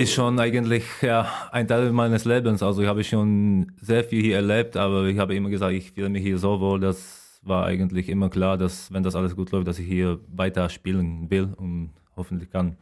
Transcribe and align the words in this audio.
ist 0.00 0.14
schon 0.14 0.40
eigentlich 0.40 0.84
ja, 1.02 1.30
ein 1.52 1.68
Teil 1.68 1.92
meines 1.92 2.24
Lebens. 2.24 2.62
Also 2.62 2.80
ich 2.80 2.88
habe 2.88 3.04
schon 3.04 3.70
sehr 3.82 4.02
viel 4.02 4.22
hier 4.22 4.36
erlebt, 4.36 4.76
aber 4.76 5.04
ich 5.04 5.18
habe 5.18 5.34
immer 5.34 5.50
gesagt, 5.50 5.74
ich 5.74 5.92
fühle 5.92 6.08
mich 6.08 6.22
hier 6.22 6.38
so 6.38 6.58
wohl, 6.58 6.80
das 6.80 7.38
war 7.42 7.66
eigentlich 7.66 8.08
immer 8.08 8.30
klar, 8.30 8.56
dass 8.56 8.90
wenn 8.92 9.02
das 9.02 9.14
alles 9.14 9.36
gut 9.36 9.50
läuft, 9.50 9.68
dass 9.68 9.78
ich 9.78 9.86
hier 9.86 10.18
weiter 10.34 10.70
spielen 10.70 11.30
will 11.30 11.50
und 11.54 11.90
hoffentlich 12.16 12.50
kann. 12.50 12.76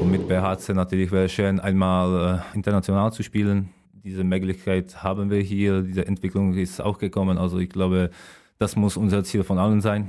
Und 0.00 0.10
mit 0.10 0.26
BHC 0.26 0.74
natürlich 0.74 1.12
wäre 1.12 1.26
es 1.26 1.32
schön, 1.32 1.60
einmal 1.60 2.42
äh, 2.52 2.56
international 2.56 3.12
zu 3.12 3.22
spielen. 3.22 3.70
Diese 3.92 4.24
Möglichkeit 4.24 5.02
haben 5.02 5.30
wir 5.30 5.40
hier, 5.40 5.82
diese 5.82 6.06
Entwicklung 6.06 6.54
ist 6.54 6.80
auch 6.80 6.98
gekommen. 6.98 7.38
Also 7.38 7.58
ich 7.58 7.70
glaube, 7.70 8.10
das 8.58 8.74
muss 8.74 8.96
unser 8.96 9.22
Ziel 9.22 9.44
von 9.44 9.58
allen 9.58 9.80
sein 9.80 10.08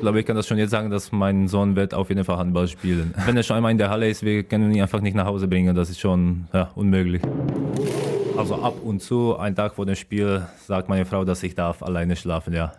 glaube, 0.00 0.20
ich 0.20 0.26
kann 0.26 0.36
das 0.36 0.46
schon 0.46 0.58
jetzt 0.58 0.70
sagen, 0.70 0.90
dass 0.90 1.12
mein 1.12 1.48
Sohn 1.48 1.76
wird 1.76 1.94
auf 1.94 2.08
jeden 2.08 2.24
Fall 2.24 2.38
Handball 2.38 2.68
spielen. 2.68 3.14
Wenn 3.26 3.36
er 3.36 3.42
schon 3.42 3.56
einmal 3.56 3.72
in 3.72 3.78
der 3.78 3.90
Halle 3.90 4.08
ist, 4.08 4.22
wir 4.22 4.42
können 4.42 4.72
ihn 4.72 4.82
einfach 4.82 5.00
nicht 5.00 5.14
nach 5.14 5.26
Hause 5.26 5.48
bringen. 5.48 5.74
Das 5.74 5.90
ist 5.90 6.00
schon 6.00 6.48
ja, 6.52 6.70
unmöglich. 6.74 7.22
Also 8.36 8.56
ab 8.62 8.76
und 8.84 9.02
zu, 9.02 9.36
einen 9.36 9.56
Tag 9.56 9.74
vor 9.74 9.86
dem 9.86 9.96
Spiel, 9.96 10.46
sagt 10.66 10.88
meine 10.88 11.04
Frau, 11.04 11.24
dass 11.24 11.42
ich 11.42 11.54
darf 11.54 11.82
alleine 11.82 12.14
schlafen, 12.14 12.54
ja. 12.54 12.72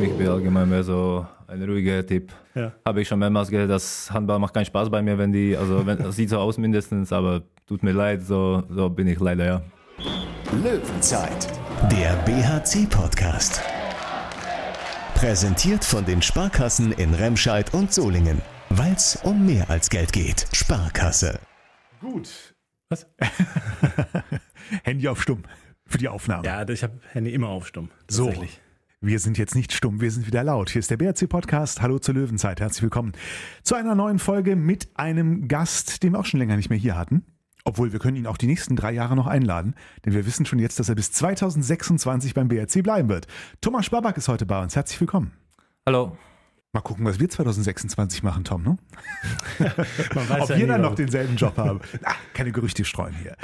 Ich 0.00 0.12
bin 0.12 0.28
allgemein 0.28 0.68
mehr 0.68 0.84
so 0.84 1.26
ein 1.48 1.62
ruhiger 1.62 2.06
Typ. 2.06 2.30
Ja. 2.54 2.72
Habe 2.84 3.02
ich 3.02 3.08
schon 3.08 3.18
mehrmals 3.18 3.48
gehört, 3.48 3.70
dass 3.70 4.10
Handball 4.12 4.38
macht 4.38 4.54
keinen 4.54 4.66
Spaß 4.66 4.90
bei 4.90 5.02
mir, 5.02 5.18
wenn 5.18 5.32
die, 5.32 5.56
also 5.56 5.84
wenn, 5.86 5.98
das 5.98 6.16
sieht 6.16 6.30
so 6.30 6.38
aus 6.38 6.58
mindestens, 6.58 7.12
aber 7.12 7.42
tut 7.66 7.82
mir 7.82 7.92
leid, 7.92 8.22
so, 8.22 8.62
so 8.70 8.88
bin 8.88 9.08
ich 9.08 9.18
leider, 9.18 9.44
ja. 9.44 9.62
Löwenzeit, 10.62 11.48
der 11.90 12.14
BHC-Podcast. 12.24 13.62
Präsentiert 15.16 15.82
von 15.82 16.04
den 16.04 16.20
Sparkassen 16.20 16.92
in 16.92 17.14
Remscheid 17.14 17.72
und 17.72 17.90
Solingen. 17.90 18.42
Weil 18.68 18.92
es 18.92 19.16
um 19.22 19.46
mehr 19.46 19.70
als 19.70 19.88
Geld 19.88 20.12
geht. 20.12 20.46
Sparkasse. 20.52 21.40
Gut. 22.02 22.54
Was? 22.90 23.06
Handy 24.84 25.08
auf 25.08 25.22
stumm 25.22 25.44
für 25.86 25.96
die 25.96 26.08
Aufnahme. 26.08 26.46
Ja, 26.46 26.68
ich 26.68 26.82
habe 26.82 27.00
Handy 27.12 27.32
immer 27.32 27.48
auf 27.48 27.66
stumm. 27.66 27.88
So. 28.10 28.30
Wir 29.00 29.18
sind 29.18 29.38
jetzt 29.38 29.54
nicht 29.54 29.72
stumm, 29.72 30.02
wir 30.02 30.10
sind 30.10 30.26
wieder 30.26 30.44
laut. 30.44 30.68
Hier 30.68 30.80
ist 30.80 30.90
der 30.90 30.98
BRC 30.98 31.30
Podcast. 31.30 31.80
Hallo 31.80 31.98
zur 31.98 32.14
Löwenzeit. 32.14 32.60
Herzlich 32.60 32.82
willkommen 32.82 33.12
zu 33.62 33.74
einer 33.74 33.94
neuen 33.94 34.18
Folge 34.18 34.54
mit 34.54 34.90
einem 34.96 35.48
Gast, 35.48 36.02
den 36.02 36.12
wir 36.12 36.18
auch 36.18 36.26
schon 36.26 36.40
länger 36.40 36.56
nicht 36.56 36.68
mehr 36.68 36.78
hier 36.78 36.94
hatten. 36.94 37.24
Obwohl, 37.68 37.92
wir 37.92 37.98
können 37.98 38.16
ihn 38.16 38.28
auch 38.28 38.36
die 38.36 38.46
nächsten 38.46 38.76
drei 38.76 38.92
Jahre 38.92 39.16
noch 39.16 39.26
einladen, 39.26 39.74
denn 40.04 40.12
wir 40.12 40.24
wissen 40.24 40.46
schon 40.46 40.60
jetzt, 40.60 40.78
dass 40.78 40.88
er 40.88 40.94
bis 40.94 41.10
2026 41.10 42.32
beim 42.32 42.46
BRC 42.46 42.80
bleiben 42.80 43.08
wird. 43.08 43.26
Thomas 43.60 43.84
Spabak 43.84 44.16
ist 44.16 44.28
heute 44.28 44.46
bei 44.46 44.62
uns. 44.62 44.76
Herzlich 44.76 45.00
willkommen. 45.00 45.32
Hallo. 45.84 46.16
Mal 46.72 46.80
gucken, 46.82 47.04
was 47.04 47.18
wir 47.18 47.28
2026 47.28 48.22
machen, 48.22 48.44
Tom, 48.44 48.62
ne? 48.62 48.76
Ob 50.14 50.48
ja 50.48 50.56
wir 50.56 50.66
dann 50.68 50.82
noch 50.82 50.94
denselben 50.94 51.34
Job 51.34 51.56
haben. 51.56 51.80
Ach, 52.04 52.16
keine 52.34 52.52
Gerüchte 52.52 52.84
streuen 52.84 53.14
hier. 53.20 53.34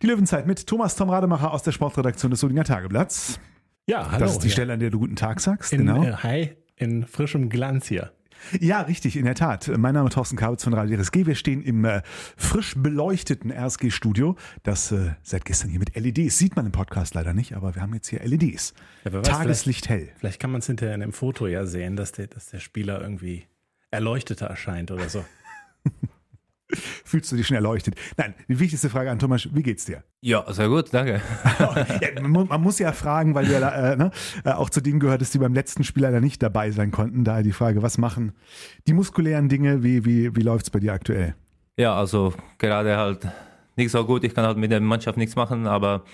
Die 0.00 0.06
Löwenzeit 0.06 0.46
mit 0.46 0.64
Thomas 0.64 0.94
Tom 0.94 1.10
Rademacher 1.10 1.52
aus 1.52 1.64
der 1.64 1.72
Sportredaktion 1.72 2.30
des 2.30 2.38
Solinger 2.38 2.62
Tageblatts. 2.62 3.40
Ja, 3.88 4.12
hallo. 4.12 4.20
Das 4.20 4.32
ist 4.32 4.44
die 4.44 4.48
ja. 4.48 4.52
Stelle, 4.52 4.74
an 4.74 4.78
der 4.78 4.90
du 4.90 5.00
guten 5.00 5.16
Tag 5.16 5.40
sagst. 5.40 5.72
In, 5.72 5.86
genau. 5.86 6.04
Äh, 6.04 6.12
hi, 6.12 6.56
in 6.76 7.04
frischem 7.04 7.48
Glanz 7.48 7.88
hier. 7.88 8.12
Ja, 8.60 8.82
richtig, 8.82 9.16
in 9.16 9.24
der 9.24 9.34
Tat. 9.34 9.70
Mein 9.76 9.94
Name 9.94 10.08
ist 10.08 10.14
Thorsten 10.14 10.36
Kabitz 10.36 10.64
von 10.64 10.74
Radio 10.74 10.98
RSG. 10.98 11.26
Wir 11.26 11.34
stehen 11.34 11.62
im 11.62 11.84
äh, 11.84 12.02
frisch 12.36 12.74
beleuchteten 12.76 13.50
RSG-Studio, 13.50 14.36
das 14.62 14.92
äh, 14.92 15.12
seit 15.22 15.44
gestern 15.44 15.70
hier 15.70 15.78
mit 15.78 15.94
LEDs, 15.96 16.38
sieht 16.38 16.56
man 16.56 16.66
im 16.66 16.72
Podcast 16.72 17.14
leider 17.14 17.32
nicht, 17.34 17.54
aber 17.54 17.74
wir 17.74 17.82
haben 17.82 17.94
jetzt 17.94 18.08
hier 18.08 18.20
LEDs. 18.20 18.74
Ja, 19.04 19.22
Tageslicht 19.22 19.86
vielleicht, 19.86 20.08
hell. 20.08 20.12
Vielleicht 20.18 20.40
kann 20.40 20.50
man 20.50 20.60
es 20.60 20.66
hinterher 20.66 20.94
in 20.94 21.02
einem 21.02 21.12
Foto 21.12 21.46
ja 21.46 21.66
sehen, 21.66 21.96
dass 21.96 22.12
der, 22.12 22.26
dass 22.26 22.46
der 22.46 22.58
Spieler 22.58 23.00
irgendwie 23.00 23.46
erleuchteter 23.90 24.46
erscheint 24.46 24.90
oder 24.90 25.08
so. 25.08 25.24
Fühlst 27.04 27.30
du 27.32 27.36
dich 27.36 27.46
schon 27.46 27.56
erleuchtet? 27.56 27.94
Nein, 28.16 28.34
die 28.48 28.58
wichtigste 28.58 28.88
Frage 28.88 29.10
an 29.10 29.18
Thomas, 29.18 29.48
wie 29.52 29.62
geht's 29.62 29.84
dir? 29.84 30.02
Ja, 30.20 30.44
sehr 30.52 30.68
gut, 30.68 30.92
danke. 30.92 31.20
ja, 32.00 32.20
man, 32.20 32.60
muss 32.60 32.78
ja 32.78 32.92
fragen, 32.92 33.34
weil 33.34 33.46
du 33.46 33.52
ja 33.52 33.92
äh, 33.92 33.96
ne, 33.96 34.10
äh, 34.44 34.52
auch 34.52 34.70
zu 34.70 34.80
denen 34.80 35.00
gehörtest, 35.00 35.34
die 35.34 35.38
beim 35.38 35.54
letzten 35.54 35.84
Spiel 35.84 36.02
leider 36.04 36.20
nicht 36.20 36.42
dabei 36.42 36.70
sein 36.70 36.90
konnten. 36.90 37.24
Daher 37.24 37.42
die 37.42 37.52
Frage, 37.52 37.82
was 37.82 37.98
machen 37.98 38.32
die 38.86 38.94
muskulären 38.94 39.48
Dinge, 39.48 39.82
wie, 39.82 40.04
wie, 40.04 40.34
wie 40.34 40.42
läuft's 40.42 40.70
bei 40.70 40.80
dir 40.80 40.92
aktuell? 40.92 41.34
Ja, 41.76 41.96
also 41.96 42.34
gerade 42.58 42.96
halt 42.96 43.26
nicht 43.76 43.90
so 43.90 44.04
gut. 44.04 44.24
Ich 44.24 44.34
kann 44.34 44.44
halt 44.44 44.58
mit 44.58 44.70
der 44.70 44.80
Mannschaft 44.80 45.16
nichts 45.16 45.36
machen, 45.36 45.66
aber 45.66 46.04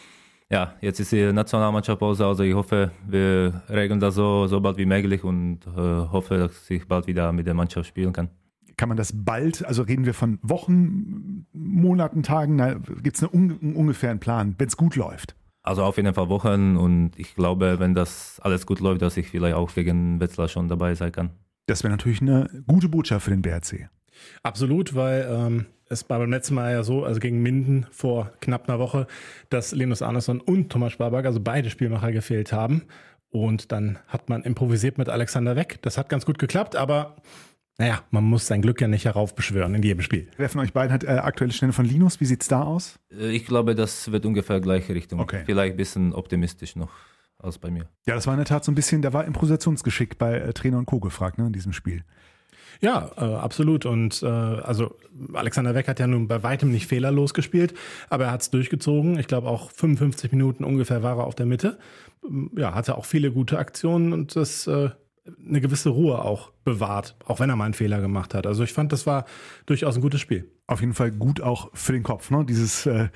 ja, 0.50 0.74
jetzt 0.80 1.00
ist 1.00 1.12
die 1.12 1.32
Nationalmannschaft 1.32 1.98
Pause, 1.98 2.24
also 2.24 2.42
ich 2.42 2.54
hoffe, 2.54 2.90
wir 3.06 3.62
regeln 3.68 4.00
das 4.00 4.14
so, 4.14 4.46
so 4.46 4.60
bald 4.60 4.78
wie 4.78 4.86
möglich 4.86 5.22
und 5.24 5.66
äh, 5.66 5.80
hoffe, 5.80 6.38
dass 6.38 6.70
ich 6.70 6.86
bald 6.88 7.06
wieder 7.06 7.32
mit 7.32 7.46
der 7.46 7.54
Mannschaft 7.54 7.88
spielen 7.88 8.12
kann 8.12 8.30
kann 8.78 8.88
man 8.88 8.96
das 8.96 9.12
bald, 9.14 9.66
also 9.66 9.82
reden 9.82 10.06
wir 10.06 10.14
von 10.14 10.38
Wochen, 10.40 11.46
Monaten, 11.52 12.22
Tagen, 12.22 12.82
gibt 13.02 13.16
es 13.16 13.22
einen, 13.22 13.58
einen 13.60 13.76
ungefähren 13.76 14.20
Plan, 14.20 14.54
wenn 14.56 14.68
es 14.68 14.76
gut 14.78 14.96
läuft? 14.96 15.34
Also 15.62 15.82
auf 15.82 15.98
jeden 15.98 16.14
Fall 16.14 16.30
Wochen 16.30 16.78
und 16.78 17.10
ich 17.18 17.34
glaube, 17.34 17.78
wenn 17.78 17.92
das 17.92 18.40
alles 18.40 18.64
gut 18.64 18.80
läuft, 18.80 19.02
dass 19.02 19.18
ich 19.18 19.28
vielleicht 19.28 19.56
auch 19.56 19.74
gegen 19.74 20.18
Wetzlar 20.20 20.48
schon 20.48 20.68
dabei 20.68 20.94
sein 20.94 21.12
kann. 21.12 21.30
Das 21.66 21.82
wäre 21.82 21.90
natürlich 21.90 22.22
eine 22.22 22.48
gute 22.66 22.88
Botschaft 22.88 23.26
für 23.26 23.32
den 23.32 23.42
BRC. 23.42 23.90
Absolut, 24.42 24.94
weil 24.94 25.28
ähm, 25.30 25.66
es 25.90 26.08
war 26.08 26.18
beim 26.18 26.30
letzten 26.30 26.54
Mal 26.54 26.72
ja 26.72 26.82
so, 26.82 27.04
also 27.04 27.20
gegen 27.20 27.42
Minden 27.42 27.86
vor 27.90 28.32
knapp 28.40 28.68
einer 28.68 28.78
Woche, 28.78 29.06
dass 29.50 29.72
Linus 29.72 30.00
Arneson 30.00 30.40
und 30.40 30.70
Thomas 30.70 30.92
Sparberg, 30.92 31.26
also 31.26 31.40
beide 31.40 31.68
Spielmacher, 31.68 32.12
gefehlt 32.12 32.52
haben. 32.52 32.84
Und 33.30 33.72
dann 33.72 33.98
hat 34.06 34.30
man 34.30 34.42
improvisiert 34.42 34.96
mit 34.96 35.10
Alexander 35.10 35.54
weg. 35.54 35.80
Das 35.82 35.98
hat 35.98 36.08
ganz 36.08 36.24
gut 36.24 36.38
geklappt, 36.38 36.76
aber 36.76 37.16
naja, 37.78 38.02
man 38.10 38.24
muss 38.24 38.46
sein 38.46 38.60
Glück 38.60 38.80
ja 38.80 38.88
nicht 38.88 39.04
heraufbeschwören 39.04 39.74
in 39.74 39.82
jedem 39.82 40.02
Spiel. 40.02 40.28
Wer 40.36 40.48
von 40.48 40.60
euch 40.60 40.72
beiden 40.72 40.92
hat 40.92 41.04
äh, 41.04 41.08
aktuelle 41.08 41.52
Stände 41.52 41.72
von 41.72 41.86
Linus? 41.86 42.20
Wie 42.20 42.24
sieht 42.24 42.42
es 42.42 42.48
da 42.48 42.62
aus? 42.62 42.98
Äh, 43.12 43.30
ich 43.30 43.46
glaube, 43.46 43.76
das 43.76 44.10
wird 44.10 44.26
ungefähr 44.26 44.60
gleiche 44.60 44.94
Richtung. 44.94 45.20
Okay. 45.20 45.44
Vielleicht 45.46 45.74
ein 45.74 45.76
bisschen 45.76 46.12
optimistisch 46.12 46.74
noch 46.74 46.90
als 47.38 47.58
bei 47.58 47.70
mir. 47.70 47.88
Ja, 48.06 48.16
das 48.16 48.26
war 48.26 48.34
in 48.34 48.38
der 48.38 48.46
Tat 48.46 48.64
so 48.64 48.72
ein 48.72 48.74
bisschen, 48.74 49.00
da 49.00 49.12
war 49.12 49.24
Improvisationsgeschick 49.24 50.18
bei 50.18 50.38
äh, 50.38 50.52
Trainer 50.52 50.78
und 50.78 50.86
Co. 50.86 50.98
gefragt, 50.98 51.38
ne, 51.38 51.46
in 51.46 51.52
diesem 51.52 51.72
Spiel. 51.72 52.02
Ja, 52.80 53.10
äh, 53.16 53.20
absolut. 53.20 53.86
Und 53.86 54.22
äh, 54.22 54.26
also 54.26 54.96
Alexander 55.32 55.74
Weck 55.74 55.88
hat 55.88 56.00
ja 56.00 56.06
nun 56.06 56.28
bei 56.28 56.42
weitem 56.42 56.70
nicht 56.70 56.86
fehlerlos 56.86 57.34
gespielt, 57.34 57.74
aber 58.08 58.24
er 58.24 58.32
hat 58.32 58.42
es 58.42 58.50
durchgezogen. 58.50 59.18
Ich 59.18 59.26
glaube 59.26 59.48
auch 59.48 59.70
55 59.70 60.32
Minuten 60.32 60.64
ungefähr 60.64 61.02
war 61.02 61.18
er 61.18 61.26
auf 61.26 61.34
der 61.34 61.46
Mitte. 61.46 61.78
Ja, 62.56 62.74
hatte 62.74 62.98
auch 62.98 63.04
viele 63.04 63.30
gute 63.30 63.58
Aktionen 63.58 64.12
und 64.12 64.36
das 64.36 64.66
äh, 64.66 64.90
eine 65.46 65.60
gewisse 65.60 65.90
Ruhe 65.90 66.22
auch 66.24 66.52
bewahrt, 66.64 67.16
auch 67.24 67.40
wenn 67.40 67.50
er 67.50 67.56
mal 67.56 67.64
einen 67.64 67.74
Fehler 67.74 68.00
gemacht 68.00 68.34
hat. 68.34 68.46
Also 68.46 68.62
ich 68.62 68.72
fand, 68.72 68.92
das 68.92 69.06
war 69.06 69.24
durchaus 69.66 69.96
ein 69.96 70.02
gutes 70.02 70.20
Spiel. 70.20 70.50
Auf 70.66 70.80
jeden 70.80 70.94
Fall 70.94 71.12
gut 71.12 71.40
auch 71.40 71.70
für 71.74 71.92
den 71.92 72.02
Kopf, 72.02 72.30
ne? 72.30 72.44
Dieses 72.44 72.86
äh, 72.86 73.08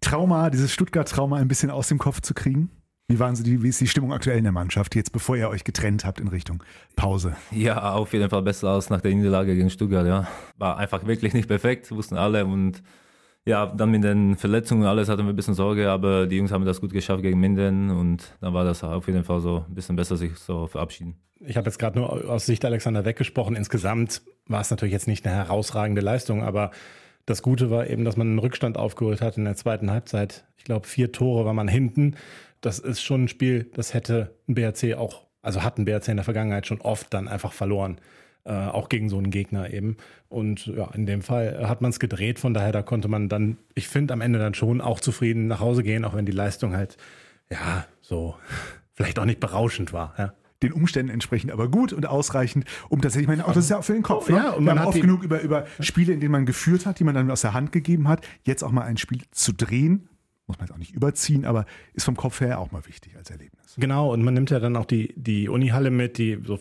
Trauma, 0.00 0.50
dieses 0.50 0.72
Stuttgart-Trauma 0.72 1.36
ein 1.36 1.48
bisschen 1.48 1.70
aus 1.70 1.88
dem 1.88 1.98
Kopf 1.98 2.20
zu 2.20 2.34
kriegen. 2.34 2.70
Wie, 3.08 3.18
waren 3.18 3.34
Sie 3.34 3.42
die, 3.42 3.62
wie 3.62 3.68
ist 3.68 3.80
die 3.80 3.86
Stimmung 3.86 4.12
aktuell 4.12 4.36
in 4.36 4.44
der 4.44 4.52
Mannschaft, 4.52 4.94
jetzt 4.94 5.12
bevor 5.12 5.36
ihr 5.36 5.48
euch 5.48 5.64
getrennt 5.64 6.04
habt 6.04 6.20
in 6.20 6.28
Richtung 6.28 6.62
Pause? 6.94 7.36
Ja, 7.50 7.94
auf 7.94 8.12
jeden 8.12 8.28
Fall 8.28 8.42
besser 8.42 8.68
als 8.68 8.90
nach 8.90 9.00
der 9.00 9.14
Niederlage 9.14 9.56
gegen 9.56 9.70
Stuttgart, 9.70 10.06
ja. 10.06 10.28
War 10.58 10.76
einfach 10.76 11.06
wirklich 11.06 11.32
nicht 11.32 11.48
perfekt, 11.48 11.90
wussten 11.90 12.16
alle 12.16 12.44
und 12.44 12.82
ja, 13.48 13.64
dann 13.64 13.90
mit 13.90 14.04
den 14.04 14.36
Verletzungen 14.36 14.82
und 14.82 14.88
alles 14.88 15.08
hatten 15.08 15.24
wir 15.24 15.32
ein 15.32 15.36
bisschen 15.36 15.54
Sorge, 15.54 15.90
aber 15.90 16.26
die 16.26 16.36
Jungs 16.36 16.52
haben 16.52 16.66
das 16.66 16.82
gut 16.82 16.92
geschafft 16.92 17.22
gegen 17.22 17.40
Minden 17.40 17.90
und 17.90 18.34
dann 18.42 18.52
war 18.52 18.62
das 18.62 18.84
auf 18.84 19.06
jeden 19.06 19.24
Fall 19.24 19.40
so 19.40 19.64
ein 19.66 19.74
bisschen 19.74 19.96
besser, 19.96 20.18
sich 20.18 20.36
so 20.36 20.66
verabschieden. 20.66 21.16
Ich 21.40 21.56
habe 21.56 21.66
jetzt 21.66 21.78
gerade 21.78 21.98
nur 21.98 22.30
aus 22.30 22.44
Sicht 22.44 22.64
Alexander 22.66 23.06
weggesprochen. 23.06 23.56
Insgesamt 23.56 24.20
war 24.46 24.60
es 24.60 24.70
natürlich 24.70 24.92
jetzt 24.92 25.08
nicht 25.08 25.26
eine 25.26 25.34
herausragende 25.34 26.02
Leistung, 26.02 26.42
aber 26.42 26.72
das 27.24 27.40
Gute 27.40 27.70
war 27.70 27.88
eben, 27.88 28.04
dass 28.04 28.18
man 28.18 28.26
einen 28.26 28.38
Rückstand 28.38 28.76
aufgeholt 28.76 29.22
hat 29.22 29.38
in 29.38 29.44
der 29.44 29.56
zweiten 29.56 29.90
Halbzeit. 29.90 30.44
Ich 30.58 30.64
glaube, 30.64 30.86
vier 30.86 31.10
Tore 31.10 31.46
war 31.46 31.54
man 31.54 31.68
hinten. 31.68 32.16
Das 32.60 32.78
ist 32.78 33.00
schon 33.00 33.24
ein 33.24 33.28
Spiel, 33.28 33.70
das 33.72 33.94
hätte 33.94 34.34
ein 34.46 34.56
BRC 34.56 34.94
auch, 34.98 35.22
also 35.40 35.62
hat 35.62 35.78
ein 35.78 35.86
BRC 35.86 36.08
in 36.08 36.16
der 36.16 36.24
Vergangenheit 36.24 36.66
schon 36.66 36.82
oft 36.82 37.14
dann 37.14 37.28
einfach 37.28 37.54
verloren. 37.54 37.98
Äh, 38.44 38.52
auch 38.52 38.88
gegen 38.88 39.08
so 39.08 39.18
einen 39.18 39.30
Gegner 39.30 39.72
eben. 39.72 39.96
Und 40.28 40.66
ja, 40.66 40.90
in 40.94 41.04
dem 41.04 41.22
Fall 41.22 41.68
hat 41.68 41.82
man 41.82 41.90
es 41.90 42.00
gedreht, 42.00 42.38
von 42.38 42.54
daher, 42.54 42.72
da 42.72 42.82
konnte 42.82 43.08
man 43.08 43.28
dann, 43.28 43.58
ich 43.74 43.88
finde, 43.88 44.14
am 44.14 44.20
Ende 44.20 44.38
dann 44.38 44.54
schon 44.54 44.80
auch 44.80 45.00
zufrieden 45.00 45.48
nach 45.48 45.60
Hause 45.60 45.82
gehen, 45.82 46.04
auch 46.04 46.14
wenn 46.14 46.24
die 46.24 46.32
Leistung 46.32 46.74
halt, 46.74 46.96
ja, 47.50 47.84
so 48.00 48.36
vielleicht 48.94 49.18
auch 49.18 49.26
nicht 49.26 49.40
berauschend 49.40 49.92
war. 49.92 50.14
Ja 50.16 50.32
den 50.62 50.72
Umständen 50.72 51.12
entsprechend 51.12 51.52
aber 51.52 51.68
gut 51.68 51.92
und 51.92 52.06
ausreichend, 52.06 52.64
um 52.88 53.00
tatsächlich, 53.00 53.24
ich 53.24 53.28
meine, 53.28 53.46
auch 53.46 53.52
das 53.52 53.64
ist 53.64 53.70
ja 53.70 53.78
auch 53.78 53.84
für 53.84 53.92
den 53.92 54.02
Kopf. 54.02 54.28
Ne? 54.28 54.36
Ja, 54.36 54.50
und 54.50 54.64
man 54.64 54.80
hat 54.80 54.88
oft 54.88 55.00
genug 55.00 55.22
über, 55.22 55.40
über 55.40 55.66
Spiele, 55.80 56.12
in 56.12 56.20
denen 56.20 56.32
man 56.32 56.46
geführt 56.46 56.86
hat, 56.86 56.98
die 56.98 57.04
man 57.04 57.14
dann 57.14 57.30
aus 57.30 57.42
der 57.42 57.54
Hand 57.54 57.72
gegeben 57.72 58.08
hat, 58.08 58.26
jetzt 58.44 58.64
auch 58.64 58.72
mal 58.72 58.82
ein 58.82 58.96
Spiel 58.96 59.22
zu 59.30 59.52
drehen, 59.52 60.08
muss 60.46 60.58
man 60.58 60.66
jetzt 60.66 60.74
auch 60.74 60.78
nicht 60.78 60.94
überziehen, 60.94 61.44
aber 61.44 61.66
ist 61.92 62.04
vom 62.04 62.16
Kopf 62.16 62.40
her 62.40 62.58
auch 62.58 62.72
mal 62.72 62.86
wichtig 62.86 63.16
als 63.16 63.30
Erlebnis. 63.30 63.76
Genau, 63.76 64.12
und 64.12 64.22
man 64.24 64.34
nimmt 64.34 64.50
ja 64.50 64.58
dann 64.58 64.76
auch 64.76 64.86
die, 64.86 65.14
die 65.16 65.48
Unihalle 65.48 65.90
mit, 65.90 66.18
die 66.18 66.40
so 66.44 66.58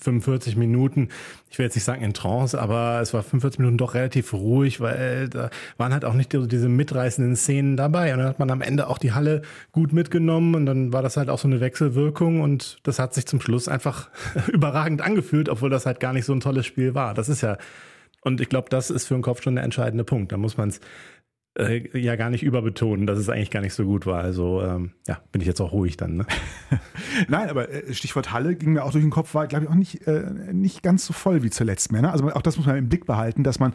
45 0.00 0.56
Minuten, 0.56 1.08
ich 1.50 1.58
will 1.58 1.66
jetzt 1.66 1.74
nicht 1.74 1.84
sagen 1.84 2.02
in 2.02 2.14
Trance, 2.14 2.60
aber 2.60 3.00
es 3.00 3.12
war 3.12 3.22
45 3.22 3.58
Minuten 3.58 3.78
doch 3.78 3.94
relativ 3.94 4.32
ruhig, 4.32 4.80
weil 4.80 5.28
da 5.28 5.50
waren 5.76 5.92
halt 5.92 6.04
auch 6.04 6.14
nicht 6.14 6.32
diese 6.32 6.68
mitreißenden 6.68 7.36
Szenen 7.36 7.76
dabei. 7.76 8.12
Und 8.12 8.20
dann 8.20 8.28
hat 8.28 8.38
man 8.38 8.50
am 8.50 8.62
Ende 8.62 8.88
auch 8.88 8.98
die 8.98 9.12
Halle 9.12 9.42
gut 9.72 9.92
mitgenommen 9.92 10.54
und 10.54 10.66
dann 10.66 10.92
war 10.92 11.02
das 11.02 11.16
halt 11.16 11.28
auch 11.28 11.38
so 11.38 11.48
eine 11.48 11.60
Wechselwirkung 11.60 12.40
und 12.40 12.78
das 12.82 12.98
hat 12.98 13.14
sich 13.14 13.26
zum 13.26 13.40
Schluss 13.40 13.68
einfach 13.68 14.08
überragend 14.52 15.02
angefühlt, 15.02 15.48
obwohl 15.48 15.70
das 15.70 15.86
halt 15.86 16.00
gar 16.00 16.12
nicht 16.12 16.24
so 16.24 16.32
ein 16.32 16.40
tolles 16.40 16.66
Spiel 16.66 16.94
war. 16.94 17.14
Das 17.14 17.28
ist 17.28 17.42
ja 17.42 17.58
Und 18.22 18.40
ich 18.40 18.48
glaube, 18.48 18.68
das 18.70 18.90
ist 18.90 19.06
für 19.06 19.14
den 19.14 19.22
Kopf 19.22 19.42
schon 19.42 19.54
der 19.54 19.62
entscheidende 19.62 20.02
Punkt. 20.02 20.32
Da 20.32 20.36
muss 20.36 20.56
man 20.56 20.70
es 20.70 20.80
äh, 21.58 21.98
ja 21.98 22.16
gar 22.16 22.30
nicht 22.30 22.42
überbetonen, 22.42 23.06
dass 23.06 23.18
es 23.18 23.28
eigentlich 23.28 23.50
gar 23.50 23.60
nicht 23.60 23.74
so 23.74 23.84
gut 23.84 24.06
war. 24.06 24.22
Also 24.22 24.62
ähm, 24.62 24.92
ja, 25.06 25.20
bin 25.32 25.40
ich 25.40 25.46
jetzt 25.46 25.60
auch 25.60 25.72
ruhig 25.72 25.96
dann. 25.96 26.16
Ne? 26.16 26.26
Nein, 27.28 27.48
aber 27.48 27.70
äh, 27.70 27.92
Stichwort 27.94 28.32
Halle 28.32 28.56
ging 28.56 28.72
mir 28.72 28.84
auch 28.84 28.92
durch 28.92 29.04
den 29.04 29.10
Kopf, 29.10 29.34
war 29.34 29.46
glaube 29.46 29.64
ich 29.64 29.70
auch 29.70 29.74
nicht, 29.74 30.06
äh, 30.06 30.30
nicht 30.52 30.82
ganz 30.82 31.06
so 31.06 31.12
voll 31.12 31.42
wie 31.42 31.50
zuletzt 31.50 31.92
mehr. 31.92 32.02
Ne? 32.02 32.12
Also 32.12 32.30
auch 32.32 32.42
das 32.42 32.56
muss 32.56 32.66
man 32.66 32.76
im 32.76 32.88
Blick 32.88 33.06
behalten, 33.06 33.42
dass 33.42 33.58
man 33.58 33.72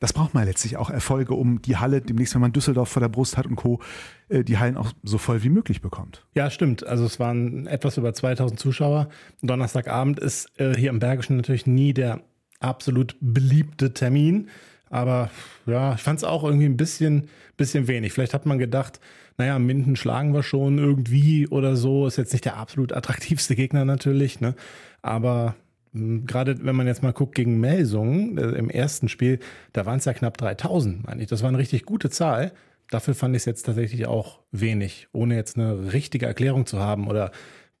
das 0.00 0.12
braucht 0.12 0.34
man 0.34 0.44
letztlich 0.44 0.76
auch 0.76 0.90
Erfolge, 0.90 1.34
um 1.34 1.62
die 1.62 1.76
Halle 1.76 2.00
demnächst, 2.00 2.34
wenn 2.34 2.40
man 2.40 2.52
Düsseldorf 2.52 2.88
vor 2.88 2.98
der 2.98 3.08
Brust 3.08 3.36
hat 3.36 3.46
und 3.46 3.54
Co., 3.54 3.80
äh, 4.28 4.42
die 4.42 4.58
Hallen 4.58 4.76
auch 4.76 4.90
so 5.04 5.16
voll 5.16 5.44
wie 5.44 5.48
möglich 5.48 5.80
bekommt. 5.80 6.26
Ja, 6.34 6.50
stimmt. 6.50 6.84
Also 6.84 7.04
es 7.04 7.20
waren 7.20 7.68
etwas 7.68 7.98
über 7.98 8.12
2000 8.12 8.58
Zuschauer. 8.58 9.10
Donnerstagabend 9.42 10.18
ist 10.18 10.58
äh, 10.58 10.74
hier 10.74 10.90
im 10.90 10.98
Bergischen 10.98 11.36
natürlich 11.36 11.68
nie 11.68 11.94
der 11.94 12.20
absolut 12.58 13.14
beliebte 13.20 13.94
Termin. 13.94 14.48
Aber 14.92 15.30
ja, 15.64 15.94
ich 15.94 16.02
fand 16.02 16.18
es 16.18 16.24
auch 16.24 16.44
irgendwie 16.44 16.66
ein 16.66 16.76
bisschen, 16.76 17.28
bisschen 17.56 17.88
wenig. 17.88 18.12
Vielleicht 18.12 18.34
hat 18.34 18.44
man 18.44 18.58
gedacht, 18.58 19.00
naja, 19.38 19.58
Minden 19.58 19.96
schlagen 19.96 20.34
wir 20.34 20.42
schon 20.42 20.76
irgendwie 20.76 21.48
oder 21.48 21.76
so. 21.76 22.06
Ist 22.06 22.18
jetzt 22.18 22.32
nicht 22.32 22.44
der 22.44 22.58
absolut 22.58 22.92
attraktivste 22.92 23.56
Gegner 23.56 23.86
natürlich, 23.86 24.40
ne? 24.40 24.54
Aber 25.00 25.56
hm, 25.92 26.26
gerade 26.26 26.62
wenn 26.62 26.76
man 26.76 26.86
jetzt 26.86 27.02
mal 27.02 27.14
guckt 27.14 27.34
gegen 27.34 27.58
Melsungen 27.58 28.36
äh, 28.36 28.50
im 28.50 28.68
ersten 28.68 29.08
Spiel, 29.08 29.38
da 29.72 29.86
waren 29.86 29.96
es 29.96 30.04
ja 30.04 30.12
knapp 30.12 30.36
3000, 30.36 31.06
meine 31.06 31.22
ich. 31.22 31.28
Das 31.28 31.40
war 31.40 31.48
eine 31.48 31.58
richtig 31.58 31.86
gute 31.86 32.10
Zahl. 32.10 32.52
Dafür 32.90 33.14
fand 33.14 33.34
ich 33.34 33.40
es 33.40 33.46
jetzt 33.46 33.62
tatsächlich 33.62 34.06
auch 34.06 34.40
wenig, 34.50 35.08
ohne 35.12 35.36
jetzt 35.36 35.56
eine 35.56 35.94
richtige 35.94 36.26
Erklärung 36.26 36.66
zu 36.66 36.80
haben. 36.80 37.08
Oder 37.08 37.32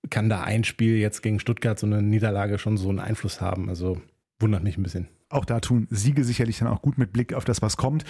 kann 0.08 0.30
da 0.30 0.44
ein 0.44 0.64
Spiel 0.64 0.96
jetzt 0.96 1.22
gegen 1.22 1.40
Stuttgart 1.40 1.78
so 1.78 1.86
eine 1.86 2.00
Niederlage 2.00 2.58
schon 2.58 2.78
so 2.78 2.88
einen 2.88 3.00
Einfluss 3.00 3.42
haben? 3.42 3.68
Also 3.68 4.00
wundert 4.40 4.62
mich 4.62 4.78
ein 4.78 4.82
bisschen. 4.82 5.08
Auch 5.32 5.44
da 5.44 5.60
tun 5.60 5.86
Siege 5.90 6.24
sicherlich 6.24 6.58
dann 6.58 6.68
auch 6.68 6.82
gut 6.82 6.98
mit 6.98 7.12
Blick 7.12 7.34
auf 7.34 7.44
das, 7.44 7.62
was 7.62 7.76
kommt. 7.76 8.04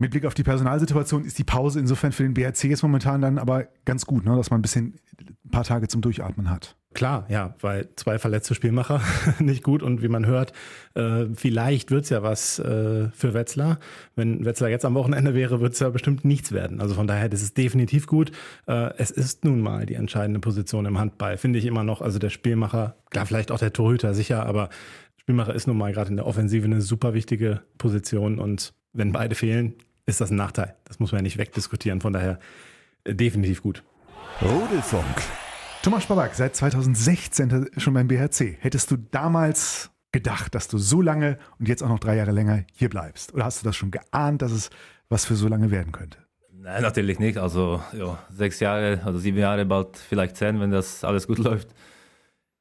Mit 0.00 0.12
Blick 0.12 0.26
auf 0.26 0.34
die 0.34 0.44
Personalsituation 0.44 1.24
ist 1.24 1.38
die 1.38 1.44
Pause 1.44 1.80
insofern 1.80 2.12
für 2.12 2.22
den 2.22 2.32
BRC 2.32 2.64
jetzt 2.64 2.84
momentan 2.84 3.20
dann 3.20 3.36
aber 3.36 3.66
ganz 3.84 4.06
gut, 4.06 4.24
ne? 4.24 4.36
dass 4.36 4.50
man 4.50 4.60
ein 4.60 4.62
bisschen 4.62 4.94
ein 5.44 5.50
paar 5.50 5.64
Tage 5.64 5.88
zum 5.88 6.02
Durchatmen 6.02 6.50
hat. 6.50 6.76
Klar, 6.94 7.26
ja, 7.28 7.54
weil 7.60 7.88
zwei 7.96 8.18
verletzte 8.18 8.54
Spielmacher 8.54 9.02
nicht 9.40 9.62
gut 9.62 9.82
und 9.82 10.00
wie 10.00 10.08
man 10.08 10.24
hört, 10.24 10.52
äh, 10.94 11.26
vielleicht 11.34 11.90
wird's 11.90 12.10
ja 12.10 12.22
was 12.22 12.60
äh, 12.60 13.10
für 13.10 13.34
Wetzlar. 13.34 13.78
Wenn 14.14 14.44
Wetzlar 14.44 14.70
jetzt 14.70 14.84
am 14.84 14.94
Wochenende 14.94 15.34
wäre, 15.34 15.60
wird's 15.60 15.80
ja 15.80 15.90
bestimmt 15.90 16.24
nichts 16.24 16.52
werden. 16.52 16.80
Also 16.80 16.94
von 16.94 17.06
daher, 17.06 17.28
das 17.28 17.42
ist 17.42 17.58
definitiv 17.58 18.06
gut. 18.06 18.30
Äh, 18.66 18.94
es 18.96 19.10
ist 19.10 19.44
nun 19.44 19.60
mal 19.60 19.84
die 19.84 19.94
entscheidende 19.94 20.40
Position 20.40 20.86
im 20.86 20.98
Handball, 20.98 21.36
finde 21.36 21.58
ich 21.58 21.66
immer 21.66 21.84
noch. 21.84 22.00
Also 22.00 22.18
der 22.18 22.30
Spielmacher, 22.30 22.94
klar, 23.10 23.26
vielleicht 23.26 23.50
auch 23.50 23.58
der 23.58 23.72
Torhüter 23.72 24.14
sicher, 24.14 24.46
aber 24.46 24.70
Spielmacher 25.28 25.54
ist 25.54 25.66
nun 25.66 25.76
mal 25.76 25.92
gerade 25.92 26.08
in 26.08 26.16
der 26.16 26.26
Offensive 26.26 26.64
eine 26.64 26.80
super 26.80 27.12
wichtige 27.12 27.60
Position 27.76 28.38
und 28.38 28.72
wenn 28.94 29.12
beide 29.12 29.34
fehlen, 29.34 29.74
ist 30.06 30.22
das 30.22 30.30
ein 30.30 30.36
Nachteil. 30.36 30.74
Das 30.86 31.00
muss 31.00 31.12
man 31.12 31.18
ja 31.18 31.22
nicht 31.24 31.36
wegdiskutieren. 31.36 32.00
Von 32.00 32.14
daher 32.14 32.38
äh, 33.04 33.14
definitiv 33.14 33.62
gut. 33.62 33.84
Rudelfunk. 34.40 35.04
Thomas 35.82 36.04
Spaback, 36.04 36.32
seit 36.32 36.56
2016 36.56 37.68
schon 37.76 37.92
beim 37.92 38.08
BHC. 38.08 38.56
Hättest 38.58 38.90
du 38.90 38.96
damals 38.96 39.90
gedacht, 40.12 40.54
dass 40.54 40.66
du 40.66 40.78
so 40.78 41.02
lange 41.02 41.38
und 41.58 41.68
jetzt 41.68 41.82
auch 41.82 41.90
noch 41.90 41.98
drei 41.98 42.16
Jahre 42.16 42.32
länger 42.32 42.64
hier 42.72 42.88
bleibst? 42.88 43.34
Oder 43.34 43.44
hast 43.44 43.60
du 43.60 43.66
das 43.66 43.76
schon 43.76 43.90
geahnt, 43.90 44.40
dass 44.40 44.52
es 44.52 44.70
was 45.10 45.26
für 45.26 45.34
so 45.36 45.46
lange 45.46 45.70
werden 45.70 45.92
könnte? 45.92 46.16
Nein, 46.54 46.80
natürlich 46.80 47.18
nicht. 47.18 47.36
Also 47.36 47.82
ja, 47.92 48.18
sechs 48.30 48.60
Jahre, 48.60 49.02
also 49.04 49.18
sieben 49.18 49.36
Jahre, 49.36 49.66
bald 49.66 49.98
vielleicht 49.98 50.38
zehn, 50.38 50.58
wenn 50.58 50.70
das 50.70 51.04
alles 51.04 51.26
gut 51.26 51.36
läuft 51.44 51.68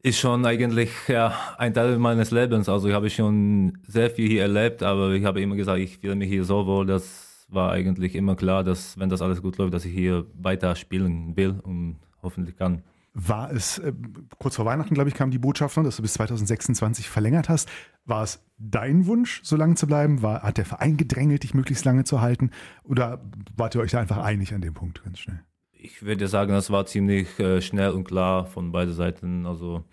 ist 0.03 0.19
schon 0.19 0.45
eigentlich 0.45 0.89
ja, 1.07 1.33
ein 1.57 1.73
Teil 1.73 1.97
meines 1.97 2.31
Lebens. 2.31 2.69
Also 2.69 2.87
ich 2.87 2.93
habe 2.93 3.09
schon 3.09 3.77
sehr 3.87 4.09
viel 4.09 4.29
hier 4.29 4.43
erlebt, 4.43 4.83
aber 4.83 5.11
ich 5.11 5.25
habe 5.25 5.41
immer 5.41 5.55
gesagt, 5.55 5.79
ich 5.79 5.97
fühle 5.97 6.15
mich 6.15 6.29
hier 6.29 6.43
so 6.43 6.65
wohl, 6.65 6.85
das 6.85 7.45
war 7.49 7.71
eigentlich 7.71 8.15
immer 8.15 8.35
klar, 8.35 8.63
dass 8.63 8.97
wenn 8.99 9.09
das 9.09 9.21
alles 9.21 9.41
gut 9.41 9.57
läuft, 9.57 9.73
dass 9.73 9.85
ich 9.85 9.93
hier 9.93 10.25
weiter 10.33 10.75
spielen 10.75 11.35
will 11.35 11.59
und 11.63 11.97
hoffentlich 12.21 12.57
kann. 12.57 12.83
War 13.19 13.51
es, 13.51 13.79
äh, 13.79 13.93
kurz 14.37 14.57
vor 14.57 14.65
Weihnachten, 14.65 14.93
glaube 14.93 15.09
ich, 15.09 15.15
kam 15.15 15.31
die 15.31 15.39
Botschaft, 15.39 15.75
dass 15.77 15.95
du 15.95 16.03
bis 16.03 16.13
2026 16.13 17.09
verlängert 17.09 17.49
hast. 17.49 17.67
War 18.05 18.21
es 18.21 18.45
dein 18.59 19.07
Wunsch, 19.07 19.41
so 19.43 19.55
lange 19.55 19.73
zu 19.73 19.87
bleiben? 19.87 20.21
War, 20.21 20.43
hat 20.43 20.59
der 20.59 20.65
Verein 20.65 20.97
gedrängelt, 20.97 21.41
dich 21.41 21.55
möglichst 21.55 21.83
lange 21.83 22.03
zu 22.03 22.21
halten? 22.21 22.51
Oder 22.83 23.23
wart 23.55 23.73
ihr 23.73 23.81
euch 23.81 23.91
da 23.91 23.99
einfach 23.99 24.17
einig 24.17 24.53
an 24.53 24.61
dem 24.61 24.75
Punkt 24.75 25.03
ganz 25.03 25.17
schnell? 25.17 25.39
Ich 25.79 26.03
würde 26.03 26.27
sagen, 26.27 26.53
das 26.53 26.71
war 26.71 26.85
ziemlich 26.85 27.39
äh, 27.39 27.61
schnell 27.61 27.91
und 27.91 28.03
klar 28.03 28.45
von 28.45 28.71
beiden 28.71 28.93
Seiten. 28.93 29.45
Also 29.45 29.83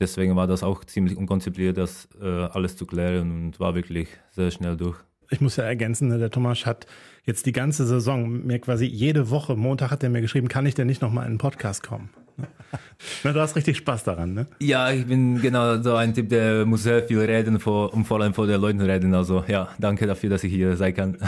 deswegen 0.00 0.36
war 0.36 0.46
das 0.46 0.62
auch 0.62 0.84
ziemlich 0.84 1.16
unkonzipiert, 1.16 1.76
das 1.76 2.08
äh, 2.20 2.26
alles 2.26 2.76
zu 2.76 2.86
klären 2.86 3.30
und 3.30 3.60
war 3.60 3.74
wirklich 3.74 4.08
sehr 4.30 4.50
schnell 4.50 4.76
durch. 4.76 4.96
Ich 5.30 5.42
muss 5.42 5.56
ja 5.56 5.64
ergänzen, 5.64 6.08
ne, 6.08 6.18
der 6.18 6.30
Thomas 6.30 6.64
hat 6.64 6.86
jetzt 7.24 7.44
die 7.44 7.52
ganze 7.52 7.86
Saison 7.86 8.46
mir 8.46 8.58
quasi 8.58 8.86
jede 8.86 9.28
Woche, 9.28 9.56
Montag 9.56 9.90
hat 9.90 10.02
er 10.02 10.08
mir 10.08 10.22
geschrieben, 10.22 10.48
kann 10.48 10.64
ich 10.64 10.74
denn 10.74 10.86
nicht 10.86 11.02
nochmal 11.02 11.24
in 11.24 11.32
einen 11.32 11.38
Podcast 11.38 11.82
kommen? 11.82 12.08
Na, 13.24 13.32
du 13.32 13.40
hast 13.40 13.54
richtig 13.54 13.76
Spaß 13.76 14.04
daran, 14.04 14.32
ne? 14.32 14.46
Ja, 14.60 14.90
ich 14.90 15.06
bin 15.06 15.42
genau 15.42 15.82
so 15.82 15.96
ein 15.96 16.14
Typ, 16.14 16.30
der 16.30 16.64
muss 16.64 16.84
sehr 16.84 17.02
viel 17.02 17.20
reden 17.20 17.60
vor, 17.60 17.92
und 17.92 18.04
vor 18.04 18.20
allem 18.20 18.32
vor 18.32 18.46
den 18.46 18.60
Leuten 18.60 18.80
reden. 18.80 19.14
Also 19.14 19.44
ja, 19.48 19.68
danke 19.78 20.06
dafür, 20.06 20.30
dass 20.30 20.44
ich 20.44 20.52
hier 20.52 20.76
sein 20.76 20.94
kann. 20.94 21.18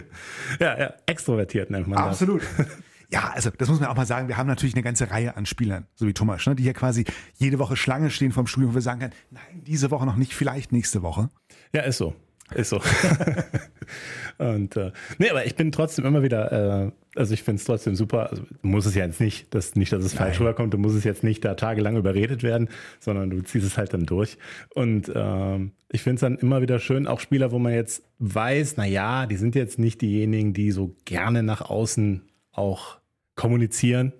ja, 0.60 0.78
ja, 0.78 0.94
extrovertiert 1.06 1.70
nennt 1.70 1.86
man 1.88 1.98
Absolut. 1.98 2.42
das. 2.42 2.50
Absolut. 2.50 2.87
Ja, 3.10 3.30
also 3.34 3.50
das 3.56 3.68
muss 3.68 3.80
man 3.80 3.88
auch 3.88 3.96
mal 3.96 4.06
sagen, 4.06 4.28
wir 4.28 4.36
haben 4.36 4.46
natürlich 4.46 4.74
eine 4.74 4.82
ganze 4.82 5.10
Reihe 5.10 5.36
an 5.36 5.46
Spielern, 5.46 5.86
so 5.94 6.06
wie 6.06 6.12
Thomas, 6.12 6.46
ne, 6.46 6.54
die 6.54 6.62
hier 6.62 6.74
quasi 6.74 7.04
jede 7.36 7.58
Woche 7.58 7.76
Schlange 7.76 8.10
stehen 8.10 8.32
vom 8.32 8.46
Studio, 8.46 8.70
wo 8.70 8.74
wir 8.74 8.82
sagen 8.82 9.00
können, 9.00 9.14
nein, 9.30 9.62
diese 9.66 9.90
Woche 9.90 10.04
noch 10.04 10.16
nicht, 10.16 10.34
vielleicht 10.34 10.72
nächste 10.72 11.02
Woche. 11.02 11.30
Ja, 11.72 11.82
ist 11.82 11.98
so. 11.98 12.14
Ist 12.54 12.70
so. 12.70 12.80
und 14.38 14.76
äh, 14.76 14.92
nee, 15.18 15.28
aber 15.28 15.44
ich 15.44 15.54
bin 15.54 15.70
trotzdem 15.70 16.06
immer 16.06 16.22
wieder, 16.22 16.86
äh, 16.86 16.90
also 17.14 17.34
ich 17.34 17.42
finde 17.42 17.60
es 17.60 17.64
trotzdem 17.64 17.94
super. 17.94 18.30
Also, 18.30 18.42
du 18.42 18.68
musst 18.68 18.86
es 18.86 18.94
ja 18.94 19.04
jetzt 19.04 19.20
nicht, 19.20 19.54
dass 19.54 19.74
nicht, 19.74 19.92
dass 19.92 20.02
es 20.02 20.14
Nein. 20.14 20.24
falsch 20.24 20.40
rüberkommt, 20.40 20.72
du 20.72 20.78
musst 20.78 20.96
es 20.96 21.04
jetzt 21.04 21.22
nicht 21.22 21.44
da 21.44 21.54
tagelang 21.54 21.96
überredet 21.96 22.42
werden, 22.42 22.68
sondern 23.00 23.28
du 23.28 23.42
ziehst 23.42 23.66
es 23.66 23.76
halt 23.76 23.92
dann 23.92 24.06
durch. 24.06 24.38
Und 24.74 25.12
ähm, 25.14 25.72
ich 25.90 26.02
finde 26.02 26.14
es 26.14 26.20
dann 26.22 26.38
immer 26.38 26.62
wieder 26.62 26.78
schön, 26.78 27.06
auch 27.06 27.20
Spieler, 27.20 27.52
wo 27.52 27.58
man 27.58 27.74
jetzt 27.74 28.02
weiß, 28.18 28.74
na 28.78 28.86
ja, 28.86 29.26
die 29.26 29.36
sind 29.36 29.54
jetzt 29.54 29.78
nicht 29.78 30.00
diejenigen, 30.00 30.54
die 30.54 30.70
so 30.70 30.96
gerne 31.04 31.42
nach 31.42 31.60
außen 31.60 32.22
auch 32.52 32.98
kommunizieren, 33.34 34.12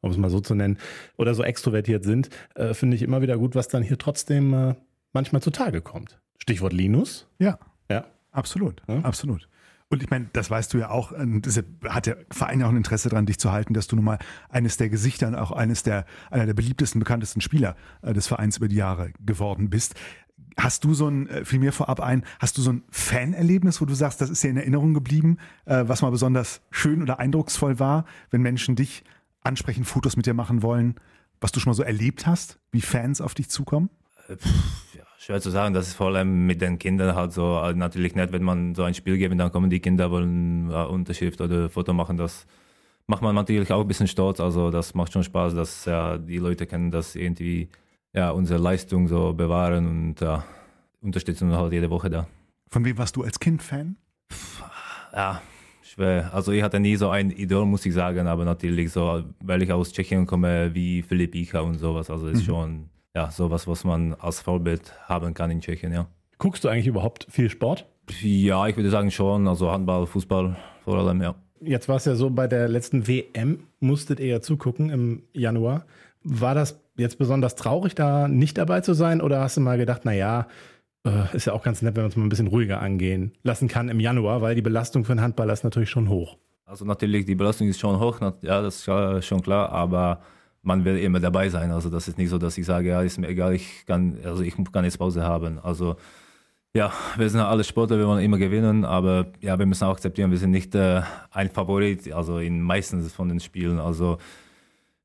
um 0.00 0.10
es 0.10 0.16
mal 0.16 0.30
so 0.30 0.40
zu 0.40 0.54
nennen, 0.54 0.78
oder 1.16 1.34
so 1.34 1.42
extrovertiert 1.42 2.04
sind, 2.04 2.28
äh, 2.54 2.74
finde 2.74 2.96
ich 2.96 3.02
immer 3.02 3.22
wieder 3.22 3.38
gut, 3.38 3.54
was 3.54 3.68
dann 3.68 3.82
hier 3.82 3.98
trotzdem 3.98 4.52
äh, 4.52 4.74
manchmal 5.12 5.42
zutage 5.42 5.80
kommt. 5.80 6.20
Stichwort 6.38 6.72
Linus. 6.72 7.28
Ja. 7.38 7.58
Ja. 7.90 8.06
Absolut. 8.30 8.82
Ja? 8.86 9.00
Absolut. 9.00 9.48
Und 9.88 10.02
ich 10.02 10.10
meine, 10.10 10.28
das 10.32 10.50
weißt 10.50 10.74
du 10.74 10.78
ja 10.78 10.90
auch, 10.90 11.12
deshalb 11.16 11.66
hat 11.84 12.06
der 12.06 12.18
Verein 12.30 12.58
ja 12.58 12.66
auch 12.66 12.70
ein 12.70 12.76
Interesse 12.76 13.08
daran, 13.08 13.24
dich 13.24 13.38
zu 13.38 13.52
halten, 13.52 13.72
dass 13.72 13.86
du 13.86 13.94
nun 13.94 14.04
mal 14.04 14.18
eines 14.48 14.76
der 14.76 14.88
Gesichter 14.88 15.28
und 15.28 15.36
auch 15.36 15.52
eines 15.52 15.84
der, 15.84 16.06
einer 16.28 16.44
der 16.44 16.54
beliebtesten, 16.54 16.98
bekanntesten 16.98 17.40
Spieler 17.40 17.76
äh, 18.02 18.12
des 18.12 18.26
Vereins 18.26 18.56
über 18.56 18.66
die 18.66 18.76
Jahre 18.76 19.12
geworden 19.24 19.70
bist. 19.70 19.94
Hast 20.58 20.84
du 20.84 20.94
so 20.94 21.08
ein, 21.08 21.28
äh, 21.28 21.44
fiel 21.44 21.58
mir 21.58 21.72
vorab 21.72 22.00
ein, 22.00 22.24
hast 22.38 22.56
du 22.56 22.62
so 22.62 22.72
ein 22.72 22.82
Fanerlebnis, 22.90 23.80
wo 23.80 23.84
du 23.84 23.94
sagst, 23.94 24.20
das 24.20 24.30
ist 24.30 24.42
dir 24.42 24.48
in 24.48 24.56
Erinnerung 24.56 24.94
geblieben, 24.94 25.38
äh, 25.66 25.84
was 25.86 26.02
mal 26.02 26.10
besonders 26.10 26.62
schön 26.70 27.02
oder 27.02 27.18
eindrucksvoll 27.18 27.78
war, 27.78 28.06
wenn 28.30 28.42
Menschen 28.42 28.74
dich 28.74 29.04
ansprechen, 29.42 29.84
Fotos 29.84 30.16
mit 30.16 30.26
dir 30.26 30.34
machen 30.34 30.62
wollen, 30.62 30.96
was 31.40 31.52
du 31.52 31.60
schon 31.60 31.70
mal 31.70 31.74
so 31.74 31.82
erlebt 31.82 32.26
hast, 32.26 32.58
wie 32.72 32.80
Fans 32.80 33.20
auf 33.20 33.34
dich 33.34 33.50
zukommen? 33.50 33.90
Äh, 34.28 34.36
ja, 34.96 35.04
schwer 35.18 35.40
zu 35.40 35.50
sagen, 35.50 35.74
das 35.74 35.88
ist 35.88 35.94
vor 35.94 36.08
allem 36.08 36.46
mit 36.46 36.62
den 36.62 36.78
Kindern 36.78 37.14
halt 37.14 37.32
so, 37.32 37.60
natürlich 37.74 38.14
nicht, 38.14 38.32
wenn 38.32 38.42
man 38.42 38.74
so 38.74 38.82
ein 38.82 38.94
Spiel 38.94 39.18
gibt, 39.18 39.38
dann 39.38 39.52
kommen 39.52 39.68
die 39.70 39.80
Kinder, 39.80 40.10
wollen 40.10 40.70
Unterschrift 40.70 41.40
oder 41.40 41.68
Foto 41.68 41.92
machen, 41.92 42.16
das 42.16 42.46
macht 43.06 43.22
man 43.22 43.34
natürlich 43.34 43.72
auch 43.72 43.80
ein 43.80 43.88
bisschen 43.88 44.08
stolz, 44.08 44.40
also 44.40 44.70
das 44.70 44.94
macht 44.94 45.12
schon 45.12 45.22
Spaß, 45.22 45.54
dass 45.54 45.84
ja, 45.84 46.18
die 46.18 46.38
Leute 46.38 46.66
können 46.66 46.90
das 46.90 47.14
irgendwie 47.14 47.68
ja, 48.16 48.30
unsere 48.30 48.60
Leistung 48.60 49.06
so 49.08 49.34
bewahren 49.34 49.86
und 49.86 50.20
ja, 50.20 50.44
unterstützen 51.02 51.52
halt 51.52 51.72
jede 51.72 51.90
Woche 51.90 52.10
da. 52.10 52.26
Von 52.68 52.84
wem 52.84 52.98
warst 52.98 53.14
du 53.16 53.22
als 53.22 53.38
Kind 53.38 53.62
Fan? 53.62 53.96
Ja, 55.12 55.40
schwer. 55.82 56.30
Also 56.34 56.52
ich 56.52 56.62
hatte 56.62 56.80
nie 56.80 56.96
so 56.96 57.10
ein 57.10 57.30
Idol, 57.30 57.66
muss 57.66 57.86
ich 57.86 57.94
sagen, 57.94 58.26
aber 58.26 58.44
natürlich 58.44 58.90
so, 58.90 59.22
weil 59.40 59.62
ich 59.62 59.72
aus 59.72 59.92
Tschechien 59.92 60.26
komme, 60.26 60.74
wie 60.74 61.02
Philipp 61.02 61.34
Icha 61.34 61.60
und 61.60 61.78
sowas. 61.78 62.10
Also 62.10 62.28
ist 62.28 62.40
mhm. 62.40 62.44
schon 62.44 62.90
ja 63.14 63.30
sowas, 63.30 63.68
was 63.68 63.84
man 63.84 64.14
als 64.14 64.40
Vorbild 64.40 64.92
haben 65.04 65.34
kann 65.34 65.50
in 65.50 65.60
Tschechien, 65.60 65.92
ja. 65.92 66.06
Guckst 66.38 66.64
du 66.64 66.68
eigentlich 66.68 66.86
überhaupt 66.86 67.26
viel 67.30 67.48
Sport? 67.48 67.86
Ja, 68.20 68.66
ich 68.66 68.76
würde 68.76 68.90
sagen 68.90 69.10
schon. 69.10 69.48
Also 69.48 69.70
Handball, 69.70 70.06
Fußball 70.06 70.56
vor 70.84 70.98
allem, 70.98 71.22
ja. 71.22 71.34
Jetzt 71.60 71.88
war 71.88 71.96
es 71.96 72.04
ja 72.04 72.14
so, 72.14 72.30
bei 72.30 72.46
der 72.46 72.68
letzten 72.68 73.08
WM 73.08 73.60
musstet 73.80 74.20
ihr 74.20 74.26
ja 74.26 74.40
zugucken 74.40 74.90
im 74.90 75.22
Januar. 75.32 75.86
War 76.28 76.54
das 76.54 76.80
jetzt 76.96 77.18
besonders 77.18 77.54
traurig, 77.54 77.94
da 77.94 78.26
nicht 78.26 78.58
dabei 78.58 78.80
zu 78.80 78.94
sein? 78.94 79.20
Oder 79.20 79.40
hast 79.40 79.56
du 79.56 79.60
mal 79.60 79.78
gedacht, 79.78 80.04
naja, 80.04 80.48
äh, 81.06 81.36
ist 81.36 81.44
ja 81.46 81.52
auch 81.52 81.62
ganz 81.62 81.82
nett, 81.82 81.94
wenn 81.94 82.02
man 82.02 82.10
es 82.10 82.16
mal 82.16 82.24
ein 82.24 82.28
bisschen 82.28 82.48
ruhiger 82.48 82.82
angehen 82.82 83.32
lassen 83.44 83.68
kann 83.68 83.88
im 83.88 84.00
Januar, 84.00 84.42
weil 84.42 84.56
die 84.56 84.62
Belastung 84.62 85.04
für 85.04 85.12
einen 85.12 85.20
Handballer 85.20 85.52
ist 85.52 85.62
natürlich 85.62 85.90
schon 85.90 86.08
hoch. 86.08 86.36
Also 86.64 86.84
natürlich, 86.84 87.26
die 87.26 87.36
Belastung 87.36 87.68
ist 87.68 87.78
schon 87.78 88.00
hoch, 88.00 88.20
ja, 88.42 88.60
das 88.60 88.88
ist 88.88 89.26
schon 89.26 89.40
klar, 89.40 89.70
aber 89.70 90.20
man 90.62 90.84
will 90.84 90.96
immer 90.98 91.20
dabei 91.20 91.48
sein. 91.48 91.70
Also 91.70 91.90
das 91.90 92.08
ist 92.08 92.18
nicht 92.18 92.30
so, 92.30 92.38
dass 92.38 92.58
ich 92.58 92.66
sage, 92.66 92.88
ja, 92.88 93.02
ist 93.02 93.18
mir 93.18 93.28
egal, 93.28 93.54
ich 93.54 93.86
kann, 93.86 94.18
also 94.24 94.42
ich 94.42 94.56
kann 94.72 94.84
jetzt 94.84 94.98
Pause 94.98 95.22
haben. 95.22 95.60
Also 95.60 95.94
Ja, 96.76 96.92
wir 97.16 97.30
sind 97.30 97.40
alle 97.40 97.64
Sportler, 97.64 97.96
wir 97.98 98.06
wollen 98.06 98.22
immer 98.22 98.36
gewinnen, 98.36 98.84
aber 98.84 99.28
ja, 99.40 99.58
wir 99.58 99.64
müssen 99.64 99.84
auch 99.84 99.92
akzeptieren, 99.92 100.30
wir 100.30 100.36
sind 100.36 100.50
nicht 100.50 100.74
äh, 100.74 101.00
ein 101.30 101.48
Favorit, 101.48 102.12
also 102.12 102.38
in 102.38 102.60
meistens 102.60 103.14
von 103.14 103.30
den 103.30 103.40
Spielen. 103.40 103.78
Also 103.78 104.18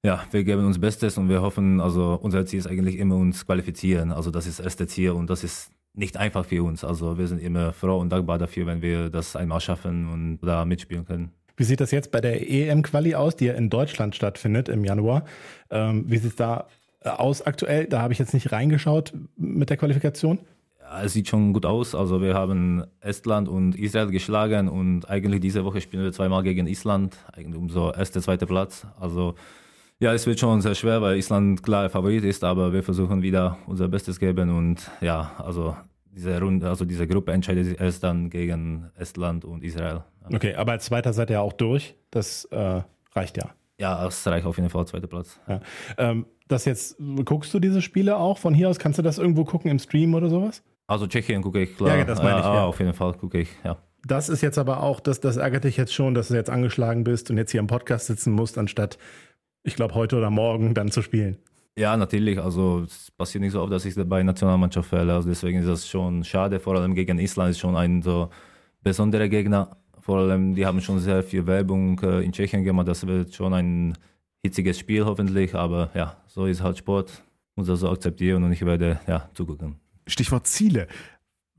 ja, 0.04 0.24
wir 0.32 0.44
geben 0.44 0.66
uns 0.66 0.80
Bestes 0.80 1.18
und 1.18 1.30
wir 1.30 1.42
hoffen, 1.42 1.80
also 1.80 2.18
unser 2.22 2.46
Ziel 2.46 2.60
ist 2.60 2.68
eigentlich 2.68 2.98
immer 2.98 3.16
uns 3.16 3.46
qualifizieren. 3.46 4.12
Also 4.12 4.32
das 4.32 4.48
ist 4.48 4.60
das 4.60 4.66
erste 4.66 4.88
Ziel 4.88 5.12
und 5.12 5.30
das 5.30 5.44
ist 5.44 5.72
nicht 5.94 6.18
einfach 6.18 6.46
für 6.46 6.64
uns. 6.64 6.84
Also 6.84 7.18
wir 7.18 7.28
sind 7.28 7.40
immer 7.40 7.74
froh 7.74 7.98
und 7.98 8.10
dankbar 8.10 8.38
dafür, 8.38 8.66
wenn 8.66 8.82
wir 8.82 9.10
das 9.10 9.36
einmal 9.36 9.60
schaffen 9.60 10.08
und 10.08 10.40
da 10.42 10.66
mitspielen 10.66 11.06
können. 11.06 11.32
Wie 11.58 11.64
sieht 11.64 11.82
das 11.82 11.92
jetzt 11.92 12.12
bei 12.12 12.22
der 12.22 12.50
EM-Quali 12.50 13.14
aus, 13.14 13.36
die 13.36 13.46
ja 13.46 13.54
in 13.54 13.70
Deutschland 13.70 14.16
stattfindet 14.16 14.70
im 14.70 14.84
Januar? 14.84 15.26
Ähm, 15.70 16.06
wie 16.08 16.18
sieht 16.18 16.32
es 16.32 16.36
da 16.36 16.68
aus 17.04 17.44
aktuell? 17.44 17.86
Da 17.86 18.02
habe 18.02 18.14
ich 18.14 18.20
jetzt 18.20 18.34
nicht 18.34 18.52
reingeschaut 18.52 19.14
mit 19.38 19.70
der 19.70 19.78
Qualifikation. 19.78 20.40
Ja, 20.80 21.04
es 21.04 21.14
sieht 21.14 21.28
schon 21.28 21.54
gut 21.54 21.66
aus. 21.68 21.94
Also 21.94 22.22
wir 22.22 22.34
haben 22.34 22.86
Estland 23.02 23.48
und 23.48 23.76
Israel 23.76 24.10
geschlagen 24.10 24.70
und 24.70 25.08
eigentlich 25.10 25.42
diese 25.42 25.64
Woche 25.64 25.82
spielen 25.82 26.04
wir 26.04 26.12
zweimal 26.12 26.42
gegen 26.42 26.66
Island, 26.66 27.18
eigentlich 27.34 27.60
um 27.60 27.70
so 27.70 27.92
erster, 27.94 28.22
zweiter 28.22 28.48
Platz. 28.48 28.88
Also 29.00 29.36
ja, 30.02 30.14
es 30.14 30.26
wird 30.26 30.40
schon 30.40 30.62
sehr 30.62 30.74
schwer, 30.74 31.02
weil 31.02 31.18
Island 31.18 31.62
klar 31.62 31.90
Favorit 31.90 32.24
ist, 32.24 32.44
aber 32.44 32.74
wir 32.74 32.82
versuchen 32.82 33.22
wieder 33.22 33.58
unser 33.68 33.88
Bestes 33.88 34.20
geben 34.20 34.50
und 34.50 34.90
ja, 35.00 35.32
also 35.38 35.76
diese 36.12 36.40
Runde, 36.40 36.68
also 36.68 36.86
diese 36.86 37.08
Gruppe 37.08 37.32
entscheidet 37.32 37.66
sich 37.66 37.80
erst 37.80 38.04
dann 38.04 38.30
gegen 38.30 38.90
Estland 38.98 39.46
und 39.46 39.64
Israel. 39.64 40.04
Okay, 40.34 40.56
aber 40.56 40.74
als 40.74 40.86
Zweiter 40.86 41.14
seid 41.14 41.30
ihr 41.30 41.40
auch 41.40 41.54
durch. 41.54 41.96
Das 42.10 42.46
äh, 42.46 42.82
reicht 43.14 43.38
ja. 43.38 43.52
Ja, 43.78 44.06
es 44.06 44.26
reicht 44.28 44.46
auf 44.46 44.58
jeden 44.58 44.70
Fall 44.70 44.86
zweiter 44.88 45.08
Platz. 45.08 45.40
Ja. 45.48 45.62
Ähm, 45.98 46.26
das 46.48 46.66
jetzt, 46.66 46.98
guckst 47.24 47.54
du 47.54 47.60
diese 47.60 47.82
Spiele 47.82 48.18
auch 48.18 48.40
von 48.40 48.54
hier 48.54 48.70
aus? 48.70 48.80
Kannst 48.80 49.00
du 49.00 49.04
das 49.04 49.20
irgendwo 49.20 49.46
gucken 49.46 49.72
im 49.72 49.80
Stream 49.80 50.16
oder 50.16 50.30
sowas? 50.30 50.64
Also 50.88 51.08
Tschechien 51.08 51.42
gucke 51.42 51.62
ich, 51.62 51.78
klar. 51.78 51.98
Ja, 51.98 52.04
das 52.04 52.22
meine 52.22 52.40
ich. 52.40 52.46
Ja, 52.46 52.56
ja. 52.56 52.66
auf 52.66 52.80
jeden 52.80 52.94
Fall 52.94 53.14
gucke 53.14 53.40
ich, 53.40 53.50
ja. 53.64 53.78
Das 54.06 54.30
ist 54.30 54.42
jetzt 54.42 54.58
aber 54.58 54.82
auch, 54.82 55.00
das, 55.00 55.20
das 55.20 55.38
ärgert 55.38 55.64
dich 55.64 55.78
jetzt 55.78 55.94
schon, 55.94 56.16
dass 56.16 56.30
du 56.30 56.34
jetzt 56.34 56.50
angeschlagen 56.50 57.04
bist 57.04 57.30
und 57.30 57.38
jetzt 57.38 57.52
hier 57.52 57.60
im 57.60 57.68
Podcast 57.68 58.08
sitzen 58.08 58.32
musst, 58.34 58.58
anstatt 58.58 58.98
ich 59.64 59.76
glaube, 59.76 59.96
heute 59.96 60.18
oder 60.18 60.30
morgen 60.30 60.74
dann 60.74 60.92
zu 60.92 61.02
spielen. 61.02 61.38
Ja, 61.78 61.96
natürlich. 61.96 62.40
Also 62.40 62.84
es 62.86 63.12
passiert 63.12 63.44
nicht 63.44 63.54
so 63.54 63.62
oft, 63.62 63.72
dass 63.72 63.86
ich 63.86 63.96
bei 63.96 64.24
Nationalmannschaft 64.24 64.90
fälle. 64.90 65.14
Also 65.14 65.30
deswegen 65.30 65.60
ist 65.60 65.68
das 65.68 65.88
schon 65.88 66.24
schade. 66.24 66.60
Vor 66.60 66.76
allem 66.76 66.96
gegen 66.96 67.18
Island 67.20 67.52
ist 67.52 67.60
schon 67.60 67.76
ein 67.76 68.02
so 68.02 68.30
besonderer 68.82 69.30
Gegner. 69.30 69.78
Vor 70.00 70.20
allem, 70.20 70.56
die 70.56 70.66
haben 70.66 70.82
schon 70.82 71.00
sehr 71.00 71.24
viel 71.24 71.46
Werbung 71.48 72.00
äh, 72.02 72.22
in 72.22 72.32
Tschechien 72.32 72.64
gemacht. 72.64 72.88
Das 72.88 73.06
wird 73.08 73.34
schon 73.34 73.54
ein 73.54 73.98
hitziges 74.44 74.80
Spiel 74.80 75.06
hoffentlich. 75.06 75.56
Aber 75.56 75.92
ja, 75.94 76.18
so 76.28 76.46
ist 76.46 76.62
halt 76.62 76.78
Sport. 76.78 77.24
Muss 77.56 77.68
das 77.68 77.82
so 77.82 77.90
akzeptieren 77.90 78.44
und 78.44 78.52
ich 78.52 78.66
werde 78.66 79.00
ja 79.08 79.30
zugucken. 79.34 79.76
Stichwort 80.08 80.48
Ziele. 80.48 80.88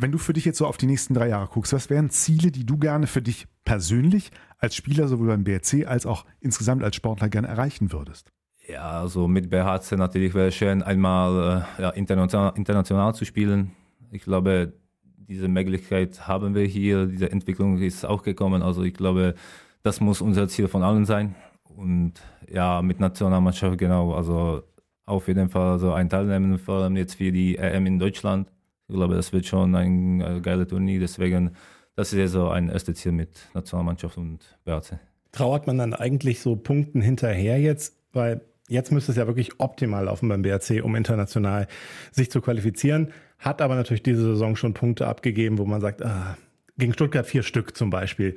Wenn 0.03 0.11
du 0.11 0.19
für 0.19 0.33
dich 0.33 0.45
jetzt 0.45 0.59
so 0.59 0.67
auf 0.67 0.79
die 0.79 0.87
nächsten 0.87 1.15
drei 1.15 1.29
Jahre 1.29 1.47
guckst, 1.47 1.73
was 1.73 1.89
wären 1.89 2.11
Ziele, 2.11 2.51
die 2.51 2.67
du 2.67 2.77
gerne 2.77 3.07
für 3.07 3.23
dich 3.23 3.47
persönlich 3.65 4.33
als 4.59 4.75
Spieler 4.75 5.07
sowohl 5.07 5.29
beim 5.29 5.45
BRC 5.45 5.87
als 5.87 6.07
auch 6.07 6.25
insgesamt 6.41 6.83
als 6.83 6.97
Sportler 6.97 7.29
gerne 7.29 7.47
erreichen 7.47 7.93
würdest? 7.93 8.33
Ja, 8.67 9.01
also 9.01 9.29
mit 9.29 9.49
BHC 9.49 9.97
natürlich 9.97 10.35
wäre 10.35 10.49
es 10.49 10.57
schön, 10.57 10.83
einmal 10.83 11.65
äh, 11.79 11.83
ja, 11.83 11.91
international, 11.91 12.53
international 12.57 13.15
zu 13.15 13.25
spielen. 13.25 13.77
Ich 14.11 14.23
glaube, 14.23 14.73
diese 15.05 15.47
Möglichkeit 15.47 16.27
haben 16.27 16.57
wir 16.57 16.65
hier, 16.65 17.07
diese 17.07 17.31
Entwicklung 17.31 17.79
ist 17.79 18.05
auch 18.05 18.25
gekommen. 18.25 18.61
Also 18.63 18.83
ich 18.83 18.95
glaube, 18.95 19.37
das 19.85 20.01
muss 20.01 20.21
unser 20.21 20.49
Ziel 20.49 20.67
von 20.67 20.83
allen 20.83 21.05
sein. 21.05 21.37
Und 21.63 22.15
ja, 22.51 22.83
mit 22.83 22.99
Nationalmannschaft 22.99 23.79
genau, 23.79 24.15
also 24.15 24.65
auf 25.07 25.29
jeden 25.29 25.49
Fall 25.49 25.79
so 25.79 25.93
ein 25.93 26.11
Teilnehmen, 26.11 26.59
vor 26.59 26.83
allem 26.83 26.97
jetzt 26.97 27.15
für 27.15 27.31
die 27.31 27.57
EM 27.57 27.87
in 27.87 28.01
Deutschland. 28.01 28.49
Ich 28.89 28.95
glaube, 28.95 29.15
das 29.15 29.33
wird 29.33 29.47
schon 29.47 29.75
ein 29.75 30.21
äh, 30.21 30.41
geiler 30.41 30.67
Turnier. 30.67 31.01
Deswegen, 31.01 31.53
das 31.97 32.13
ist 32.13 32.19
ja 32.19 32.29
so 32.29 32.49
ein 32.49 32.69
erstes 32.69 32.99
Ziel 32.99 33.13
mit 33.13 33.49
Nationalmannschaft 33.55 34.17
und 34.17 34.59
BAC. 34.65 34.99
Trauert 35.33 35.67
man 35.67 35.79
dann 35.79 35.95
eigentlich 35.95 36.41
so 36.41 36.57
Punkten 36.57 37.01
hinterher 37.01 37.59
jetzt? 37.59 37.97
Weil 38.13 38.43
jetzt 38.69 38.93
müsste 38.93 39.13
es 39.13 39.19
ja 39.19 39.27
wirklich 39.27 39.61
optimal 39.61 40.05
laufen 40.05 40.29
beim 40.29 40.43
BRC, 40.43 40.83
um 40.83 40.95
international 40.95 41.69
sich 42.11 42.31
zu 42.31 42.41
qualifizieren. 42.41 43.13
Hat 43.39 43.63
aber 43.63 43.75
natürlich 43.75 44.03
diese 44.03 44.23
Saison 44.23 44.57
schon 44.57 44.75
Punkte 44.75 45.07
abgegeben, 45.07 45.59
wo 45.59 45.65
man 45.65 45.81
sagt, 45.81 46.05
ah, 46.05 46.37
gegen 46.79 46.93
Stuttgart 46.93 47.27
vier 47.27 47.43
Stück 47.43 47.77
zum 47.77 47.91
Beispiel. 47.91 48.35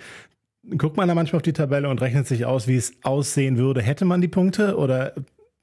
Guckt 0.78 0.98
man 0.98 1.08
da 1.08 1.16
manchmal 1.16 1.38
auf 1.38 1.44
die 1.44 1.54
Tabelle 1.54 1.90
und 1.90 2.02
rechnet 2.02 2.28
sich 2.28 2.46
aus, 2.46 2.68
wie 2.68 2.76
es 2.76 2.94
aussehen 3.04 3.58
würde, 3.58 3.82
hätte 3.82 4.06
man 4.06 4.22
die 4.22 4.28
Punkte 4.28 4.78
oder 4.78 5.14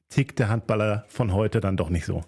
tickt 0.09 0.39
der 0.39 0.49
Handballer 0.49 1.05
von 1.09 1.33
heute 1.33 1.61
dann 1.61 1.77
doch 1.77 1.91
nicht 1.91 2.05
so? 2.05 2.23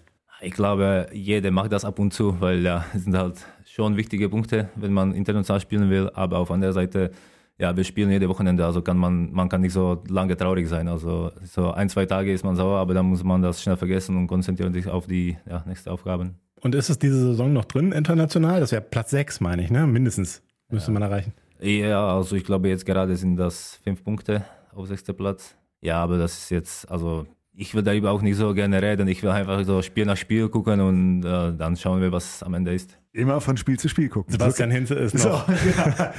Ich 0.45 0.53
glaube, 0.53 1.07
jeder 1.11 1.49
macht 1.49 1.71
das 1.71 1.83
ab 1.85 1.97
und 1.97 2.13
zu, 2.13 2.39
weil 2.39 2.61
ja, 2.61 2.85
es 2.93 3.05
sind 3.05 3.17
halt 3.17 3.43
schon 3.65 3.97
wichtige 3.97 4.29
Punkte, 4.29 4.69
wenn 4.75 4.93
man 4.93 5.11
international 5.11 5.59
spielen 5.59 5.89
will. 5.89 6.11
Aber 6.13 6.37
auf 6.37 6.49
der 6.49 6.71
Seite, 6.71 7.09
ja, 7.57 7.75
wir 7.75 7.83
spielen 7.83 8.11
jede 8.11 8.29
Wochenende, 8.29 8.63
also 8.63 8.83
kann 8.83 8.95
man, 8.95 9.31
man 9.31 9.49
kann 9.49 9.61
nicht 9.61 9.73
so 9.73 10.03
lange 10.07 10.37
traurig 10.37 10.69
sein. 10.69 10.87
Also 10.87 11.31
so 11.43 11.71
ein, 11.71 11.89
zwei 11.89 12.05
Tage 12.05 12.31
ist 12.31 12.45
man 12.45 12.55
sauer, 12.55 12.77
aber 12.77 12.93
dann 12.93 13.07
muss 13.07 13.23
man 13.23 13.41
das 13.41 13.63
schnell 13.63 13.75
vergessen 13.75 14.15
und 14.17 14.27
konzentrieren 14.27 14.71
sich 14.71 14.87
auf 14.87 15.07
die 15.07 15.35
ja, 15.49 15.63
nächsten 15.65 15.89
Aufgaben. 15.89 16.35
Und 16.61 16.75
ist 16.75 16.89
es 16.91 16.99
diese 16.99 17.19
Saison 17.19 17.51
noch 17.51 17.65
drin 17.65 17.91
international? 17.91 18.59
Das 18.59 18.71
wäre 18.71 18.83
Platz 18.83 19.09
6, 19.09 19.39
meine 19.39 19.63
ich, 19.63 19.71
ne? 19.71 19.87
Mindestens 19.87 20.43
müsste 20.69 20.91
ja. 20.91 20.93
man 20.93 21.01
erreichen. 21.01 21.33
Ja, 21.59 22.15
also 22.15 22.35
ich 22.35 22.43
glaube 22.43 22.69
jetzt 22.69 22.85
gerade 22.85 23.15
sind 23.15 23.37
das 23.37 23.79
fünf 23.83 24.03
Punkte 24.03 24.45
auf 24.75 24.85
sechster 24.85 25.13
Platz. 25.13 25.55
Ja, 25.81 26.03
aber 26.03 26.19
das 26.19 26.37
ist 26.37 26.51
jetzt, 26.51 26.91
also 26.91 27.25
ich 27.57 27.73
will 27.73 27.83
darüber 27.83 28.11
auch 28.11 28.21
nicht 28.21 28.37
so 28.37 28.53
gerne 28.53 28.81
reden. 28.81 29.07
Ich 29.07 29.23
will 29.23 29.29
einfach 29.29 29.63
so 29.63 29.81
Spiel 29.81 30.05
nach 30.05 30.17
Spiel 30.17 30.49
gucken 30.49 30.81
und 30.81 31.23
äh, 31.23 31.53
dann 31.55 31.77
schauen 31.77 32.01
wir, 32.01 32.11
was 32.11 32.43
am 32.43 32.53
Ende 32.53 32.73
ist. 32.73 32.97
Immer 33.13 33.39
von 33.39 33.55
Spiel 33.55 33.79
zu 33.79 33.87
Spiel 33.87 34.09
gucken. 34.09 34.33
Sebastian 34.33 34.71
Hinze 34.71 34.95
ist 34.95 35.13
noch. 35.15 35.47
So, 35.47 35.53
ja, 35.77 36.13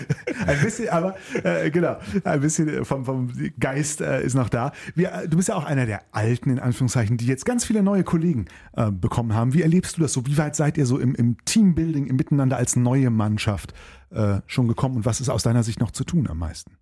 ein 0.47 0.61
bisschen, 0.62 0.88
aber 0.88 1.14
äh, 1.45 1.71
genau, 1.71 1.99
ein 2.25 2.40
bisschen 2.40 2.87
vom, 2.87 3.05
vom 3.05 3.31
Geist 3.61 4.00
äh, 4.00 4.23
ist 4.23 4.35
noch 4.35 4.49
da. 4.49 4.73
Wir, 4.95 5.12
äh, 5.12 5.28
du 5.28 5.37
bist 5.37 5.50
ja 5.50 5.57
auch 5.57 5.64
einer 5.64 5.85
der 5.85 6.00
Alten, 6.12 6.49
in 6.49 6.59
Anführungszeichen, 6.59 7.19
die 7.19 7.26
jetzt 7.26 7.45
ganz 7.45 7.66
viele 7.66 7.83
neue 7.83 8.02
Kollegen 8.02 8.47
äh, 8.75 8.90
bekommen 8.90 9.35
haben. 9.35 9.52
Wie 9.52 9.61
erlebst 9.61 9.99
du 9.99 10.00
das 10.00 10.14
so? 10.14 10.26
Wie 10.26 10.38
weit 10.38 10.57
seid 10.57 10.78
ihr 10.78 10.87
so 10.87 10.99
im, 10.99 11.14
im 11.14 11.37
Teambuilding, 11.45 12.07
im 12.07 12.16
Miteinander 12.16 12.57
als 12.57 12.76
neue 12.76 13.11
Mannschaft 13.11 13.75
äh, 14.11 14.41
schon 14.47 14.69
gekommen 14.69 14.97
und 14.97 15.05
was 15.05 15.21
ist 15.21 15.29
aus 15.29 15.43
deiner 15.43 15.63
Sicht 15.63 15.81
noch 15.81 15.91
zu 15.91 16.05
tun 16.05 16.29
am 16.29 16.39
meisten? 16.39 16.77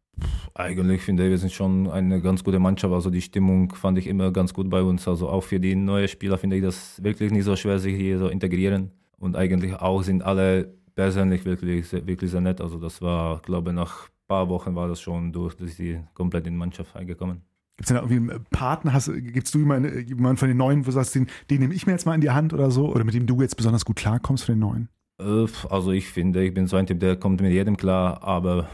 Eigentlich 0.54 1.02
finde 1.02 1.24
ich, 1.24 1.30
wir 1.30 1.38
sind 1.38 1.52
schon 1.52 1.90
eine 1.90 2.20
ganz 2.20 2.44
gute 2.44 2.58
Mannschaft. 2.58 2.94
Also 2.94 3.10
die 3.10 3.22
Stimmung 3.22 3.74
fand 3.74 3.98
ich 3.98 4.06
immer 4.06 4.30
ganz 4.30 4.54
gut 4.54 4.70
bei 4.70 4.82
uns. 4.82 5.08
Also 5.08 5.28
auch 5.28 5.42
für 5.42 5.58
die 5.58 5.74
neuen 5.74 6.08
Spieler 6.08 6.38
finde 6.38 6.56
ich 6.56 6.62
das 6.62 7.02
wirklich 7.02 7.32
nicht 7.32 7.44
so 7.44 7.56
schwer, 7.56 7.78
sich 7.78 7.96
hier 7.96 8.18
so 8.18 8.28
integrieren. 8.28 8.92
Und 9.18 9.36
eigentlich 9.36 9.74
auch 9.74 10.02
sind 10.02 10.22
alle 10.22 10.72
persönlich 10.94 11.44
wirklich, 11.44 11.90
wirklich 11.92 12.30
sehr 12.30 12.40
nett. 12.40 12.60
Also 12.60 12.78
das 12.78 13.02
war, 13.02 13.40
glaube 13.40 13.70
ich, 13.70 13.76
nach 13.76 14.04
ein 14.04 14.28
paar 14.28 14.48
Wochen 14.48 14.74
war 14.74 14.88
das 14.88 15.00
schon 15.00 15.32
durch, 15.32 15.56
dass 15.56 15.76
sie 15.76 16.00
komplett 16.14 16.46
in 16.46 16.54
die 16.54 16.58
Mannschaft 16.58 16.94
eingekommen. 16.94 17.42
Gibt 17.76 17.88
es 17.90 17.94
denn 17.94 17.96
irgendwie 17.96 18.32
einen 18.32 18.44
Partner? 18.50 18.92
Hast, 18.92 19.10
gibst 19.12 19.52
du 19.54 19.58
jemanden, 19.58 20.06
jemanden 20.06 20.36
von 20.36 20.46
den 20.46 20.56
Neuen, 20.56 20.82
wo 20.82 20.86
du 20.86 20.92
sagst, 20.92 21.14
den, 21.16 21.26
den 21.50 21.60
nehme 21.60 21.74
ich 21.74 21.86
mir 21.86 21.92
jetzt 21.92 22.06
mal 22.06 22.14
in 22.14 22.20
die 22.20 22.30
Hand 22.30 22.52
oder 22.52 22.70
so? 22.70 22.88
Oder 22.88 23.02
mit 23.02 23.14
dem 23.14 23.26
du 23.26 23.40
jetzt 23.40 23.56
besonders 23.56 23.84
gut 23.84 23.96
klarkommst 23.96 24.44
von 24.44 24.54
den 24.54 24.60
Neuen? 24.60 24.88
Äh, 25.18 25.46
also 25.70 25.92
ich 25.92 26.08
finde, 26.08 26.44
ich 26.44 26.54
bin 26.54 26.66
so 26.66 26.76
ein 26.76 26.86
Typ, 26.86 27.00
der 27.00 27.16
kommt 27.16 27.40
mit 27.40 27.52
jedem 27.52 27.76
klar, 27.76 28.22
aber 28.22 28.68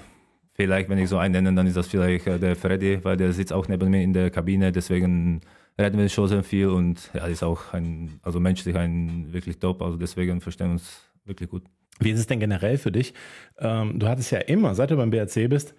Vielleicht, 0.60 0.90
wenn 0.90 0.98
ich 0.98 1.08
so 1.08 1.16
einen 1.16 1.32
nenne, 1.32 1.54
dann 1.54 1.66
ist 1.66 1.78
das 1.78 1.86
vielleicht 1.86 2.26
äh, 2.26 2.38
der 2.38 2.54
Freddy, 2.54 3.02
weil 3.02 3.16
der 3.16 3.32
sitzt 3.32 3.50
auch 3.50 3.66
neben 3.66 3.88
mir 3.88 4.02
in 4.02 4.12
der 4.12 4.28
Kabine. 4.28 4.72
Deswegen 4.72 5.40
reden 5.80 5.98
wir 5.98 6.06
schon 6.10 6.28
sehr 6.28 6.42
viel 6.42 6.68
und 6.68 7.08
er 7.14 7.22
ja, 7.22 7.26
ist 7.28 7.42
auch 7.42 7.72
ein, 7.72 8.20
also 8.20 8.40
menschlich 8.40 8.76
ein 8.76 9.32
wirklich 9.32 9.58
top. 9.58 9.80
Also 9.80 9.96
deswegen 9.96 10.42
verstehen 10.42 10.66
wir 10.66 10.72
uns 10.72 11.00
wirklich 11.24 11.48
gut. 11.48 11.62
Wie 11.98 12.10
ist 12.10 12.18
es 12.18 12.26
denn 12.26 12.40
generell 12.40 12.76
für 12.76 12.92
dich? 12.92 13.14
Ähm, 13.58 13.98
du 13.98 14.06
hattest 14.06 14.32
ja 14.32 14.38
immer, 14.40 14.74
seit 14.74 14.90
du 14.90 14.96
beim 14.96 15.10
BRC 15.10 15.48
bist, 15.48 15.74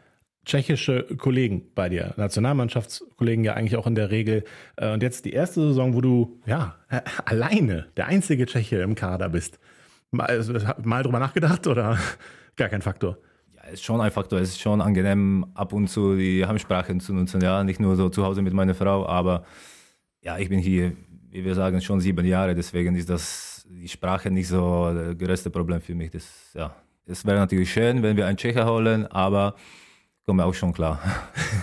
tschechische 0.45 1.03
Kollegen 1.15 1.61
bei 1.75 1.87
dir, 1.87 2.15
Nationalmannschaftskollegen 2.17 3.43
ja 3.43 3.53
eigentlich 3.53 3.75
auch 3.75 3.85
in 3.85 3.93
der 3.93 4.09
Regel. 4.09 4.45
Äh, 4.77 4.93
und 4.93 5.03
jetzt 5.03 5.25
die 5.25 5.33
erste 5.33 5.61
Saison, 5.61 5.93
wo 5.93 6.01
du 6.01 6.39
ja 6.47 6.77
alleine 7.25 7.85
der 7.97 8.07
einzige 8.07 8.47
Tscheche 8.47 8.77
im 8.77 8.95
Kader 8.95 9.29
bist. 9.29 9.59
Mal, 10.11 10.25
also, 10.25 10.53
mal 10.83 11.03
drüber 11.03 11.19
nachgedacht 11.19 11.65
oder 11.67 11.97
gar 12.55 12.69
kein 12.69 12.81
Faktor? 12.81 13.17
ist 13.71 13.83
schon 13.83 14.01
ein 14.01 14.11
Faktor. 14.11 14.39
Es 14.39 14.49
ist 14.49 14.61
schon 14.61 14.81
angenehm, 14.81 15.45
ab 15.53 15.73
und 15.73 15.87
zu 15.87 16.15
die 16.15 16.45
Heimsprache 16.45 16.97
zu 16.97 17.13
nutzen. 17.13 17.41
Ja, 17.41 17.63
nicht 17.63 17.79
nur 17.79 17.95
so 17.95 18.09
zu 18.09 18.23
Hause 18.23 18.41
mit 18.41 18.53
meiner 18.53 18.75
Frau, 18.75 19.05
aber 19.07 19.45
ja, 20.21 20.37
ich 20.37 20.49
bin 20.49 20.59
hier, 20.59 20.93
wie 21.29 21.43
wir 21.43 21.55
sagen, 21.55 21.81
schon 21.81 21.99
sieben 21.99 22.25
Jahre. 22.25 22.55
Deswegen 22.55 22.95
ist 22.95 23.09
das 23.09 23.65
die 23.69 23.87
Sprache 23.87 24.29
nicht 24.29 24.47
so 24.47 24.93
das 24.93 25.17
größte 25.17 25.49
Problem 25.49 25.81
für 25.81 25.95
mich. 25.95 26.11
Das, 26.11 26.51
ja, 26.53 26.75
es 27.05 27.25
wäre 27.25 27.37
natürlich 27.37 27.71
schön, 27.71 28.03
wenn 28.03 28.17
wir 28.17 28.27
einen 28.27 28.37
Tschecher 28.37 28.65
holen, 28.65 29.07
aber 29.07 29.55
komme 30.25 30.45
auch 30.45 30.53
schon 30.53 30.73
klar. 30.73 30.99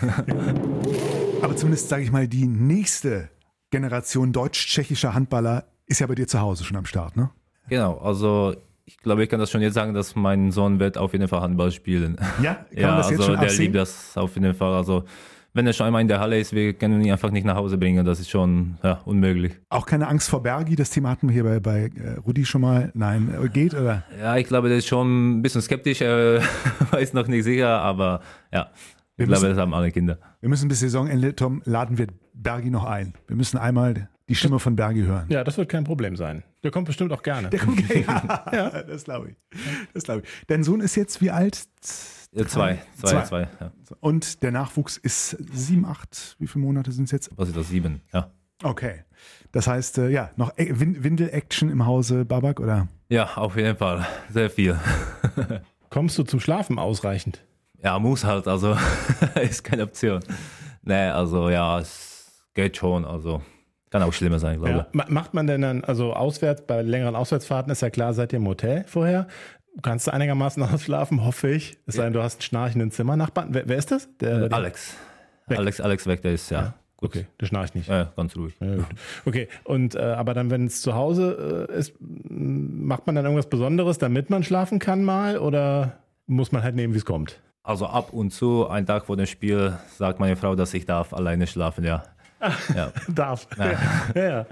aber 1.43 1.57
zumindest 1.57 1.89
sage 1.89 2.03
ich 2.03 2.11
mal, 2.11 2.27
die 2.27 2.47
nächste 2.47 3.31
Generation 3.71 4.33
deutsch-tschechischer 4.33 5.15
Handballer 5.15 5.65
ist 5.87 6.01
ja 6.01 6.07
bei 6.07 6.15
dir 6.15 6.27
zu 6.27 6.41
Hause 6.41 6.65
schon 6.65 6.77
am 6.77 6.87
Start, 6.87 7.17
ne? 7.17 7.31
Genau, 7.69 7.99
also 7.99 8.55
ich 8.85 8.97
glaube, 8.99 9.23
ich 9.23 9.29
kann 9.29 9.39
das 9.41 9.51
schon 9.51 9.61
jetzt 9.61 9.75
sagen, 9.75 9.93
dass 9.95 10.17
mein 10.17 10.51
Sohn 10.51 10.81
wird 10.81 10.97
auf 10.97 11.13
jeden 11.13 11.29
Fall 11.29 11.41
Handball 11.43 11.71
spielen. 11.73 12.17
Ja, 12.43 12.55
kann 12.55 12.67
ja, 12.77 12.97
das 12.97 13.11
jetzt 13.11 13.21
also 13.21 13.33
schon 13.33 13.41
der 13.41 13.49
absehen? 13.49 13.63
liebt 13.65 13.77
das 13.77 14.17
auf 14.17 14.35
jeden 14.35 14.55
Fall. 14.55 14.75
Also 14.75 15.05
wenn 15.55 15.67
er 15.67 15.73
schon 15.73 15.87
einmal 15.87 16.03
in 16.03 16.09
der 16.09 16.21
Halle 16.21 16.39
ist, 16.39 16.53
wir 16.55 16.73
können 16.75 17.03
ihn 17.03 17.11
einfach 17.11 17.31
nicht 17.31 17.45
nach 17.45 17.57
Hause 17.57 17.79
bringen. 17.79 18.05
Das 18.07 18.21
ist 18.21 18.31
schon 18.31 18.79
ja, 18.83 19.01
unmöglich. 19.05 19.53
Auch 19.71 19.87
keine 19.87 20.07
Angst 20.07 20.31
vor 20.31 20.43
Bergi, 20.43 20.77
das 20.77 20.91
Thema 20.91 21.11
hatten 21.11 21.29
wir 21.29 21.35
hier 21.35 21.45
bei, 21.45 21.59
bei 21.61 21.91
äh, 22.03 22.19
Rudi 22.25 22.45
schon 22.45 22.61
mal. 22.61 22.91
Nein, 22.95 23.35
äh, 23.43 23.49
geht 23.49 23.75
oder? 23.75 24.05
Ja, 24.21 24.37
ich 24.37 24.47
glaube, 24.47 24.69
der 24.69 24.79
ist 24.79 24.87
schon 24.87 25.39
ein 25.39 25.43
bisschen 25.43 25.61
skeptisch, 25.63 26.01
er 26.01 26.41
weiß 26.91 27.13
noch 27.15 27.27
nicht 27.29 27.45
sicher, 27.45 27.81
aber 27.81 28.21
ja, 28.53 28.71
ich 28.73 29.19
Wir 29.19 29.27
glaube, 29.27 29.41
müssen- 29.43 29.51
das 29.57 29.59
haben 29.59 29.75
alle 29.75 29.91
Kinder. 29.91 30.19
Wir 30.41 30.49
müssen 30.49 30.69
bis 30.69 30.81
Saisonende, 30.81 31.35
Tom, 31.35 31.61
laden 31.65 31.99
wir 31.99 32.07
Bergi 32.35 32.71
noch 32.71 32.85
ein. 32.85 33.15
Wir 33.27 33.35
müssen 33.37 33.59
einmal 33.59 34.09
die 34.29 34.35
Stimme 34.35 34.59
von 34.59 34.77
Bergi 34.77 35.03
hören. 35.03 35.27
Ja, 35.29 35.43
das 35.45 35.57
wird 35.59 35.69
kein 35.69 35.85
Problem 35.85 36.17
sein. 36.17 36.43
Der 36.63 36.71
kommt 36.71 36.87
bestimmt 36.87 37.13
auch 37.13 37.23
gerne. 37.23 37.49
Der 37.51 37.61
kommt, 37.61 37.81
ja, 37.89 38.45
ja, 38.53 38.83
das 38.83 39.05
glaube 39.05 39.31
ich. 39.31 39.37
Das 39.95 40.05
glaube 40.05 40.23
ich. 40.25 40.29
Dein 40.47 40.63
Sohn 40.65 40.81
ist 40.81 40.95
jetzt 40.97 41.21
wie 41.21 41.31
alt? 41.31 41.65
Ja, 42.33 42.47
zwei, 42.47 42.79
zwei, 43.01 43.09
Zwei. 43.09 43.23
zwei. 43.25 43.41
ja. 43.61 43.73
Und 44.01 44.43
der 44.43 44.53
Nachwuchs 44.53 44.99
ist 44.99 45.31
sieben, 45.53 45.87
acht, 45.87 46.37
wie 46.39 46.47
viele 46.47 46.65
Monate 46.65 46.93
sind 46.93 47.05
es 47.05 47.11
jetzt? 47.11 47.31
Was 47.37 47.49
ist 47.49 47.57
das? 47.57 47.69
Sieben, 47.69 48.03
ja. 48.13 48.31
Okay. 48.63 49.05
Das 49.53 49.67
heißt, 49.67 49.97
äh, 49.99 50.11
ja, 50.11 50.31
noch 50.37 50.57
äh, 50.59 50.79
Win- 50.79 51.03
Windel-Action 51.03 51.71
im 51.71 51.87
Hause 51.87 52.25
Babak 52.27 52.61
oder? 52.61 52.87
Ja, 53.09 53.35
auf 53.37 53.57
jeden 53.57 53.77
Fall. 53.79 54.07
Sehr 54.31 54.51
viel. 54.51 54.79
Kommst 55.91 56.19
du 56.19 56.23
zum 56.23 56.39
Schlafen 56.41 56.79
ausreichend? 56.79 57.43
Ja, 57.83 57.99
muss 57.99 58.25
halt, 58.25 58.47
also 58.47 58.77
ist 59.41 59.65
keine 59.65 59.85
Option. 59.85 60.21
Nee, 60.83 61.07
also 61.09 61.49
ja, 61.49 61.79
es 61.79 62.43
geht 62.53 62.77
schon, 62.77 63.05
also 63.07 63.41
kann 63.91 64.03
auch 64.03 64.13
schlimmer 64.13 64.39
sein, 64.39 64.59
glaube 64.61 64.87
ich. 64.89 64.95
Ma- 64.95 65.07
Macht 65.09 65.35
man 65.35 65.47
denn 65.47 65.63
dann, 65.63 65.85
also 65.85 66.13
auswärts, 66.15 66.63
bei 66.67 66.83
längeren 66.83 67.17
Auswärtsfahrten 67.17 67.71
ist 67.73 67.83
ja 67.83 67.91
klar, 67.91 68.13
seid 68.15 68.33
ihr 68.33 68.39
im 68.39 68.47
Hotel 68.47 68.85
vorher? 68.87 69.27
Kannst 69.83 70.07
du 70.07 70.13
einigermaßen 70.13 70.63
ausschlafen, 70.75 71.25
hoffe 71.25 71.49
ich. 71.51 71.79
Es 71.87 71.95
sei 71.97 72.05
denn, 72.05 72.13
du 72.13 72.23
hast 72.23 72.37
einen 72.37 72.43
schnarchenden 72.43 72.91
Zimmernachbarn. 72.91 73.49
Wer, 73.55 73.69
wer 73.69 73.77
ist 73.77 73.91
das? 73.91 74.09
Der, 74.21 74.53
Alex. 74.53 74.95
Weg. 75.47 75.59
Alex, 75.59 75.81
Alex 75.81 76.07
weg, 76.07 76.21
der 76.23 76.33
ist 76.35 76.51
ja, 76.51 76.75
gut. 76.97 77.11
Okay, 77.11 77.27
der 77.41 77.47
schnarcht 77.47 77.75
nicht. 77.75 77.89
Ja, 77.89 78.13
ganz 78.17 78.37
ruhig. 78.37 78.55
Ja. 78.61 78.85
Okay, 79.25 79.49
und 79.65 79.95
äh, 79.95 79.99
aber 80.01 80.35
dann, 80.35 80.51
wenn 80.51 80.67
es 80.67 80.83
zu 80.83 80.95
Hause 80.95 81.67
äh, 81.71 81.79
ist, 81.79 81.95
macht 82.01 83.07
man 83.07 83.15
dann 83.15 83.25
irgendwas 83.25 83.49
Besonderes, 83.49 83.97
damit 83.99 84.29
man 84.31 84.43
schlafen 84.43 84.79
kann 84.79 85.05
mal 85.05 85.39
oder 85.39 85.99
muss 86.27 86.53
man 86.53 86.63
halt 86.63 86.75
nehmen, 86.75 86.93
wie 86.93 86.99
es 86.99 87.05
kommt? 87.07 87.41
Also 87.63 87.87
ab 87.87 88.13
und 88.13 88.31
zu, 88.33 88.67
einen 88.69 88.87
Tag 88.87 89.07
vor 89.07 89.17
dem 89.17 89.27
Spiel, 89.27 89.79
sagt 89.97 90.21
meine 90.21 90.37
Frau, 90.37 90.55
dass 90.55 90.75
ich 90.75 90.85
darf 90.87 91.13
alleine 91.15 91.47
schlafen, 91.47 91.85
ja. 91.85 92.03
Ja. 92.75 92.93
Darf. 93.09 93.47
Ja, 94.15 94.23
ja. 94.29 94.47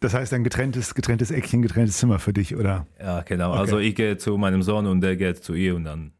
Das 0.00 0.14
heißt, 0.14 0.32
ein 0.32 0.44
getrenntes, 0.44 0.94
getrenntes 0.94 1.30
Eckchen, 1.30 1.62
getrenntes 1.62 1.98
Zimmer 1.98 2.18
für 2.18 2.32
dich, 2.32 2.56
oder? 2.56 2.86
Ja, 2.98 3.22
genau. 3.22 3.52
Also 3.52 3.78
ich 3.78 3.94
gehe 3.94 4.16
zu 4.16 4.36
meinem 4.38 4.62
Sohn 4.62 4.86
und 4.86 5.00
der 5.00 5.16
geht 5.16 5.44
zu 5.44 5.54
ihr 5.54 5.76
und 5.76 5.84
dann. 5.84 6.12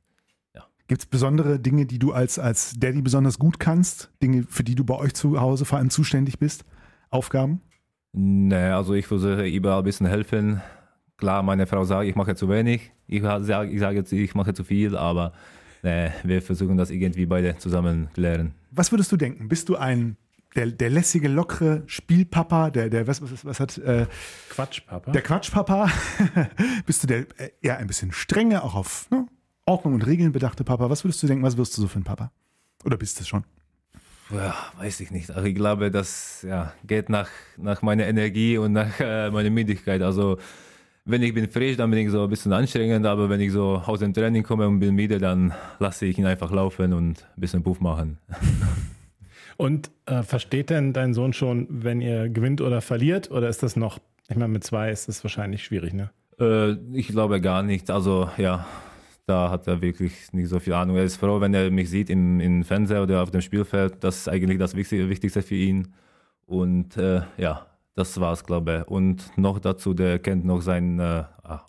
Gibt 0.91 1.03
es 1.03 1.07
besondere 1.07 1.61
Dinge, 1.61 1.87
die 1.87 2.01
du 2.01 2.13
als, 2.13 2.41
als 2.41 2.75
Daddy 2.77 3.01
besonders 3.01 3.39
gut 3.39 3.61
kannst? 3.61 4.11
Dinge, 4.25 4.43
für 4.49 4.65
die 4.65 4.75
du 4.75 4.83
bei 4.83 4.97
euch 4.97 5.15
zu 5.15 5.41
Hause 5.41 5.65
vor 5.65 5.79
allem 5.79 5.89
zuständig 5.89 6.41
bist? 6.41 6.65
Aufgaben? 7.11 7.61
Nee, 8.13 8.57
also 8.57 8.95
ich 8.95 9.07
versuche 9.07 9.47
überall 9.47 9.79
ein 9.79 9.85
bisschen 9.85 10.09
helfen. 10.09 10.61
Klar, 11.17 11.45
meine 11.45 11.69
Frau 11.69 11.85
sagt, 11.85 12.09
ich 12.09 12.17
mache 12.17 12.35
zu 12.35 12.49
wenig. 12.49 12.91
Ich 13.07 13.23
sage 13.23 13.71
ich 13.71 13.79
sage 13.79 13.99
jetzt, 13.99 14.13
ich 14.13 14.35
mache 14.35 14.53
zu 14.53 14.65
viel, 14.65 14.97
aber 14.97 15.33
nee, 15.85 16.11
wir 16.25 16.43
versuchen 16.43 16.77
das 16.77 16.91
irgendwie 16.91 17.27
beide 17.27 17.57
zusammen 17.59 18.09
klären. 18.13 18.55
Was 18.71 18.93
würdest 18.93 19.11
du 19.13 19.17
denken? 19.17 19.49
Bist 19.49 19.69
du 19.69 19.77
ein 19.77 20.17
der, 20.57 20.67
der 20.67 20.91
lässige, 20.91 21.29
lockere 21.29 21.83
Spielpapa, 21.87 22.71
der, 22.71 22.91
der 22.91 23.07
was, 23.07 23.23
was, 23.23 23.45
was 23.45 23.61
hat, 23.61 23.79
äh, 23.79 24.07
Quatsch, 24.49 24.85
Papa. 24.87 25.13
der 25.13 25.23
Quatschpapa? 25.23 25.89
Bist 26.87 27.03
du 27.03 27.07
der 27.07 27.21
äh, 27.39 27.51
eher 27.61 27.79
ein 27.79 27.87
bisschen 27.87 28.13
strenge, 28.13 28.65
auch 28.65 28.75
auf 28.75 29.09
ne, 29.11 29.27
Ordnung 29.65 29.95
und 29.95 30.07
Regeln 30.07 30.33
bedachte 30.33 30.65
Papa? 30.65 30.91
Was 30.91 31.05
würdest 31.05 31.23
du 31.23 31.27
denken, 31.29 31.45
was 31.45 31.57
wirst 31.57 31.77
du 31.77 31.83
so 31.83 31.89
für 31.89 32.01
ein 32.01 32.05
Papa? 32.05 32.33
Oder 32.85 32.97
bist 32.97 33.19
du 33.19 33.23
es 33.23 33.29
schon? 33.29 33.45
Ja, 34.31 34.55
weiß 34.79 35.01
ich 35.01 35.11
nicht. 35.11 35.31
Also 35.31 35.47
ich 35.47 35.55
glaube, 35.55 35.91
das 35.91 36.43
ja, 36.43 36.73
geht 36.85 37.09
nach, 37.09 37.29
nach 37.57 37.83
meiner 37.83 38.07
Energie 38.07 38.59
und 38.59 38.73
nach 38.73 38.99
äh, 39.01 39.31
meiner 39.31 39.51
Müdigkeit. 39.51 40.03
Also 40.03 40.39
wenn 41.11 41.23
ich 41.23 41.35
bin 41.35 41.49
frisch, 41.49 41.77
dann 41.77 41.91
bin 41.91 42.01
ich 42.01 42.11
so 42.11 42.25
ein 42.25 42.31
bisschen 42.31 42.53
anstrengend, 42.53 43.07
aber 43.07 43.29
wenn 43.29 43.41
ich 43.41 43.53
so 43.53 43.83
aus 43.85 44.01
dem 44.01 44.15
Training 44.15 44.43
komme 44.43 44.67
und 44.69 44.81
bin 44.81 44.95
müde, 44.95 45.19
dann 45.19 45.53
lasse 45.79 46.07
ich 46.07 46.19
ihn 46.19 46.27
einfach 46.27 46.51
laufen 46.51 46.93
und 46.93 47.27
ein 47.37 47.41
bisschen 47.41 47.63
Puff 47.63 47.81
machen. 47.81 48.19
Und 49.57 49.91
äh, 50.07 50.23
versteht 50.23 50.71
denn 50.71 50.95
dein 50.95 51.13
Sohn 51.13 51.35
schon, 51.35 51.67
wenn 51.69 52.01
ihr 52.01 52.31
gewinnt 52.31 52.63
oder 52.63 52.81
verliert? 52.81 53.31
Oder 53.31 53.51
ist 53.51 53.63
das 53.63 53.77
noch, 53.77 53.99
ich 54.31 54.37
meine, 54.37 54.49
mit 54.49 54.65
zwei 54.65 54.91
ist 54.91 55.07
das 55.07 55.23
wahrscheinlich 55.23 55.63
schwierig, 55.63 55.93
ne? 55.93 56.09
Äh, 56.41 56.77
ich 56.95 57.09
glaube 57.09 57.43
gar 57.43 57.63
nicht. 57.63 57.91
Also 57.91 58.31
ja, 58.39 58.65
da 59.27 59.51
hat 59.51 59.67
er 59.67 59.83
wirklich 59.83 60.33
nicht 60.33 60.49
so 60.49 60.61
viel 60.61 60.73
Ahnung. 60.73 60.97
Er 60.97 61.05
ist 61.05 61.17
froh, 61.17 61.43
wenn 61.43 61.53
er 61.53 61.71
mich 61.71 61.91
sieht 61.91 62.09
im, 62.09 62.41
im 62.41 62.65
Fernseher 62.65 63.03
oder 63.03 63.23
auf 63.23 63.31
dem 63.31 63.43
Spielfeld. 63.43 64.03
Das 64.03 64.21
ist 64.21 64.29
eigentlich 64.29 64.59
das 64.59 64.75
Wichtigste, 64.75 65.43
für 65.43 65.55
ihn. 65.55 65.93
Und 66.47 66.97
äh, 66.97 67.21
ja, 67.37 67.67
das 67.95 68.19
war's, 68.21 68.45
glaube 68.45 68.81
ich. 68.81 68.89
Und 68.91 69.37
noch 69.37 69.59
dazu, 69.59 69.95
der 69.95 70.19
kennt 70.19 70.45
noch 70.45 70.61
seinen 70.63 70.99
äh, 70.99 71.25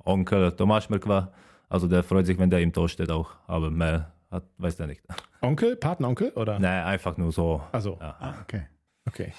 Onkel 0.06 0.52
Tomasz 0.54 0.90
Merkwa. 0.90 1.32
Also 1.70 1.88
der 1.88 2.04
freut 2.04 2.26
sich, 2.26 2.38
wenn 2.38 2.50
der 2.50 2.60
im 2.62 2.74
Tor 2.74 2.90
steht 2.90 3.12
auch. 3.12 3.32
Aber 3.48 3.70
mehr 3.70 4.12
hat, 4.30 4.44
weiß 4.58 4.78
der 4.78 4.88
nicht. 4.88 5.02
Onkel, 5.42 5.76
Patenonkel 5.76 6.30
oder? 6.32 6.60
Nein, 6.60 6.84
einfach 6.84 7.18
nur 7.18 7.32
so. 7.32 7.62
Also, 7.72 7.98
Ja. 8.00 8.16
Ah, 8.20 8.34
okay. 8.42 8.64
okay. 9.08 9.34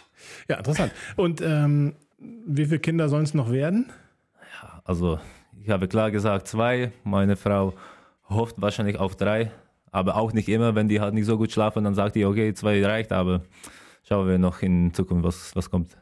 Ja, 0.48 0.56
interessant. 0.56 0.92
Und 1.16 1.40
ähm, 1.40 1.94
wie 2.18 2.66
viele 2.66 2.80
Kinder 2.80 3.08
sollen 3.08 3.24
es 3.24 3.34
noch 3.34 3.50
werden? 3.50 3.90
Also 4.84 5.18
ich 5.62 5.70
habe 5.70 5.88
klar 5.88 6.10
gesagt 6.10 6.48
zwei. 6.48 6.92
Meine 7.04 7.36
Frau 7.36 7.74
hofft 8.28 8.60
wahrscheinlich 8.60 8.98
auf 8.98 9.16
drei, 9.16 9.50
aber 9.90 10.16
auch 10.16 10.32
nicht 10.32 10.48
immer. 10.48 10.74
Wenn 10.74 10.88
die 10.88 11.00
halt 11.00 11.14
nicht 11.14 11.26
so 11.26 11.38
gut 11.38 11.52
schlafen, 11.52 11.84
dann 11.84 11.94
sagt 11.94 12.16
die, 12.16 12.24
okay, 12.24 12.52
zwei 12.54 12.84
reicht, 12.84 13.12
aber 13.12 13.42
schauen 14.02 14.28
wir 14.28 14.38
noch 14.38 14.62
in 14.62 14.92
Zukunft, 14.92 15.24
was, 15.24 15.54
was 15.54 15.70
kommt. 15.70 15.96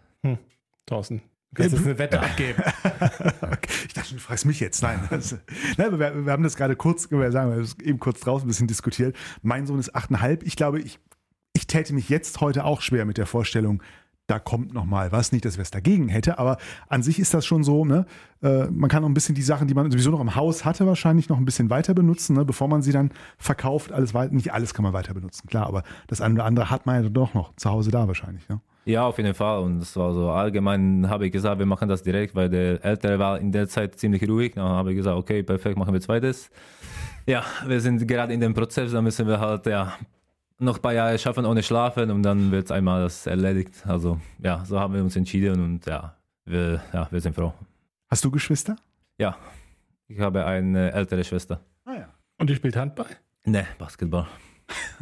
Thorsten, 0.90 1.22
du 1.50 1.55
kannst 1.55 1.72
jetzt 1.72 1.87
eine 1.87 1.98
Wette 1.98 2.20
abgeben. 2.20 2.62
Ich 3.87 3.94
dachte, 3.94 4.14
du 4.14 4.20
fragst 4.20 4.44
mich 4.44 4.61
jetzt. 4.61 4.83
Nein. 4.83 5.00
Das, 5.11 5.33
nein 5.76 5.88
aber 5.88 5.98
wir, 5.98 6.26
wir 6.26 6.33
haben 6.33 6.42
das 6.42 6.57
gerade 6.57 6.76
kurz, 6.76 7.11
wir 7.11 7.33
sagen, 7.33 7.50
wir 7.50 7.57
haben 7.57 7.72
eben 7.83 7.98
kurz 7.98 8.20
draußen 8.20 8.46
ein 8.46 8.48
bisschen 8.48 8.68
diskutiert. 8.68 9.16
Mein 9.42 9.66
Sohn 9.66 9.79
ist 9.79 9.94
achteinhalb. 9.94 10.44
Ich 10.44 10.55
glaube, 10.55 10.81
ich, 10.81 11.00
ich 11.55 11.66
täte 11.66 11.92
mich 11.92 12.09
jetzt 12.09 12.40
heute 12.40 12.64
auch 12.64 12.83
schwer 12.83 13.05
mit 13.05 13.18
der 13.18 13.26
Vorstellung, 13.26 13.83
da 14.31 14.38
kommt 14.38 14.72
noch 14.72 14.85
mal 14.85 15.11
was. 15.11 15.33
Nicht, 15.33 15.44
dass 15.44 15.57
wir 15.57 15.62
es 15.62 15.72
dagegen 15.72 16.09
hätte, 16.09 16.38
aber 16.38 16.59
an 16.88 17.03
sich 17.03 17.18
ist 17.18 17.35
das 17.35 17.44
schon 17.44 17.64
so, 17.64 17.85
ne? 17.85 18.07
Äh, 18.42 18.66
man 18.66 18.88
kann 18.88 19.03
auch 19.03 19.09
ein 19.09 19.14
bisschen 19.14 19.35
die 19.35 19.42
Sachen, 19.42 19.66
die 19.66 19.74
man 19.74 19.90
sowieso 19.90 20.11
noch 20.11 20.20
im 20.20 20.37
Haus 20.37 20.64
hatte, 20.64 20.87
wahrscheinlich 20.87 21.29
noch 21.29 21.38
ein 21.38 21.44
bisschen 21.44 21.68
weiter 21.68 21.94
benutzen, 21.94 22.37
ne? 22.37 22.44
bevor 22.44 22.68
man 22.68 22.83
sie 22.83 22.92
dann 22.92 23.11
verkauft. 23.38 23.90
Alles 23.90 24.14
weit, 24.14 24.33
nicht 24.33 24.53
alles 24.53 24.72
kann 24.72 24.85
man 24.85 24.92
weiter 24.92 25.14
benutzen, 25.14 25.48
klar, 25.48 25.66
aber 25.66 25.83
das 26.07 26.20
eine 26.20 26.35
oder 26.35 26.44
andere 26.44 26.70
hat 26.70 26.87
man 26.87 27.03
ja 27.03 27.09
doch 27.09 27.35
noch 27.35 27.55
zu 27.57 27.70
Hause 27.70 27.90
da 27.90 28.07
wahrscheinlich. 28.07 28.48
Ne? 28.48 28.61
Ja, 28.90 29.07
auf 29.07 29.18
jeden 29.18 29.35
Fall. 29.35 29.61
Und 29.61 29.79
das 29.79 29.94
war 29.96 30.12
so 30.12 30.31
allgemein, 30.31 31.09
habe 31.09 31.26
ich 31.26 31.33
gesagt, 31.33 31.61
wir 31.61 31.66
machen 31.66 31.88
das 31.88 32.03
direkt, 32.03 32.35
weil 32.35 32.48
der 32.48 32.85
Ältere 32.85 33.20
war 33.20 33.38
in 33.38 33.53
der 33.53 33.68
Zeit 33.68 33.96
ziemlich 33.96 34.29
ruhig. 34.29 34.55
Dann 34.55 34.64
habe 34.64 34.90
ich 34.90 34.96
gesagt, 34.96 35.16
okay, 35.16 35.44
perfekt, 35.44 35.76
machen 35.79 35.92
wir 35.92 36.00
zweites. 36.00 36.50
Ja, 37.24 37.44
wir 37.66 37.81
sind 37.81 38.07
gerade 38.09 38.35
in 38.35 38.40
dem 38.40 38.53
Prozess, 38.53 38.90
da 38.90 39.00
müssen 39.00 39.29
wir 39.29 39.38
halt 39.38 39.64
ja 39.66 39.92
noch 40.59 40.76
ein 40.76 40.83
paar 40.83 40.92
Jahre 40.92 41.16
schaffen 41.18 41.46
ohne 41.46 41.62
Schlafen 41.62 42.11
und 42.11 42.24
dann 42.24 42.50
wird 42.50 42.72
einmal 42.72 43.03
das 43.03 43.29
erledigt. 43.29 43.74
Also 43.87 44.18
ja, 44.42 44.64
so 44.64 44.81
haben 44.81 44.94
wir 44.94 45.03
uns 45.03 45.14
entschieden 45.14 45.62
und 45.62 45.87
ja, 45.87 46.16
wir, 46.44 46.83
ja, 46.92 47.07
wir 47.12 47.20
sind 47.20 47.35
froh. 47.35 47.53
Hast 48.09 48.24
du 48.24 48.31
Geschwister? 48.33 48.74
Ja, 49.18 49.37
ich 50.09 50.18
habe 50.18 50.44
eine 50.44 50.92
ältere 50.92 51.22
Schwester. 51.22 51.61
Ah 51.85 51.94
ja. 51.94 52.09
Und 52.38 52.50
die 52.50 52.57
spielt 52.57 52.74
Handball? 52.74 53.07
Ne, 53.44 53.66
Basketball. 53.79 54.26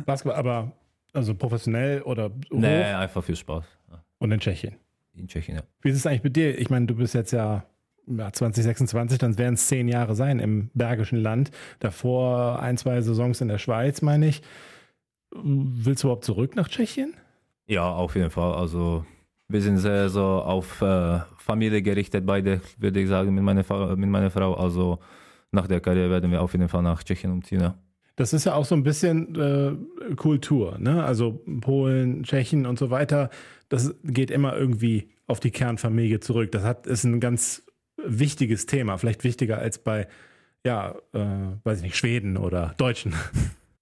Basketball, 0.04 0.38
aber 0.38 0.72
also 1.14 1.34
professionell 1.34 2.02
oder 2.02 2.26
hoch 2.26 2.58
Nee, 2.58 2.82
einfach 2.82 3.24
für 3.24 3.34
Spaß. 3.34 3.77
Und 4.18 4.32
in 4.32 4.40
Tschechien. 4.40 4.76
In 5.14 5.28
Tschechien, 5.28 5.56
ja. 5.56 5.62
Wie 5.82 5.90
ist 5.90 5.96
es 5.96 6.06
eigentlich 6.06 6.24
mit 6.24 6.36
dir? 6.36 6.58
Ich 6.58 6.70
meine, 6.70 6.86
du 6.86 6.94
bist 6.94 7.14
jetzt 7.14 7.32
ja, 7.32 7.64
ja 8.06 8.32
2026, 8.32 9.18
dann 9.18 9.38
werden 9.38 9.54
es 9.54 9.66
zehn 9.66 9.88
Jahre 9.88 10.14
sein 10.14 10.38
im 10.38 10.70
Bergischen 10.74 11.18
Land. 11.18 11.50
Davor 11.80 12.60
ein, 12.60 12.76
zwei 12.76 13.00
Saisons 13.00 13.40
in 13.40 13.48
der 13.48 13.58
Schweiz, 13.58 14.02
meine 14.02 14.28
ich. 14.28 14.42
Willst 15.30 16.02
du 16.02 16.08
überhaupt 16.08 16.24
zurück 16.24 16.56
nach 16.56 16.68
Tschechien? 16.68 17.14
Ja, 17.66 17.90
auf 17.90 18.14
jeden 18.16 18.30
Fall. 18.30 18.54
Also 18.54 19.04
wir 19.48 19.60
sind 19.60 19.78
sehr 19.78 20.08
so 20.08 20.22
auf 20.22 20.80
äh, 20.82 21.20
Familie 21.36 21.82
gerichtet, 21.82 22.26
beide, 22.26 22.60
würde 22.78 23.00
ich 23.00 23.08
sagen, 23.08 23.34
mit 23.34 23.44
meiner, 23.44 23.64
mit 23.96 24.08
meiner 24.08 24.30
Frau. 24.30 24.54
Also 24.54 24.98
nach 25.50 25.66
der 25.66 25.80
Karriere 25.80 26.10
werden 26.10 26.30
wir 26.30 26.42
auf 26.42 26.52
jeden 26.52 26.68
Fall 26.68 26.82
nach 26.82 27.02
Tschechien 27.02 27.32
umziehen. 27.32 27.60
Ja. 27.60 27.78
Das 28.18 28.32
ist 28.32 28.44
ja 28.44 28.54
auch 28.54 28.64
so 28.64 28.74
ein 28.74 28.82
bisschen 28.82 29.36
äh, 29.36 30.14
Kultur, 30.16 30.76
ne? 30.78 31.04
Also 31.04 31.40
Polen, 31.60 32.24
Tschechien 32.24 32.66
und 32.66 32.76
so 32.76 32.90
weiter. 32.90 33.30
Das 33.68 33.94
geht 34.02 34.32
immer 34.32 34.56
irgendwie 34.56 35.10
auf 35.28 35.38
die 35.38 35.52
Kernfamilie 35.52 36.18
zurück. 36.18 36.50
Das 36.50 36.64
hat, 36.64 36.88
ist 36.88 37.04
ein 37.04 37.20
ganz 37.20 37.62
wichtiges 37.96 38.66
Thema, 38.66 38.98
vielleicht 38.98 39.22
wichtiger 39.22 39.58
als 39.58 39.78
bei, 39.78 40.08
ja, 40.66 40.96
äh, 41.12 41.26
weiß 41.62 41.78
ich 41.78 41.84
nicht, 41.84 41.96
Schweden 41.96 42.36
oder 42.36 42.74
Deutschen. 42.76 43.14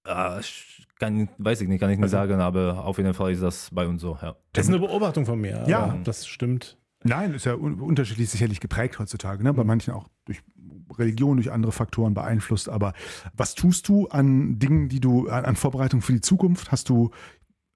Ah, 0.09 0.37
ich 0.39 0.87
kann, 0.99 1.27
weiß 1.37 1.59
ich 1.59 1.67
nicht, 1.67 1.81
kann 1.81 1.89
ich 1.89 1.99
nicht 1.99 2.09
sagen, 2.09 2.39
aber 2.39 2.85
auf 2.85 2.97
jeden 2.97 3.13
Fall 3.13 3.33
ist 3.33 3.43
das 3.43 3.69
bei 3.73 3.85
uns 3.85 4.01
so. 4.01 4.17
Ja. 4.21 4.37
Das 4.53 4.63
ist 4.63 4.69
eine 4.69 4.79
Beobachtung 4.79 5.25
von 5.25 5.37
mir. 5.37 5.65
Ja. 5.67 5.79
aber 5.79 5.99
Das 6.05 6.25
stimmt. 6.25 6.77
Nein, 7.03 7.33
ist 7.33 7.45
ja 7.45 7.55
un 7.55 7.81
unterschiedlich 7.81 8.29
sicherlich 8.29 8.61
geprägt 8.61 8.99
heutzutage. 8.99 9.43
Ne? 9.43 9.53
Bei 9.53 9.65
manchen 9.65 9.93
auch 9.93 10.07
durch 10.23 10.39
Religion, 10.97 11.37
durch 11.37 11.51
andere 11.51 11.71
Faktoren 11.71 12.13
beeinflusst. 12.13 12.69
Aber 12.69 12.93
was 13.35 13.55
tust 13.55 13.87
du 13.89 14.07
an 14.07 14.59
Dingen, 14.59 14.89
die 14.89 14.99
du, 14.99 15.27
an, 15.29 15.45
an 15.45 15.55
Vorbereitung 15.55 16.01
für 16.01 16.13
die 16.13 16.21
Zukunft? 16.21 16.71
Hast 16.71 16.89
du 16.89 17.11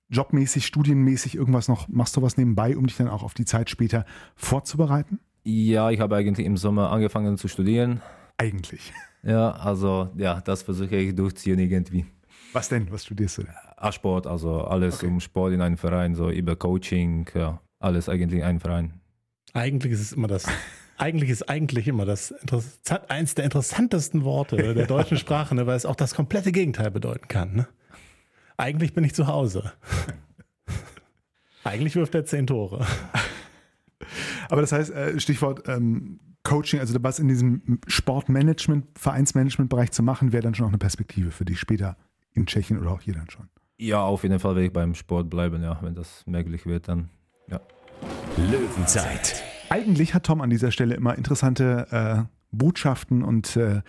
jobmäßig, 0.10 0.66
studienmäßig 0.66 1.36
irgendwas 1.36 1.68
noch, 1.68 1.88
machst 1.88 2.16
du 2.18 2.22
was 2.22 2.38
nebenbei, 2.38 2.76
um 2.78 2.86
dich 2.88 2.98
dann 2.98 3.08
auch 3.08 3.24
auf 3.24 3.34
die 3.34 3.46
Zeit 3.46 3.70
später 3.70 4.06
vorzubereiten? 4.36 5.20
Ja, 5.44 5.90
ich 5.90 6.00
habe 6.00 6.16
eigentlich 6.16 6.46
im 6.46 6.58
Sommer 6.58 6.92
angefangen 6.92 7.38
zu 7.38 7.48
studieren. 7.48 8.02
Eigentlich. 8.38 8.94
Ja, 9.24 9.52
also 9.52 10.10
ja, 10.18 10.42
das 10.42 10.64
versuche 10.64 10.96
ich 10.96 11.16
durchziehen 11.16 11.60
irgendwie. 11.60 12.06
Was 12.54 12.70
denn? 12.70 12.92
Was 12.92 13.06
studierst 13.06 13.38
du 13.38 13.44
denn? 13.44 13.92
Sport, 13.92 14.28
also 14.28 14.62
alles 14.62 14.98
Okay. 14.98 15.08
um 15.08 15.20
Sport 15.20 15.54
in 15.54 15.62
einem 15.62 15.78
Verein, 15.78 16.16
so 16.16 16.30
über 16.30 16.56
Coaching, 16.56 17.28
ja, 17.34 17.62
alles 17.80 18.10
eigentlich 18.10 18.44
ein 18.44 18.60
Verein. 18.60 19.00
Eigentlich 19.54 19.94
ist 19.94 20.02
es 20.02 20.12
immer 20.14 20.28
das. 20.28 20.46
Eigentlich 21.02 21.32
ist 21.32 21.50
eigentlich 21.50 21.88
immer 21.88 22.06
das 22.06 22.32
eins 23.08 23.34
der 23.34 23.46
interessantesten 23.46 24.24
Worte 24.24 24.56
der 24.76 24.86
deutschen 24.86 25.18
Sprache, 25.18 25.56
ne, 25.56 25.66
weil 25.66 25.76
es 25.76 25.88
auch 25.88 25.96
das 25.96 26.14
komplette 26.14 26.52
Gegenteil 26.52 26.92
bedeuten 26.92 27.28
kann. 27.28 27.56
Ne? 27.56 27.68
Eigentlich 28.56 28.94
bin 28.94 29.04
ich 29.04 29.16
zu 29.16 29.26
Hause. 29.26 29.72
Eigentlich 31.64 31.96
wirft 31.96 32.14
er 32.14 32.26
zehn 32.26 32.46
Tore. 32.46 32.86
Aber 34.50 34.62
das 34.62 34.72
heißt, 34.72 34.92
äh, 34.92 35.20
Stichwort 35.20 35.68
ähm, 35.68 36.20
Coaching, 36.44 36.80
also 36.80 36.96
was 37.02 37.18
in 37.18 37.28
diesem 37.28 37.80
Sportmanagement, 37.88 38.86
Vereinsmanagement-Bereich 38.96 39.90
zu 39.92 40.04
machen, 40.04 40.34
wäre 40.34 40.44
dann 40.44 40.54
schon 40.54 40.66
auch 40.66 40.72
eine 40.72 40.78
Perspektive 40.78 41.32
für 41.32 41.46
dich 41.46 41.60
später 41.60 41.98
in 42.34 42.46
Tschechien 42.46 42.80
oder 42.80 42.92
auch 42.92 43.02
hier 43.02 43.16
dann 43.16 43.30
schon. 43.32 43.50
Ja, 43.80 44.04
auf 44.04 44.22
jeden 44.22 44.40
Fall 44.40 44.54
werde 44.54 44.68
ich 44.68 44.74
beim 44.74 44.94
Sport 44.94 45.32
bleiben, 45.32 45.64
ja, 45.64 45.80
wenn 45.82 45.96
das 45.96 46.28
möglich 46.28 46.68
wird, 46.68 46.88
dann 46.88 47.10
ja. 47.48 47.60
Löwenzeit. 48.38 49.44
Eigentlich 49.72 50.14
hat 50.14 50.26
Tom 50.26 50.42
an 50.42 50.50
dieser 50.50 50.70
Stelle 50.70 50.96
immer 50.96 51.18
interessante 51.18 51.88
äh, 51.92 52.24
Botschaften 52.52 53.24
und 53.24 53.56
äh, 53.56 53.82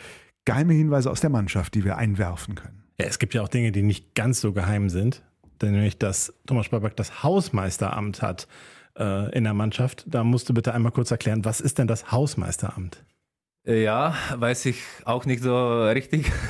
geheime 0.44 0.74
Hinweise 0.74 1.10
aus 1.10 1.20
der 1.20 1.30
Mannschaft, 1.30 1.74
die 1.74 1.84
wir 1.84 1.96
einwerfen 1.96 2.54
können. 2.54 2.84
Ja, 3.00 3.06
es 3.06 3.18
gibt 3.18 3.34
ja 3.34 3.42
auch 3.42 3.48
Dinge, 3.48 3.72
die 3.72 3.82
nicht 3.82 4.14
ganz 4.14 4.40
so 4.40 4.52
geheim 4.52 4.88
sind. 4.90 5.24
Denn 5.60 5.72
nämlich, 5.72 5.98
dass 5.98 6.32
Thomas 6.46 6.66
Spaback 6.66 6.94
das 6.94 7.24
Hausmeisteramt 7.24 8.22
hat 8.22 8.46
äh, 8.96 9.36
in 9.36 9.42
der 9.42 9.54
Mannschaft. 9.54 10.04
Da 10.06 10.22
musst 10.22 10.48
du 10.48 10.54
bitte 10.54 10.72
einmal 10.72 10.92
kurz 10.92 11.10
erklären, 11.10 11.44
was 11.44 11.60
ist 11.60 11.78
denn 11.78 11.88
das 11.88 12.12
Hausmeisteramt? 12.12 13.04
Äh, 13.66 13.82
Ja, 13.82 14.14
weiß 14.36 14.66
ich 14.66 14.84
auch 15.04 15.26
nicht 15.26 15.42
so 15.42 15.84
richtig. 15.86 16.30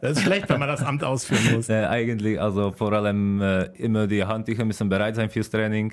Das 0.00 0.18
ist 0.18 0.22
schlecht, 0.22 0.48
wenn 0.48 0.60
man 0.60 0.68
das 0.68 0.82
Amt 0.82 1.04
ausführen 1.04 1.54
muss. 1.54 1.68
äh, 1.68 1.84
eigentlich, 1.84 2.40
also 2.40 2.72
vor 2.72 2.92
allem 2.92 3.42
äh, 3.42 3.64
immer 3.76 4.06
die 4.06 4.24
Handtücher 4.24 4.64
müssen 4.64 4.88
bereit 4.88 5.16
sein 5.16 5.28
fürs 5.28 5.50
Training. 5.50 5.92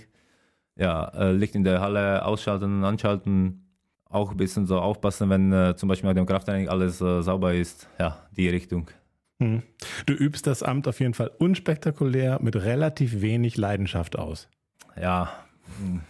Ja, 0.76 1.10
äh, 1.10 1.32
Licht 1.32 1.56
in 1.56 1.64
der 1.64 1.82
Halle 1.82 2.26
ausschalten 2.26 2.80
und 2.80 2.84
anschalten. 2.84 3.60
Auch 4.10 4.32
ein 4.32 4.38
bisschen 4.38 4.68
so 4.68 4.80
aufpassen, 4.80 5.30
wenn 5.30 5.52
äh, 5.52 5.76
zum 5.76 5.90
Beispiel 5.90 6.08
nach 6.08 6.16
dem 6.16 6.26
Krafttraining 6.26 6.70
alles 6.70 7.02
äh, 7.02 7.22
sauber 7.22 7.54
ist. 7.54 7.88
Ja, 8.00 8.20
die 8.36 8.48
Richtung. 8.48 8.90
Hm. 9.40 9.64
Du 10.06 10.14
übst 10.14 10.46
das 10.48 10.62
Amt 10.64 10.88
auf 10.88 11.00
jeden 11.00 11.14
Fall 11.14 11.32
unspektakulär 11.40 12.40
mit 12.42 12.56
relativ 12.56 13.22
wenig 13.22 13.58
Leidenschaft 13.58 14.18
aus. 14.18 14.48
Ja, 15.00 15.32
hm. 15.80 16.02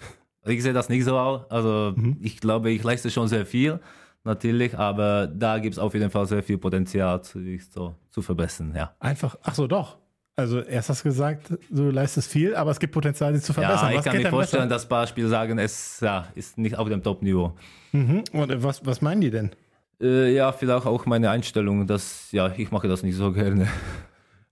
ich 0.46 0.62
sehe 0.62 0.74
das 0.74 0.90
nicht 0.90 1.06
so 1.06 1.18
aus. 1.18 1.50
Also 1.50 1.96
ich 2.22 2.40
glaube, 2.40 2.72
ich 2.72 2.84
leiste 2.84 3.10
schon 3.10 3.28
sehr 3.28 3.46
viel, 3.46 3.80
natürlich, 4.24 4.78
aber 4.78 5.28
da 5.28 5.60
gibt 5.60 5.74
es 5.74 5.80
auf 5.80 5.94
jeden 5.94 6.10
Fall 6.10 6.26
sehr 6.26 6.44
viel 6.44 6.58
Potenzial, 6.58 7.24
sich 7.24 7.66
so 7.70 7.96
zu 8.12 8.22
verbessern. 8.22 8.74
Ja, 8.76 8.94
Einfach, 9.00 9.38
ach 9.44 9.56
so, 9.56 9.68
doch. 9.68 9.98
Also 10.36 10.62
erst 10.62 10.90
hast 10.90 11.02
du 11.02 11.10
gesagt, 11.10 11.54
du 11.70 11.92
leistest 11.92 12.32
viel, 12.32 12.56
aber 12.56 12.72
es 12.72 12.80
gibt 12.80 12.92
Potenzial, 12.92 13.36
sich 13.36 13.44
zu 13.44 13.54
verbessern. 13.54 13.86
ja 13.86 13.92
ich 13.92 13.98
was 13.98 14.06
kann 14.06 14.18
mir 14.18 14.30
vorstellen, 14.30 14.68
besser? 14.68 14.88
dass 14.88 15.10
Spieler 15.10 15.30
sagen, 15.30 15.60
es 15.60 16.00
ja, 16.00 16.28
ist 16.34 16.58
nicht 16.58 16.78
auf 16.78 16.90
dem 16.90 17.04
Top-Niveau. 17.04 17.54
Mhm. 17.92 18.24
Und 18.34 18.50
äh, 18.50 18.64
was, 18.64 18.84
was 18.84 19.02
meinen 19.02 19.22
die 19.22 19.30
denn? 19.30 19.52
Äh, 20.02 20.34
ja, 20.34 20.52
vielleicht 20.52 20.88
auch 20.88 21.06
meine 21.06 21.30
Einstellung, 21.30 21.86
dass 21.86 22.32
ja, 22.32 22.52
ich 22.58 22.72
mache 22.72 22.88
das 22.88 23.04
nicht 23.04 23.16
so 23.16 23.32
gerne. 23.32 23.68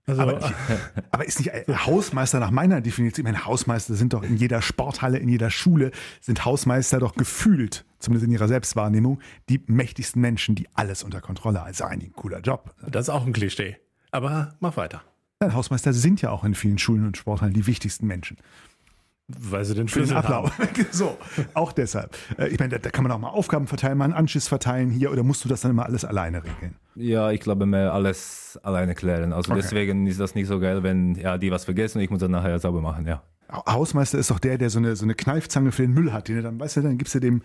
Also, 0.06 0.22
Aber, 0.22 0.52
aber 1.10 1.24
ist 1.26 1.40
nicht 1.40 1.52
äh, 1.52 1.64
Hausmeister 1.68 2.38
nach 2.38 2.50
meiner 2.50 2.80
Definition, 2.80 3.26
ich 3.26 3.32
meine, 3.32 3.44
Hausmeister 3.44 3.94
sind 3.94 4.12
doch 4.12 4.22
in 4.22 4.36
jeder 4.36 4.62
Sporthalle, 4.62 5.18
in 5.18 5.28
jeder 5.28 5.50
Schule, 5.50 5.90
sind 6.20 6.44
Hausmeister 6.44 7.00
doch 7.00 7.14
gefühlt, 7.14 7.84
zumindest 7.98 8.26
in 8.26 8.32
ihrer 8.32 8.48
Selbstwahrnehmung, 8.48 9.20
die 9.48 9.62
mächtigsten 9.66 10.20
Menschen, 10.20 10.54
die 10.54 10.68
alles 10.74 11.02
unter 11.02 11.20
Kontrolle 11.20 11.60
haben. 11.60 11.66
Also 11.66 11.84
eigentlich 11.84 12.10
ein 12.10 12.14
cooler 12.14 12.40
Job. 12.40 12.74
das 12.88 13.06
ist 13.06 13.10
auch 13.10 13.26
ein 13.26 13.32
Klischee. 13.32 13.76
Aber 14.10 14.54
mach 14.60 14.76
weiter. 14.76 15.02
Hausmeister 15.50 15.92
sind 15.92 16.22
ja 16.22 16.30
auch 16.30 16.44
in 16.44 16.54
vielen 16.54 16.78
Schulen 16.78 17.06
und 17.06 17.16
Sporthallen 17.16 17.54
die 17.54 17.66
wichtigsten 17.66 18.06
Menschen. 18.06 18.36
Weil 19.28 19.64
sie 19.64 19.74
den 19.74 19.88
Für 19.88 20.02
den. 20.02 20.14
Ablauf. 20.16 20.52
so, 20.90 21.16
auch 21.54 21.72
deshalb. 21.72 22.16
Äh, 22.36 22.48
Ich 22.48 22.58
meine, 22.58 22.70
da, 22.72 22.78
da 22.78 22.90
kann 22.90 23.02
man 23.04 23.12
auch 23.12 23.18
mal 23.18 23.28
Aufgaben 23.30 23.66
verteilen, 23.66 23.96
mal 23.96 24.04
einen 24.04 24.12
Anschiss 24.12 24.48
verteilen 24.48 24.90
hier 24.90 25.10
oder 25.10 25.22
musst 25.22 25.44
du 25.44 25.48
das 25.48 25.62
dann 25.62 25.70
immer 25.70 25.86
alles 25.86 26.04
alleine 26.04 26.42
regeln? 26.44 26.74
Ja, 26.96 27.30
ich 27.30 27.40
glaube 27.40 27.64
mehr 27.64 27.94
alles 27.94 28.58
alleine 28.62 28.94
klären. 28.94 29.32
Also 29.32 29.52
Okay. 29.52 29.60
deswegen 29.62 30.06
ist 30.06 30.20
das 30.20 30.34
nicht 30.34 30.48
so 30.48 30.60
geil, 30.60 30.82
wenn 30.82 31.14
ja, 31.14 31.38
die 31.38 31.50
was 31.50 31.64
vergessen 31.64 31.98
und 31.98 32.04
ich 32.04 32.10
muss 32.10 32.20
dann 32.20 32.32
nachher 32.32 32.58
sauber 32.58 32.82
machen, 32.82 33.06
ja. 33.06 33.22
Ha- 33.50 33.72
Hausmeister 33.72 34.18
ist 34.18 34.30
doch 34.30 34.38
der, 34.40 34.58
der 34.58 34.68
so 34.70 34.78
eine, 34.78 34.96
so 34.96 35.04
eine 35.04 35.14
Kneifzange 35.14 35.72
für 35.72 35.82
den 35.82 35.92
Müll 35.94 36.12
hat. 36.12 36.28
Den 36.28 36.36
er 36.36 36.42
dann, 36.42 36.60
weißt 36.60 36.76
du, 36.78 36.80
dann 36.82 36.98
gibst 36.98 37.14
du 37.14 37.20
dem, 37.20 37.42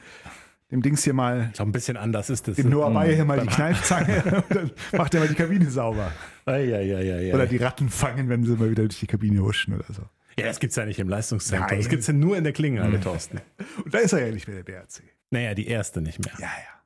dem 0.71 0.81
Dings 0.81 1.03
hier 1.03 1.13
mal, 1.13 1.47
Ich 1.51 1.53
glaube, 1.53 1.69
ein 1.69 1.71
bisschen 1.71 1.97
anders 1.97 2.29
ist 2.29 2.47
es. 2.47 2.57
dem 2.57 2.69
Noah 2.69 2.91
Bayer 2.91 3.15
hier 3.15 3.25
mal 3.25 3.39
die 3.39 3.47
Kneifzange 3.47 4.43
und 4.49 4.55
dann 4.55 4.71
macht 4.97 5.13
er 5.13 5.21
mal 5.21 5.29
die 5.29 5.35
Kabine 5.35 5.69
sauber. 5.69 6.11
Ja, 6.45 6.57
ja, 6.57 6.79
ja, 6.81 6.99
ja. 7.19 7.33
Oder 7.35 7.45
die 7.45 7.57
Ratten 7.57 7.89
fangen, 7.89 8.27
wenn 8.29 8.43
sie 8.43 8.55
mal 8.55 8.69
wieder 8.69 8.83
durch 8.83 8.99
die 8.99 9.07
Kabine 9.07 9.41
huschen 9.41 9.73
oder 9.75 9.85
so. 9.93 10.01
ja, 10.37 10.45
das 10.45 10.59
gibt's 10.59 10.75
ja 10.75 10.85
nicht 10.85 10.99
im 10.99 11.07
Leistungszentrum. 11.09 11.69
Nein. 11.69 11.79
Das 11.79 11.89
gibt's 11.89 12.07
ja 12.07 12.13
nur 12.13 12.37
in 12.37 12.43
der 12.43 12.53
Klingenhalle, 12.53 12.99
Thorsten. 12.99 13.39
Und 13.83 13.93
da 13.93 13.99
ist 13.99 14.11
er 14.13 14.27
ja 14.27 14.33
nicht 14.33 14.47
mehr 14.47 14.57
der 14.61 14.63
BRC. 14.63 15.03
Naja, 15.29 15.53
die 15.53 15.67
erste 15.67 16.01
nicht 16.01 16.23
mehr. 16.23 16.33
Ja, 16.37 16.47
ja. 16.47 16.77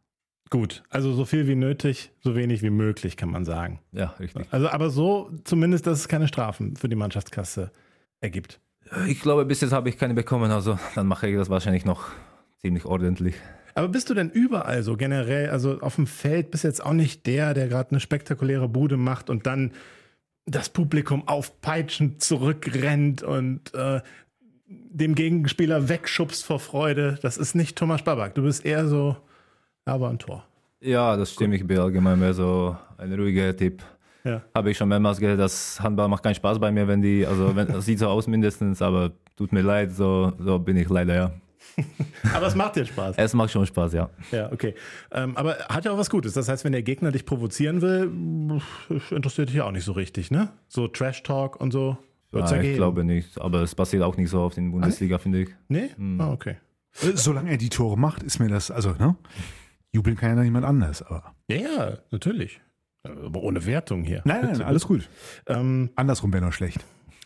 Gut, 0.52 0.84
also 0.90 1.14
so 1.14 1.24
viel 1.26 1.48
wie 1.48 1.56
nötig, 1.56 2.12
so 2.20 2.36
wenig 2.36 2.62
wie 2.62 2.70
möglich, 2.72 3.16
kann 3.16 3.30
man 3.30 3.46
sagen. 3.46 3.80
Ja, 3.94 4.08
richtig. 4.20 4.48
Also 4.52 4.68
aber 4.70 4.90
so 4.90 5.32
zumindest, 5.46 5.88
dass 5.88 6.00
es 6.00 6.08
keine 6.10 6.28
Strafen 6.28 6.76
für 6.76 6.90
die 6.90 6.98
Mannschaftskasse 6.98 7.72
ergibt. 8.20 8.60
Ich 9.08 9.22
glaube, 9.22 9.46
bis 9.46 9.62
jetzt 9.62 9.72
habe 9.72 9.88
ich 9.88 9.98
keine 9.98 10.14
bekommen, 10.14 10.52
also 10.52 10.78
dann 10.96 11.08
mache 11.08 11.30
ich 11.30 11.38
das 11.38 11.50
wahrscheinlich 11.50 11.86
noch 11.86 12.10
ziemlich 12.58 12.84
ordentlich. 12.84 13.36
Aber 13.74 13.88
bist 13.88 14.10
du 14.10 14.14
denn 14.14 14.30
überall 14.30 14.84
so 14.84 14.98
generell, 14.98 15.50
also 15.50 15.80
auf 15.82 15.96
dem 15.96 16.08
Feld, 16.08 16.52
bist 16.52 16.64
jetzt 16.64 16.84
auch 16.84 16.94
nicht 16.94 17.26
der, 17.26 17.54
der 17.54 17.68
gerade 17.68 17.92
eine 17.92 18.00
spektakuläre 18.00 18.68
Bude 18.68 18.98
macht 18.98 19.30
und 19.30 19.46
dann 19.46 19.72
das 20.46 20.70
Publikum 20.70 21.28
aufpeitschend 21.28 22.22
zurückrennt 22.22 23.24
und 23.24 23.74
äh, 23.74 24.02
dem 24.68 25.16
Gegenspieler 25.16 25.90
wegschubst 25.90 26.46
vor 26.46 26.60
Freude? 26.60 27.20
Das 27.22 27.38
ist 27.38 27.56
nicht 27.56 27.78
Thomas 27.78 28.04
Babak. 28.04 28.36
Du 28.36 28.44
bist 28.44 28.66
eher 28.66 28.88
so, 28.88 29.18
aber 29.86 30.10
ein 30.10 30.20
Tor. 30.20 30.46
Ja, 30.82 31.16
das 31.16 31.34
stimmt. 31.34 31.54
Ich 31.54 31.66
bin 31.66 31.78
allgemein 31.78 32.20
mehr 32.20 32.34
so 32.34 32.76
ein 32.98 33.14
ruhiger 33.14 33.56
Typ. 33.56 33.84
Ja. 34.24 34.42
Habe 34.54 34.72
ich 34.72 34.78
schon 34.78 34.90
mehrmals 34.90 35.20
gehört, 35.20 35.40
dass 35.40 35.80
Handball 35.80 36.08
macht 36.08 36.24
keinen 36.24 36.36
Spaß 36.36 36.60
bei 36.60 36.72
mir, 36.72 36.88
wenn 36.88 37.02
die, 37.02 37.26
also 37.26 37.56
wenn, 37.56 37.68
das 37.72 37.86
sieht 37.86 38.00
so 38.00 38.08
aus 38.08 38.28
mindestens, 38.28 38.82
aber 38.82 39.12
tut 39.36 39.52
mir 39.52 39.62
leid, 39.62 39.92
so, 39.92 40.34
so 40.40 40.60
bin 40.60 40.78
ich 40.78 40.90
leider, 40.90 41.16
ja. 41.16 41.32
Aber 42.34 42.48
es 42.48 42.56
macht 42.56 42.76
dir 42.76 42.86
Spaß. 42.86 43.16
Es 43.18 43.34
macht 43.34 43.52
schon 43.52 43.66
Spaß, 43.66 43.94
ja. 43.94 44.10
Ja, 44.32 44.52
okay. 44.52 44.76
Ähm, 45.12 45.36
aber 45.38 45.58
hat 45.70 45.86
ja 45.86 45.92
auch 45.92 45.98
was 45.98 46.10
Gutes. 46.10 46.34
Das 46.34 46.48
heißt, 46.48 46.64
wenn 46.64 46.72
der 46.72 46.84
Gegner 46.84 47.12
dich 47.12 47.26
provozieren 47.26 47.82
will, 47.82 48.12
interessiert 49.10 49.50
dich 49.50 49.56
ja 49.56 49.66
auch 49.66 49.72
nicht 49.72 49.84
so 49.86 49.94
richtig, 49.94 50.30
ne? 50.32 50.50
So 50.68 50.88
Trash-Talk 50.88 51.60
und 51.60 51.72
so. 51.72 51.98
Wird's 52.32 52.52
ja 52.52 52.58
Nein, 52.58 52.66
ich 52.66 52.70
geben. 52.72 52.78
glaube 52.78 53.04
nicht, 53.04 53.42
aber 53.42 53.62
es 53.62 53.76
passiert 53.76 54.04
auch 54.04 54.16
nicht 54.18 54.30
so 54.30 54.42
oft 54.42 54.58
in 54.58 54.66
der 54.66 54.72
Bundesliga, 54.72 55.18
finde 55.18 55.42
ich. 55.42 55.50
Nee? 55.68 55.90
Ah, 56.20 56.32
okay. 56.32 56.58
Äh, 57.02 57.16
Solange 57.16 57.52
er 57.52 57.58
die 57.58 57.70
Tore 57.70 57.98
macht, 57.98 58.24
ist 58.24 58.40
mir 58.40 58.48
das, 58.48 58.72
also, 58.72 58.92
ne? 58.92 59.16
Jubeln 59.92 60.16
kann 60.16 60.30
ja 60.30 60.36
dann 60.36 60.46
niemand 60.46 60.66
anders, 60.66 61.02
aber. 61.02 61.34
Ja, 61.50 61.58
ja, 61.58 61.98
natürlich. 62.12 62.62
Aber 63.04 63.42
ohne 63.42 63.66
Wertung 63.66 64.04
hier. 64.04 64.22
Nein, 64.26 64.42
nein, 64.42 64.52
Bitte, 64.54 64.66
alles 64.66 64.88
gut. 64.88 65.10
Ähm, 65.48 65.90
Andersrum 65.96 66.32
wäre 66.32 66.46
noch 66.46 66.54
schlecht. 66.54 66.80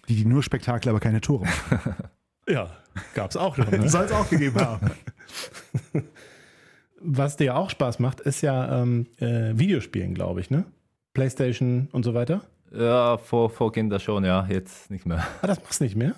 Die, 0.08 0.16
die 0.16 0.26
nur 0.26 0.42
Spektakel, 0.42 0.90
aber 0.90 1.00
keine 1.00 1.22
Tore 1.22 1.46
machen. 1.46 1.96
ja, 2.48 2.70
gab's 3.14 3.38
auch 3.38 3.56
schon. 3.56 3.70
Ne? 3.70 3.90
Soll 3.90 4.06
es 4.06 4.12
auch 4.12 4.30
gegeben 4.30 4.60
haben. 4.60 4.92
Was 7.02 7.38
dir 7.38 7.56
auch 7.56 7.70
Spaß 7.70 8.00
macht, 8.00 8.20
ist 8.22 8.42
ja 8.42 8.82
ähm, 8.82 9.08
äh, 9.20 9.52
Videospielen, 9.54 10.16
glaube 10.16 10.40
ich, 10.42 10.50
ne? 10.50 10.66
Playstation 11.14 11.88
und 11.92 12.04
so 12.04 12.14
weiter. 12.14 12.42
Ja, 12.72 13.18
vor, 13.18 13.50
vor 13.50 13.72
Kinder 13.72 14.00
schon, 14.00 14.26
ja, 14.26 14.46
jetzt 14.50 14.90
nicht 14.90 15.06
mehr. 15.06 15.26
Ah, 15.42 15.48
das 15.48 15.62
machst 15.62 15.80
du 15.80 15.84
nicht 15.84 15.96
mehr? 15.96 16.16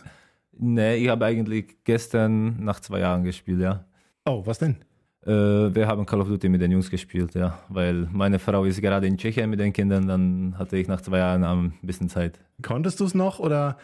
Nee, 0.57 0.95
ich 0.95 1.09
habe 1.09 1.25
eigentlich 1.25 1.83
gestern 1.83 2.63
nach 2.63 2.79
zwei 2.79 2.99
Jahren 2.99 3.23
gespielt, 3.23 3.59
ja. 3.59 3.85
Oh, 4.25 4.43
was 4.45 4.59
denn? 4.59 4.77
Äh, 5.25 5.75
wir 5.75 5.87
haben 5.87 6.05
Call 6.05 6.21
of 6.21 6.29
Duty 6.29 6.49
mit 6.49 6.61
den 6.61 6.71
Jungs 6.71 6.89
gespielt, 6.89 7.35
ja. 7.35 7.59
Weil 7.69 8.07
meine 8.11 8.39
Frau 8.39 8.63
ist 8.63 8.81
gerade 8.81 9.07
in 9.07 9.17
Tschechien 9.17 9.49
mit 9.49 9.59
den 9.59 9.73
Kindern, 9.73 10.07
dann 10.07 10.55
hatte 10.57 10.77
ich 10.77 10.87
nach 10.87 11.01
zwei 11.01 11.19
Jahren 11.19 11.43
ein 11.43 11.73
bisschen 11.81 12.09
Zeit. 12.09 12.39
Konntest 12.61 12.99
du 12.99 13.05
es 13.05 13.13
noch 13.13 13.39
oder 13.39 13.77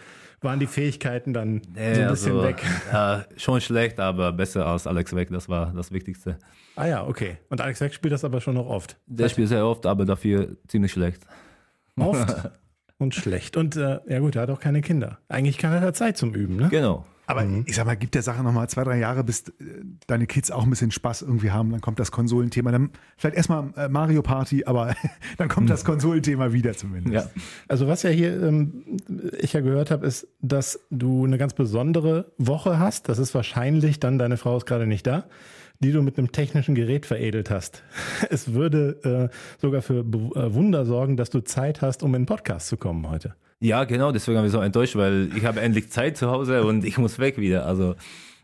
waren 0.43 0.60
die 0.60 0.67
Fähigkeiten 0.67 1.34
dann 1.34 1.62
Nee, 1.73 1.95
so 1.95 2.01
ein 2.01 2.08
bisschen 2.10 2.32
also, 2.34 2.43
weg? 2.43 2.63
Ja, 2.91 3.25
schon 3.38 3.62
schlecht, 3.62 3.99
aber 3.99 4.32
besser 4.34 4.65
als 4.65 4.88
Alex 4.88 5.15
weg, 5.15 5.29
das 5.32 5.49
war 5.49 5.73
das 5.73 5.91
Wichtigste. 5.91 6.38
Ah 6.75 6.88
ja, 6.88 7.06
okay. 7.06 7.38
Und 7.49 7.62
Alex 7.62 7.82
Weck 7.82 7.93
spielt 7.93 8.13
das 8.13 8.23
aber 8.23 8.41
schon 8.41 8.56
noch 8.56 8.67
oft. 8.67 8.97
Der 9.06 9.29
spielt 9.29 9.49
sehr 9.49 9.65
oft, 9.65 9.86
aber 9.86 10.06
dafür 10.06 10.58
ziemlich 10.67 10.91
schlecht. 10.91 11.23
Oft 11.97 12.49
und 12.97 13.13
schlecht. 13.13 13.58
Und 13.58 13.75
äh, 13.75 13.99
ja 14.08 14.19
gut, 14.19 14.36
er 14.36 14.43
hat 14.43 14.49
auch 14.49 14.60
keine 14.60 14.82
Kinder. 14.82 15.19
Eigentlich 15.27 15.58
kann 15.58 15.73
er 15.73 15.82
da 15.82 15.93
Zeit 15.93 16.17
zum 16.17 16.34
Üben, 16.34 16.56
ne? 16.56 16.69
Genau. 16.69 17.06
Aber 17.25 17.45
ich 17.65 17.75
sag 17.75 17.86
mal, 17.86 17.95
gib 17.95 18.12
der 18.12 18.21
Sache 18.21 18.43
nochmal 18.43 18.67
zwei, 18.69 18.83
drei 18.83 18.97
Jahre, 18.99 19.23
bis 19.23 19.47
äh, 19.47 19.53
deine 20.07 20.27
Kids 20.27 20.51
auch 20.51 20.63
ein 20.63 20.69
bisschen 20.69 20.91
Spaß 20.91 21.21
irgendwie 21.21 21.51
haben. 21.51 21.71
Dann 21.71 21.79
kommt 21.79 21.99
das 21.99 22.12
Konsolenthema. 22.12 22.71
Dann 22.71 22.89
vielleicht 23.17 23.38
erstmal 23.38 23.69
äh, 23.77 23.88
Mario 23.88 24.21
Party, 24.21 24.65
aber 24.65 24.95
dann 25.38 25.47
kommt 25.47 25.69
das 25.69 25.86
Konsolenthema 25.86 26.51
wieder 26.51 26.73
zumindest. 26.73 27.13
Ja. 27.13 27.41
Also 27.67 27.88
was 27.88 28.03
ja 28.03 28.09
hier 28.09 28.41
ähm, 28.43 28.99
ich 29.39 29.53
ja 29.53 29.62
gehört 29.62 29.89
habe, 29.89 30.05
ist, 30.05 30.27
dass 30.41 30.79
du 30.89 31.23
eine 31.23 31.38
ganz 31.38 31.53
besondere 31.53 32.31
Woche 32.38 32.77
hast. 32.79 33.07
Das 33.07 33.19
ist 33.19 33.33
wahrscheinlich 33.33 33.99
dann, 33.99 34.19
deine 34.19 34.38
Frau 34.38 34.57
ist 34.57 34.65
gerade 34.65 34.86
nicht 34.86 35.07
da, 35.07 35.25
die 35.79 35.93
du 35.93 36.01
mit 36.01 36.17
einem 36.17 36.31
technischen 36.31 36.75
Gerät 36.75 37.05
veredelt 37.05 37.49
hast. 37.49 37.83
Es 38.29 38.53
würde 38.53 39.29
äh, 39.31 39.36
sogar 39.62 39.81
für 39.81 40.03
Be 40.03 40.17
äh, 40.36 40.53
Wunder 40.53 40.86
sorgen, 40.86 41.15
dass 41.17 41.29
du 41.29 41.39
Zeit 41.41 41.81
hast, 41.81 42.03
um 42.03 42.13
in 42.15 42.23
den 42.23 42.25
Podcast 42.25 42.67
zu 42.67 42.77
kommen 42.77 43.09
heute. 43.09 43.36
Ja, 43.63 43.86
genau, 43.86 44.12
deswegen 44.12 44.36
habe 44.36 44.47
ich 44.47 44.52
so 44.52 44.60
enttäuscht, 44.60 44.97
weil 44.97 45.30
ich 45.38 45.45
habe 45.45 45.62
endlich 45.62 45.89
Zeit 45.89 46.17
zu 46.17 46.30
Hause 46.30 46.65
und 46.65 46.84
ich 46.84 46.97
muss 46.97 47.17
weg 47.17 47.38
wieder. 47.38 47.65
Also, 47.65 47.95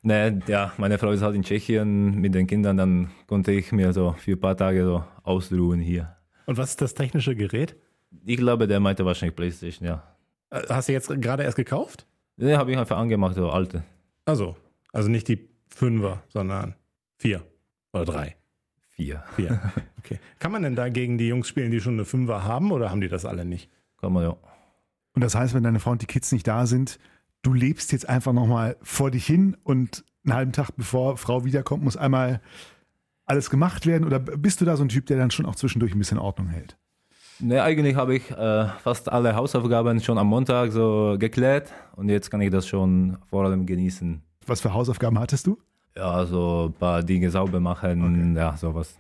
ne, 0.02 0.40
ja, 0.48 0.72
meine 0.78 0.98
Frau 0.98 1.12
ist 1.12 1.22
halt 1.22 1.36
in 1.36 1.44
Tschechien 1.44 2.22
mit 2.22 2.34
den 2.34 2.48
Kindern, 2.48 2.78
dann 2.78 3.12
konnte 3.28 3.52
ich 3.52 3.74
mir 3.74 3.92
so 3.92 4.16
für 4.18 4.32
ein 4.32 4.40
paar 4.40 4.56
Tage 4.56 4.86
so 4.86 5.04
ausruhen 5.24 5.82
hier. 5.82 6.16
Und 6.46 6.58
was 6.58 6.70
ist 6.70 6.82
das 6.82 6.94
technische 6.94 7.36
Gerät? 7.36 7.76
Ich 8.24 8.38
glaube, 8.38 8.66
der 8.66 8.80
meinte 8.80 9.06
wahrscheinlich 9.06 9.36
Playstation, 9.36 9.90
ja. 9.90 10.04
Äh, 10.52 10.62
Hast 10.70 10.88
du 10.88 10.94
jetzt 10.94 11.10
gerade 11.22 11.44
erst 11.44 11.58
gekauft? 11.58 12.08
Den 12.38 12.58
habe 12.58 12.72
ich 12.72 12.78
einfach 12.78 12.98
angemacht, 12.98 13.36
so 13.36 13.50
alte. 13.50 13.84
Also, 14.24 14.56
also 14.94 15.10
nicht 15.10 15.28
die 15.28 15.50
Fünfer, 15.68 16.24
sondern 16.30 16.76
vier 17.18 17.44
oder 17.92 18.06
drei. 18.06 18.36
Vier. 18.92 19.22
Vier. 19.36 19.60
Okay. 20.00 20.18
Kann 20.40 20.54
man 20.54 20.64
denn 20.64 20.76
da 20.78 20.88
gegen 20.88 21.18
die 21.18 21.28
Jungs 21.28 21.50
spielen, 21.50 21.72
die 21.72 21.82
schon 21.82 21.94
eine 21.96 22.06
Fünfer 22.06 22.46
haben 22.46 22.72
oder 22.72 22.90
haben 22.90 23.02
die 23.02 23.10
das 23.10 23.26
alle 23.26 23.44
nicht? 23.44 23.70
Kann 24.00 24.14
man 24.14 24.24
ja. 24.24 24.38
Und 25.14 25.24
das 25.24 25.36
heißt, 25.36 25.54
wenn 25.54 25.64
deine 25.64 25.80
Frau 25.80 25.92
und 25.92 26.02
die 26.02 26.08
Kids 26.08 26.32
nicht 26.32 26.48
da 26.48 26.66
sind, 26.66 27.00
du 27.42 27.54
lebst 27.54 27.92
jetzt 27.92 28.08
einfach 28.08 28.34
nochmal 28.34 28.78
vor 28.82 29.12
dich 29.12 29.26
hin 29.26 29.58
und 29.64 30.04
einen 30.26 30.36
halben 30.36 30.52
Tag 30.52 30.72
bevor 30.76 31.18
Frau 31.18 31.46
wiederkommt, 31.46 31.84
muss 31.84 31.98
einmal 31.98 32.42
alles 33.26 33.50
gemacht 33.50 33.86
werden? 33.86 34.06
Oder 34.06 34.20
bist 34.20 34.62
du 34.62 34.66
da 34.66 34.76
so 34.76 34.84
ein 34.84 34.90
Typ, 34.90 35.06
der 35.06 35.18
dann 35.18 35.32
schon 35.32 35.46
auch 35.46 35.56
zwischendurch 35.56 35.94
ein 35.94 36.00
bisschen 36.00 36.18
Ordnung 36.18 36.48
hält? 36.48 36.78
Ne, 37.42 37.64
eigentlich 37.64 37.96
habe 37.96 38.16
ich 38.16 38.30
äh, 38.32 38.68
fast 38.84 39.10
alle 39.10 39.36
Hausaufgaben 39.36 40.02
schon 40.02 40.18
am 40.18 40.28
Montag 40.28 40.74
so 40.74 41.16
geklärt 41.18 41.72
und 41.96 42.10
jetzt 42.10 42.30
kann 42.30 42.42
ich 42.42 42.50
das 42.50 42.68
schon 42.68 43.18
vor 43.30 43.46
allem 43.46 43.66
genießen. 43.66 44.22
Was 44.46 44.60
für 44.60 44.74
Hausaufgaben 44.74 45.18
hattest 45.20 45.48
du? 45.48 45.58
Ja, 45.96 46.26
so 46.26 46.66
ein 46.70 46.74
paar 46.74 47.02
Dinge 47.02 47.32
sauber 47.32 47.62
machen, 47.62 48.36
ja, 48.36 48.58
sowas. 48.58 48.98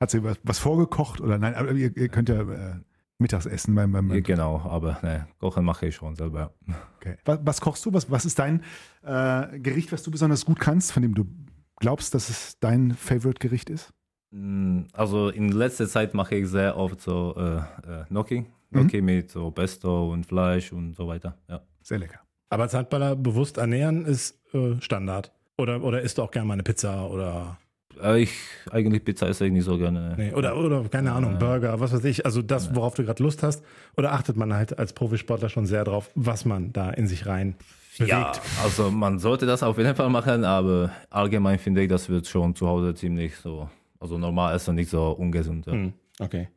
Hat 0.00 0.10
sie 0.10 0.24
was, 0.24 0.38
was 0.42 0.58
vorgekocht 0.58 1.20
oder 1.20 1.36
nein? 1.36 1.54
Aber 1.54 1.72
ihr, 1.72 1.94
ihr 1.94 2.08
könnt 2.08 2.30
ja 2.30 2.40
äh, 2.40 2.74
mittags 3.22 3.46
essen 3.46 3.74
beim, 3.74 3.90
beim, 3.92 4.08
beim 4.08 4.22
Genau, 4.22 4.60
aber 4.60 4.98
ne, 5.02 5.26
kochen 5.38 5.64
mache 5.64 5.86
ich 5.86 5.94
schon 5.94 6.14
selber. 6.16 6.52
okay. 6.96 7.16
was, 7.24 7.38
was 7.42 7.60
kochst 7.60 7.84
du? 7.86 7.92
Was, 7.92 8.10
was 8.10 8.24
ist 8.24 8.38
dein 8.38 8.62
äh, 9.02 9.58
Gericht, 9.58 9.92
was 9.92 10.02
du 10.02 10.10
besonders 10.10 10.44
gut 10.44 10.60
kannst, 10.60 10.92
von 10.92 11.02
dem 11.02 11.14
du 11.14 11.24
glaubst, 11.80 12.14
dass 12.14 12.28
es 12.28 12.58
dein 12.60 12.92
Favorite-Gericht 12.94 13.70
ist? 13.70 13.92
Mm, 14.30 14.82
Also 14.92 15.28
in 15.30 15.50
letzter 15.52 15.88
Zeit 15.88 16.14
mache 16.14 16.34
ich 16.36 16.48
sehr 16.48 16.76
oft 16.76 17.00
so 17.00 17.34
äh, 17.36 17.56
äh, 17.58 18.04
Gnocchi. 18.08 18.46
Gnocchi 18.70 19.00
mit 19.02 19.30
so 19.30 19.50
Pesto 19.50 20.12
und 20.12 20.24
Fleisch 20.26 20.72
und 20.72 20.94
so 20.94 21.06
weiter. 21.06 21.36
Ja. 21.48 21.60
Sehr 21.82 21.98
lecker. 21.98 22.20
Aber 22.48 22.64
als 22.64 22.74
Handballer 22.74 23.16
bewusst 23.16 23.56
ernähren 23.58 24.04
ist 24.06 24.38
äh, 24.54 24.80
Standard. 24.80 25.32
Oder, 25.58 25.82
oder 25.82 26.00
isst 26.02 26.16
du 26.18 26.22
auch 26.22 26.30
gerne 26.30 26.46
mal 26.48 26.54
eine 26.54 26.62
Pizza 26.62 27.06
oder, 27.10 27.58
Ich 28.16 28.32
eigentlich 28.70 29.04
Pizza 29.04 29.28
esse 29.28 29.46
ich 29.46 29.52
nicht 29.52 29.64
so 29.64 29.78
gerne. 29.78 30.14
nee, 30.16 30.32
oder, 30.32 30.56
oder 30.56 30.82
keine 30.88 31.12
Ahnung, 31.12 31.38
Burger, 31.38 31.78
was 31.80 31.92
weiß 31.92 32.04
ich. 32.04 32.24
Also 32.26 32.42
das, 32.42 32.74
worauf 32.74 32.94
du 32.94 33.04
gerade 33.04 33.22
Lust 33.22 33.42
hast. 33.42 33.64
Oder 33.96 34.12
achtet 34.12 34.36
man 34.36 34.54
halt 34.54 34.78
als 34.78 34.92
Profisportler 34.92 35.48
schon 35.48 35.66
sehr 35.66 35.84
drauf, 35.84 36.10
was 36.14 36.44
man 36.44 36.72
da 36.72 36.90
in 36.90 37.06
sich 37.06 37.26
rein 37.26 37.54
bewegt? 37.98 38.10
Ja, 38.10 38.32
also 38.64 38.90
man 38.90 39.18
sollte 39.18 39.46
das 39.46 39.62
auf 39.62 39.78
jeden 39.78 39.94
Fall 39.94 40.10
machen, 40.10 40.44
aber 40.44 40.90
allgemein 41.10 41.58
finde 41.58 41.82
ich, 41.82 41.88
das 41.88 42.08
wird 42.08 42.26
schon 42.26 42.54
zu 42.54 42.66
Hause 42.66 42.94
ziemlich 42.94 43.36
so, 43.36 43.68
also 44.00 44.18
normal 44.18 44.54
essen, 44.56 44.74
nicht 44.74 44.90
so 44.90 45.10
ungesund. 45.10 45.66
Ja. 45.66 45.72
Hm, 45.72 45.92
okay. 46.20 46.48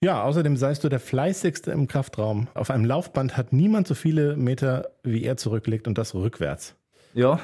Ja, 0.00 0.22
außerdem 0.22 0.56
seist 0.56 0.84
du 0.84 0.88
der 0.88 1.00
fleißigste 1.00 1.72
im 1.72 1.88
Kraftraum. 1.88 2.46
Auf 2.54 2.70
einem 2.70 2.84
Laufband 2.84 3.36
hat 3.36 3.52
niemand 3.52 3.88
so 3.88 3.94
viele 3.94 4.36
Meter 4.36 4.90
wie 5.02 5.24
er 5.24 5.36
zurücklegt 5.36 5.88
und 5.88 5.98
das 5.98 6.14
rückwärts. 6.14 6.76
ja, 7.14 7.40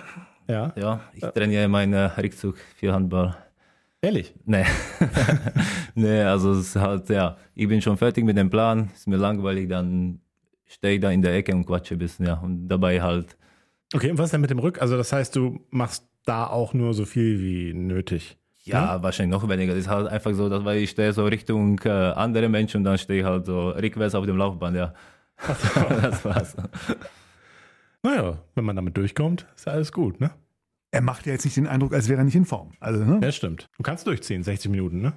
Ja, 0.48 0.72
ja, 0.76 1.00
ich 1.14 1.22
trainiere 1.24 1.68
meinen 1.68 1.94
Rückzug 2.10 2.56
für 2.76 2.92
Handball. 2.92 3.34
ehrlich. 4.02 4.34
Nee. 4.44 4.64
nee, 5.94 6.20
also 6.22 6.52
es 6.52 6.68
ist 6.68 6.76
halt, 6.76 7.08
ja, 7.08 7.36
ich 7.54 7.66
bin 7.68 7.80
schon 7.80 7.96
fertig 7.96 8.24
mit 8.24 8.36
dem 8.36 8.50
Plan, 8.50 8.90
ist 8.94 9.06
mir 9.08 9.16
langweilig, 9.16 9.68
dann 9.68 10.20
stehe 10.66 10.94
ich 10.96 11.00
da 11.00 11.10
in 11.10 11.22
der 11.22 11.34
Ecke 11.34 11.54
und 11.54 11.64
quatsche 11.66 11.94
ein 11.94 11.98
bisschen, 11.98 12.26
ja. 12.26 12.34
Und 12.34 12.68
dabei 12.68 13.00
halt, 13.00 13.36
Okay, 13.94 14.10
und 14.10 14.18
was 14.18 14.30
denn 14.30 14.40
mit 14.40 14.50
dem 14.50 14.58
Rück? 14.58 14.82
Also 14.82 14.96
das 14.96 15.12
heißt, 15.12 15.36
du 15.36 15.60
machst 15.70 16.04
da 16.24 16.46
auch 16.46 16.74
nur 16.74 16.94
so 16.94 17.04
viel 17.04 17.40
wie 17.40 17.72
nötig. 17.74 18.36
ja, 18.64 19.02
wahrscheinlich 19.02 19.32
noch 19.40 19.48
weniger. 19.48 19.72
Das 19.74 19.84
ist 19.84 19.88
halt 19.88 20.08
einfach 20.08 20.32
so, 20.34 20.48
dass 20.48 20.64
weil 20.64 20.78
ich 20.78 20.90
stehe 20.90 21.12
so 21.12 21.24
Richtung 21.26 21.78
äh, 21.84 21.90
andere 21.90 22.48
Menschen 22.48 22.78
und 22.78 22.84
dann 22.84 22.98
stehe 22.98 23.20
ich 23.20 23.26
halt 23.26 23.46
so 23.46 23.70
rückwärts 23.70 24.14
auf 24.14 24.26
dem 24.26 24.36
Laufband, 24.36 24.76
ja. 24.76 24.94
das 26.02 26.24
war's. 26.24 26.56
Naja, 28.04 28.38
wenn 28.54 28.64
man 28.64 28.76
damit 28.76 28.96
durchkommt, 28.96 29.46
ist 29.56 29.66
alles 29.66 29.90
gut, 29.90 30.20
ne? 30.20 30.30
Er 30.90 31.00
macht 31.00 31.26
ja 31.26 31.32
jetzt 31.32 31.44
nicht 31.44 31.56
den 31.56 31.66
Eindruck, 31.66 31.94
als 31.94 32.08
wäre 32.08 32.20
er 32.20 32.24
nicht 32.24 32.36
in 32.36 32.44
Form. 32.44 32.72
Also, 32.78 33.02
ne? 33.04 33.18
Ja, 33.22 33.32
stimmt. 33.32 33.66
Du 33.76 33.82
kannst 33.82 34.06
durchziehen, 34.06 34.42
60 34.44 34.70
Minuten, 34.70 35.00
ne? 35.00 35.14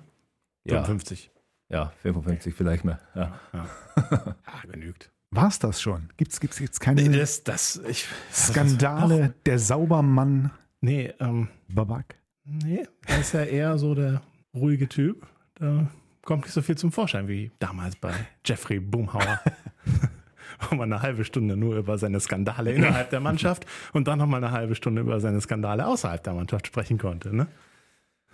Ja, 0.64 0.84
55. 0.84 1.30
ja, 1.70 1.92
55 2.02 2.56
vielleicht 2.56 2.84
mehr. 2.86 3.00
Ja. 3.14 3.40
Ah, 4.46 4.62
genügt. 4.72 5.12
War's 5.32 5.60
das 5.60 5.82
schon? 5.82 6.10
Gibt's, 6.16 6.40
gibt's 6.40 6.60
jetzt 6.60 6.80
keine 6.80 7.02
Nee, 7.02 7.18
das, 7.18 7.44
das, 7.44 7.82
ich, 7.88 8.06
Skandale? 8.32 9.34
Der 9.46 9.60
Saubermann 9.60 10.52
Nee, 10.80 11.14
ähm, 11.20 11.50
Babak? 11.68 12.16
nee, 12.46 12.86
er 13.06 13.20
ist 13.20 13.34
ja 13.34 13.44
eher 13.44 13.78
so 13.78 13.94
der 13.96 14.22
ruhige 14.54 14.88
Typ. 14.88 15.28
Da 15.56 15.88
kommt 16.22 16.44
nicht 16.44 16.54
so 16.54 16.62
viel 16.62 16.78
zum 16.78 16.92
Vorschein 16.92 17.28
wie 17.28 17.52
damals 17.60 17.96
bei 17.98 18.14
Jeffrey 18.46 18.80
Boomhauer. 18.80 19.42
Wo 20.70 20.76
man 20.76 20.92
eine 20.92 21.02
halbe 21.02 21.24
Stunde 21.24 21.56
nur 21.58 21.78
über 21.78 21.98
seine 21.98 22.20
Skandale 22.20 22.72
innerhalb 22.72 23.10
der 23.10 23.20
Mannschaft 23.20 23.66
und 23.94 24.08
dann 24.08 24.20
nochmal 24.20 24.44
eine 24.44 24.54
halbe 24.54 24.76
Stunde 24.76 25.02
über 25.02 25.20
seine 25.20 25.42
Skandale 25.42 25.88
außerhalb 25.88 26.24
der 26.24 26.34
Mannschaft 26.34 26.68
sprechen 26.68 26.98
konnte. 26.98 27.36
Ne? 27.36 27.48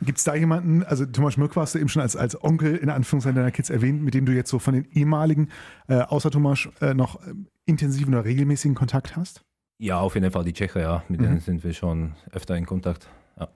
Gibt 0.02 0.18
es 0.18 0.24
da 0.24 0.36
jemanden, 0.36 0.84
also 0.84 1.06
Thomas 1.06 1.36
Schmirk 1.36 1.56
warst 1.56 1.76
du 1.76 1.80
eben 1.80 1.90
schon 1.90 2.02
als, 2.02 2.16
als 2.16 2.42
Onkel 2.44 2.76
in 2.76 2.90
Anführungszeichen 2.90 3.36
deiner 3.36 3.52
Kids 3.52 3.70
erwähnt, 3.70 4.04
mit 4.04 4.14
dem 4.14 4.26
du 4.26 4.32
jetzt 4.32 4.50
so 4.50 4.60
von 4.60 4.74
den 4.74 4.88
ehemaligen, 4.92 5.50
äh, 5.88 6.00
außer 6.00 6.32
Thomas, 6.32 6.68
äh, 6.82 6.94
noch 6.94 7.22
äh, 7.22 7.34
intensiven 7.66 8.14
oder 8.14 8.26
regelmäßigen 8.26 8.76
Kontakt 8.76 9.16
hast? 9.16 9.44
ja, 9.84 10.00
auf 10.00 10.16
jeden 10.16 10.32
Fall 10.32 10.46
die 10.46 10.54
Tscheche, 10.54 10.80
ja. 10.80 11.04
Mit 11.10 11.22
denen 11.22 11.40
sind 11.40 11.64
wir 11.64 11.74
schon 11.74 12.14
öfter 12.32 12.56
in 12.56 12.66
Kontakt. 12.66 13.10
Ja. 13.38 13.50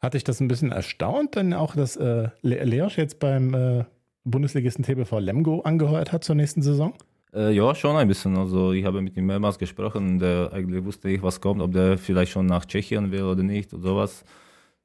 Hat 0.00 0.14
dich 0.14 0.24
das 0.24 0.40
ein 0.40 0.48
bisschen 0.48 0.72
erstaunt, 0.72 1.36
denn 1.36 1.54
auch, 1.54 1.76
dass 1.76 1.96
äh, 1.96 2.30
Le 2.42 2.64
Leosch 2.64 2.98
jetzt 2.98 3.20
beim 3.20 3.54
äh, 3.54 3.84
Bundesligisten 4.24 4.84
TBV 4.84 5.20
Lemgo 5.20 5.60
angeheuert 5.60 6.12
hat 6.12 6.24
zur 6.24 6.34
nächsten 6.34 6.62
Saison? 6.62 6.94
Äh, 7.34 7.52
ja, 7.52 7.74
schon 7.74 7.96
ein 7.96 8.08
bisschen. 8.08 8.36
Also 8.36 8.72
ich 8.72 8.84
habe 8.84 9.02
mit 9.02 9.16
ihm 9.16 9.26
mehrmals 9.26 9.58
gesprochen 9.58 10.08
und 10.08 10.22
äh, 10.22 10.48
eigentlich 10.50 10.84
wusste 10.84 11.08
ich, 11.10 11.22
was 11.22 11.40
kommt, 11.40 11.60
ob 11.60 11.72
der 11.72 11.98
vielleicht 11.98 12.32
schon 12.32 12.46
nach 12.46 12.64
Tschechien 12.64 13.10
will 13.10 13.22
oder 13.22 13.42
nicht 13.42 13.72
oder 13.74 13.82
sowas. 13.82 14.24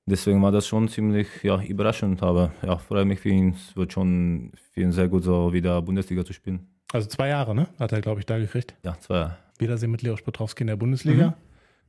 Deswegen 0.06 0.41
war 0.41 0.51
das 0.51 0.67
schon 0.67 0.89
ziemlich 0.89 1.27
ja, 1.43 1.62
überraschend, 1.62 2.21
aber 2.23 2.51
ja, 2.62 2.77
freue 2.77 3.06
mich 3.06 3.21
für 3.21 3.29
ihn. 3.29 3.51
Es 3.51 3.75
wird 3.75 3.93
schon 3.93 4.51
für 4.73 4.82
ihn 4.82 4.91
sehr 4.91 5.08
gut, 5.08 5.23
so 5.23 5.53
wieder 5.53 5.82
Bundesliga 5.82 6.25
zu 6.25 6.34
spielen. 6.34 6.67
Also 6.91 7.08
zwei 7.08 7.29
Jahre, 7.29 7.56
ne? 7.56 7.67
Hat 7.79 7.93
er, 7.93 8.01
glaube 8.01 8.19
ich, 8.19 8.25
da 8.25 8.38
gekriegt. 8.38 8.75
Ja, 8.84 8.97
zwei. 8.99 9.32
Wiedersehen 9.58 9.91
mit 9.91 10.01
Leoš 10.01 10.21
Petrowski 10.21 10.63
in 10.63 10.67
der 10.67 10.75
Bundesliga. 10.75 11.36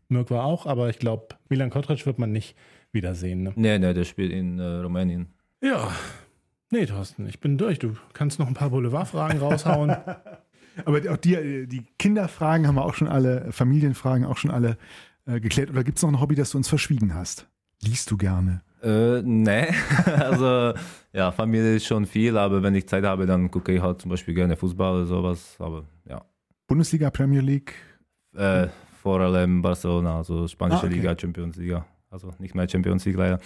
Mirk 0.09 0.31
war 0.31 0.45
auch, 0.45 0.67
aber 0.67 0.89
ich 0.91 0.99
glaube, 0.99 1.29
Milan 1.49 1.71
Kotric 1.71 2.05
wird 2.07 2.19
man 2.19 2.31
nicht 2.31 2.57
wiedersehen. 2.93 3.43
Ne? 3.43 3.53
Nee, 3.57 3.79
nee, 3.79 3.95
der 3.95 4.05
spielt 4.05 4.33
in 4.33 4.59
äh, 4.59 4.63
Rumänien. 4.63 5.27
Ja. 5.61 5.91
Nee, 6.75 6.87
Thorsten, 6.87 7.29
ich 7.29 7.39
bin 7.39 7.57
durch. 7.57 7.79
Du 7.79 7.95
kannst 8.15 8.41
noch 8.41 8.49
ein 8.49 8.55
paar 8.55 8.71
Boulevardfragen 8.71 9.39
raushauen. 9.39 9.95
Aber 10.85 10.99
auch 11.09 11.17
die, 11.17 11.69
die 11.69 11.85
Kinderfragen 12.01 12.67
haben 12.67 12.75
wir 12.75 12.85
auch 12.85 12.95
schon 12.95 13.07
alle, 13.07 13.53
Familienfragen 13.53 14.27
auch 14.27 14.37
schon 14.39 14.51
alle 14.51 14.77
äh, 15.25 15.39
geklärt. 15.39 15.71
Oder 15.71 15.85
gibt 15.85 15.99
es 15.99 16.03
noch 16.03 16.11
ein 16.11 16.21
Hobby, 16.21 16.35
das 16.35 16.51
du 16.51 16.59
uns 16.59 16.69
verschwiegen 16.69 17.15
hast? 17.15 17.47
Liest 17.81 18.11
du 18.11 18.17
gerne? 18.17 18.63
Äh, 18.83 19.23
nee, 19.23 19.69
also 20.19 20.75
ja, 21.13 21.31
Familie 21.31 21.77
ist 21.77 21.87
schon 21.87 22.07
viel, 22.07 22.37
aber 22.37 22.61
wenn 22.65 22.75
ich 22.75 22.89
Zeit 22.89 23.05
habe, 23.05 23.25
dann 23.27 23.53
gucke 23.53 23.73
ich 23.73 23.81
halt 23.81 24.03
zum 24.03 24.11
Beispiel 24.11 24.35
gerne 24.35 24.57
Fußball 24.57 24.97
oder 24.97 25.07
sowas. 25.07 25.55
Aber 25.61 25.85
ja, 26.09 26.25
Bundesliga, 26.67 27.09
Premier 27.11 27.41
League? 27.41 27.73
äh, 28.37 28.67
vor 29.01 29.21
allem 29.21 29.63
Barcelona, 29.63 30.17
also 30.17 30.49
spanische 30.49 30.83
Ah, 30.83 30.87
okay. 30.87 30.95
Liga, 30.97 31.17
Champions 31.17 31.55
Liga. 31.55 31.87
Also 32.11 32.33
nicht 32.41 32.57
mehr 32.57 32.69
Champions 32.69 33.05
League 33.05 33.17
leider. 33.17 33.39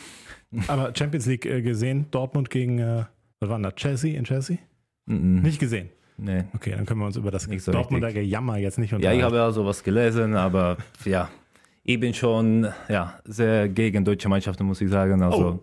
aber 0.66 0.94
Champions 0.96 1.26
League 1.26 1.44
äh, 1.44 1.60
gesehen, 1.60 2.06
Dortmund 2.10 2.48
gegen, 2.48 2.78
äh, 2.78 3.04
was 3.40 3.48
war 3.48 3.56
denn 3.58 3.62
da, 3.64 3.72
Chelsea 3.72 4.16
in 4.18 4.24
Chelsea? 4.24 4.58
Mhm. 5.06 5.42
Nicht 5.42 5.58
gesehen. 5.58 5.90
Nee. 6.16 6.44
Okay, 6.54 6.72
dann 6.76 6.84
können 6.84 7.00
wir 7.00 7.06
uns 7.06 7.16
über 7.16 7.30
das 7.30 7.44
so 7.44 7.72
Dortmunder 7.72 8.08
richtig. 8.08 8.24
Gejammer 8.24 8.58
jetzt 8.58 8.78
nicht 8.78 8.90
Ja, 8.90 8.96
unterhalten. 8.96 9.20
ich 9.20 9.24
habe 9.24 9.36
ja 9.36 9.50
sowas 9.52 9.82
gelesen, 9.84 10.34
aber 10.34 10.76
ja, 11.04 11.28
ich 11.84 12.00
bin 12.00 12.12
schon 12.12 12.66
ja, 12.88 13.18
sehr 13.24 13.68
gegen 13.68 14.04
deutsche 14.04 14.28
Mannschaften, 14.28 14.64
muss 14.66 14.80
ich 14.80 14.90
sagen. 14.90 15.22
Also, 15.22 15.60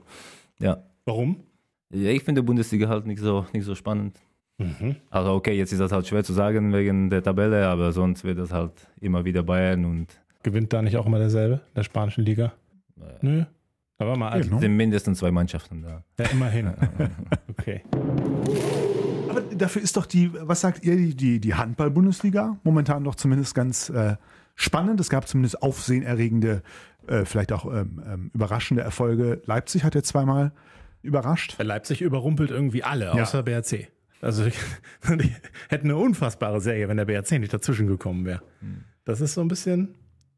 ja. 0.59 0.77
Warum? 1.03 1.43
ja, 1.91 2.09
ich 2.09 2.23
finde 2.23 2.41
Bundesliga 2.41 2.87
halt 2.87 3.05
nicht 3.05 3.19
so, 3.19 3.45
nicht 3.53 3.65
so 3.65 3.75
spannend. 3.75 4.17
Mhm. 4.57 4.95
Also 5.09 5.33
okay, 5.33 5.51
jetzt 5.57 5.73
ist 5.73 5.79
das 5.79 5.91
halt 5.91 6.07
schwer 6.07 6.23
zu 6.23 6.31
sagen 6.31 6.71
wegen 6.73 7.09
der 7.09 7.21
Tabelle, 7.21 7.67
aber 7.67 7.91
sonst 7.91 8.23
wird 8.23 8.39
das 8.39 8.53
halt 8.53 8.71
immer 9.01 9.25
wieder 9.25 9.43
Bayern 9.43 9.83
und 9.83 10.07
Gewinnt 10.43 10.71
da 10.71 10.81
nicht 10.81 10.95
auch 10.95 11.05
immer 11.07 11.17
derselbe, 11.19 11.61
der 11.75 11.83
spanischen 11.83 12.23
Liga? 12.23 12.53
Nö. 13.21 13.43
Aber 13.97 14.17
mal, 14.17 14.29
also, 14.29 14.49
Genau. 14.49 14.59
sind 14.61 14.75
mindestens 14.75 15.19
zwei 15.19 15.31
Mannschaften 15.31 15.81
da. 15.83 16.03
ja, 16.19 16.25
immerhin. 16.31 16.73
Okay. 17.49 17.81
Aber 19.29 19.41
dafür 19.41 19.81
ist 19.81 19.95
doch 19.97 20.05
die, 20.05 20.31
was 20.33 20.61
sagt 20.61 20.83
ihr, 20.85 20.95
die, 20.95 21.15
die, 21.15 21.39
die 21.39 21.53
Handball-Bundesliga 21.55 22.57
momentan 22.63 23.03
doch 23.03 23.15
zumindest 23.15 23.55
ganz 23.55 23.89
äh, 23.89 24.15
spannend. 24.55 24.99
Es 24.99 25.09
gab 25.09 25.27
zumindest 25.27 25.61
aufsehenerregende, 25.61 26.61
äh, 27.07 27.25
vielleicht 27.25 27.51
auch 27.53 27.65
ähm, 27.65 28.01
ähm, 28.05 28.31
überraschende 28.33 28.83
Erfolge. 28.83 29.41
Leipzig 29.45 29.83
hat 29.83 29.95
ja 29.95 30.03
zweimal 30.03 30.51
überrascht. 31.01 31.55
Leipzig 31.61 32.01
überrumpelt 32.01 32.51
irgendwie 32.51 32.83
alle, 32.83 33.05
Ja. 33.05 33.23
außer 33.23 33.43
BRC. 33.43 33.87
Also 34.21 34.43
die 35.09 35.31
hätten 35.69 35.87
eine 35.87 35.97
unfassbare 35.97 36.59
Serie, 36.61 36.87
wenn 36.89 36.97
der 36.97 37.05
BRC 37.05 37.39
nicht 37.39 37.53
dazwischen 37.53 37.87
gekommen 37.87 38.25
wäre. 38.25 38.41
Das 39.05 39.21
ist 39.21 39.35
so 39.35 39.41
ein 39.41 39.47
bisschen 39.47 39.95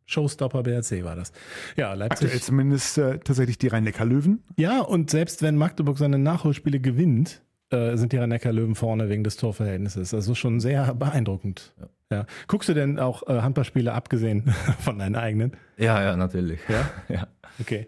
Showstopper 0.08 0.64
BRC 0.64 1.04
war 1.04 1.16
das. 1.16 1.32
Ja, 1.76 1.94
Leipzig. 1.94 2.26
Aktuell 2.26 2.42
zumindest 2.42 2.98
äh, 2.98 3.20
tatsächlich 3.20 3.58
die 3.58 3.68
Rhein-Neckar-Löwen. 3.68 4.42
Ja, 4.58 4.80
und 4.80 5.12
selbst 5.12 5.42
wenn 5.42 5.58
Magdeburg 5.58 5.98
seine 5.98 6.18
Nachholspiele 6.18 6.80
gewinnt, 6.80 7.42
äh, 7.72 7.98
sind 7.98 8.14
die 8.14 8.18
Rhein-Neckar-Löwen 8.18 8.76
vorne 8.76 9.10
wegen 9.10 9.26
des 9.26 9.36
Torverhältnisses. 9.36 10.14
Also 10.14 10.34
schon 10.34 10.62
sehr 10.62 10.96
beeindruckend. 10.96 11.74
Ja. 12.10 12.26
Guckst 12.48 12.70
du 12.70 12.74
denn 12.74 13.00
auch 13.00 13.28
äh, 13.28 13.42
Handballspiele 13.42 13.94
abgesehen 13.94 14.54
von 14.80 14.98
deinen 14.98 15.16
eigenen? 15.16 15.58
Ja, 15.78 16.02
ja, 16.02 16.16
natürlich. 16.16 16.62
Ja? 16.70 16.90
ja. 17.14 17.28
Okay. 17.60 17.88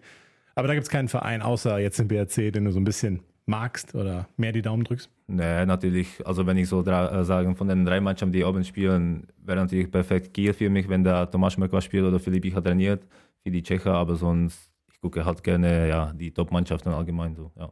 Aber 0.54 0.68
da 0.68 0.74
gibt 0.74 0.84
es 0.84 0.90
keinen 0.90 1.08
Verein, 1.08 1.40
außer 1.40 1.78
jetzt 1.78 1.98
den 1.98 2.08
BRC, 2.08 2.52
den 2.52 2.66
du 2.66 2.70
so 2.70 2.78
ein 2.78 2.84
bisschen 2.84 3.22
magst 3.46 3.94
oder 3.94 4.28
mehr 4.36 4.52
die 4.52 4.62
Daumen 4.62 4.84
drückst? 4.84 5.10
Nee, 5.26 5.66
natürlich. 5.66 6.24
Also 6.26 6.46
wenn 6.46 6.56
ich 6.56 6.68
so 6.68 6.82
dra- 6.82 7.20
äh, 7.20 7.24
sagen, 7.24 7.56
von 7.56 7.68
den 7.68 7.84
drei 7.84 8.00
Mannschaften, 8.00 8.32
die 8.32 8.44
oben 8.44 8.64
spielen, 8.64 9.26
wäre 9.38 9.58
natürlich 9.58 9.90
perfekt 9.90 10.34
Kiel 10.34 10.52
für 10.52 10.70
mich, 10.70 10.88
wenn 10.88 11.04
da 11.04 11.26
Tomasz 11.26 11.56
Merkwa 11.56 11.80
spielt 11.80 12.04
oder 12.04 12.18
Filip 12.20 12.44
Icha 12.44 12.60
trainiert, 12.60 13.06
für 13.42 13.50
die 13.50 13.62
Tschecher, 13.62 13.94
aber 13.94 14.16
sonst, 14.16 14.70
ich 14.92 15.00
gucke 15.00 15.24
halt 15.24 15.42
gerne 15.42 15.88
ja, 15.88 16.12
die 16.12 16.30
Top-Mannschaften 16.32 16.90
allgemein 16.92 17.34
so. 17.34 17.50
Ja. 17.56 17.70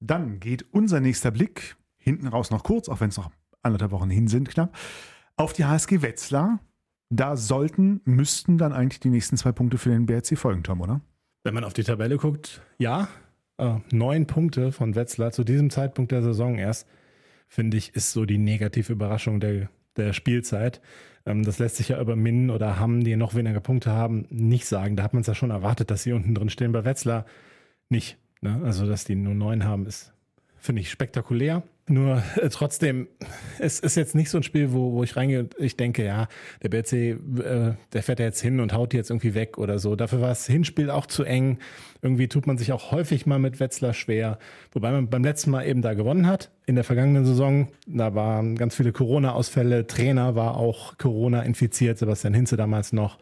Dann 0.00 0.38
geht 0.40 0.64
unser 0.72 1.00
nächster 1.00 1.30
Blick 1.30 1.76
hinten 1.96 2.28
raus 2.28 2.50
noch 2.50 2.62
kurz, 2.62 2.88
auch 2.88 3.00
wenn 3.00 3.08
es 3.08 3.16
noch 3.16 3.30
anderthalb 3.62 3.90
Wochen 3.90 4.10
hin 4.10 4.28
sind, 4.28 4.48
knapp, 4.48 4.76
auf 5.36 5.52
die 5.52 5.64
HSG 5.64 6.02
Wetzlar. 6.02 6.60
Da 7.10 7.36
sollten, 7.36 8.00
müssten 8.04 8.58
dann 8.58 8.72
eigentlich 8.74 9.00
die 9.00 9.08
nächsten 9.08 9.36
zwei 9.38 9.50
Punkte 9.50 9.78
für 9.78 9.88
den 9.90 10.04
BRC 10.06 10.36
folgen, 10.38 10.62
Tom, 10.62 10.80
oder? 10.82 11.00
Wenn 11.42 11.54
man 11.54 11.64
auf 11.64 11.72
die 11.72 11.82
Tabelle 11.82 12.18
guckt, 12.18 12.60
ja, 12.78 13.08
neun 13.90 14.26
Punkte 14.26 14.72
von 14.72 14.94
Wetzlar 14.94 15.32
zu 15.32 15.44
diesem 15.44 15.70
Zeitpunkt 15.70 16.12
der 16.12 16.22
Saison 16.22 16.58
erst, 16.58 16.86
finde 17.48 17.76
ich, 17.76 17.94
ist 17.94 18.12
so 18.12 18.24
die 18.24 18.38
negative 18.38 18.92
Überraschung 18.92 19.40
der, 19.40 19.68
der 19.96 20.12
Spielzeit. 20.12 20.80
Ähm, 21.26 21.44
das 21.44 21.58
lässt 21.58 21.76
sich 21.76 21.88
ja 21.88 22.00
über 22.00 22.16
Min 22.16 22.50
oder 22.50 22.78
Hamm, 22.78 23.04
die 23.04 23.16
noch 23.16 23.34
weniger 23.34 23.60
Punkte 23.60 23.90
haben, 23.90 24.26
nicht 24.30 24.66
sagen. 24.66 24.96
Da 24.96 25.02
hat 25.02 25.12
man 25.12 25.22
es 25.22 25.26
ja 25.26 25.34
schon 25.34 25.50
erwartet, 25.50 25.90
dass 25.90 26.02
sie 26.02 26.12
unten 26.12 26.34
drin 26.34 26.50
stehen. 26.50 26.72
Bei 26.72 26.84
Wetzlar 26.84 27.26
nicht. 27.88 28.16
Ne? 28.40 28.60
Also, 28.64 28.86
dass 28.86 29.04
die 29.04 29.14
nur 29.14 29.34
neun 29.34 29.64
haben, 29.64 29.86
ist, 29.86 30.12
finde 30.58 30.82
ich, 30.82 30.90
spektakulär. 30.90 31.62
Nur 31.88 32.22
äh, 32.36 32.48
trotzdem, 32.50 33.08
es 33.58 33.80
ist 33.80 33.96
jetzt 33.96 34.14
nicht 34.14 34.30
so 34.30 34.38
ein 34.38 34.42
Spiel, 34.42 34.72
wo, 34.72 34.92
wo 34.92 35.02
ich 35.02 35.16
reingehe 35.16 35.40
und 35.40 35.54
ich 35.58 35.76
denke, 35.76 36.04
ja, 36.04 36.28
der 36.62 36.68
BRC, 36.68 36.92
äh, 36.92 37.16
der 37.92 38.02
fährt 38.02 38.20
ja 38.20 38.26
jetzt 38.26 38.40
hin 38.40 38.60
und 38.60 38.72
haut 38.72 38.92
die 38.92 38.96
jetzt 38.96 39.10
irgendwie 39.10 39.34
weg 39.34 39.58
oder 39.58 39.78
so. 39.78 39.96
Dafür 39.96 40.20
war 40.20 40.28
das 40.28 40.46
Hinspiel 40.46 40.90
auch 40.90 41.06
zu 41.06 41.24
eng. 41.24 41.58
Irgendwie 42.02 42.28
tut 42.28 42.46
man 42.46 42.58
sich 42.58 42.72
auch 42.72 42.92
häufig 42.92 43.26
mal 43.26 43.38
mit 43.38 43.58
Wetzlar 43.58 43.94
schwer. 43.94 44.38
Wobei 44.72 44.92
man 44.92 45.08
beim 45.08 45.24
letzten 45.24 45.50
Mal 45.50 45.66
eben 45.66 45.82
da 45.82 45.94
gewonnen 45.94 46.26
hat. 46.26 46.50
In 46.66 46.74
der 46.74 46.84
vergangenen 46.84 47.24
Saison, 47.24 47.68
da 47.86 48.14
waren 48.14 48.56
ganz 48.56 48.74
viele 48.74 48.92
Corona-Ausfälle. 48.92 49.86
Trainer 49.86 50.34
war 50.34 50.56
auch 50.56 50.98
Corona 50.98 51.42
infiziert, 51.42 51.98
Sebastian 51.98 52.34
Hinze 52.34 52.56
damals 52.56 52.92
noch. 52.92 53.18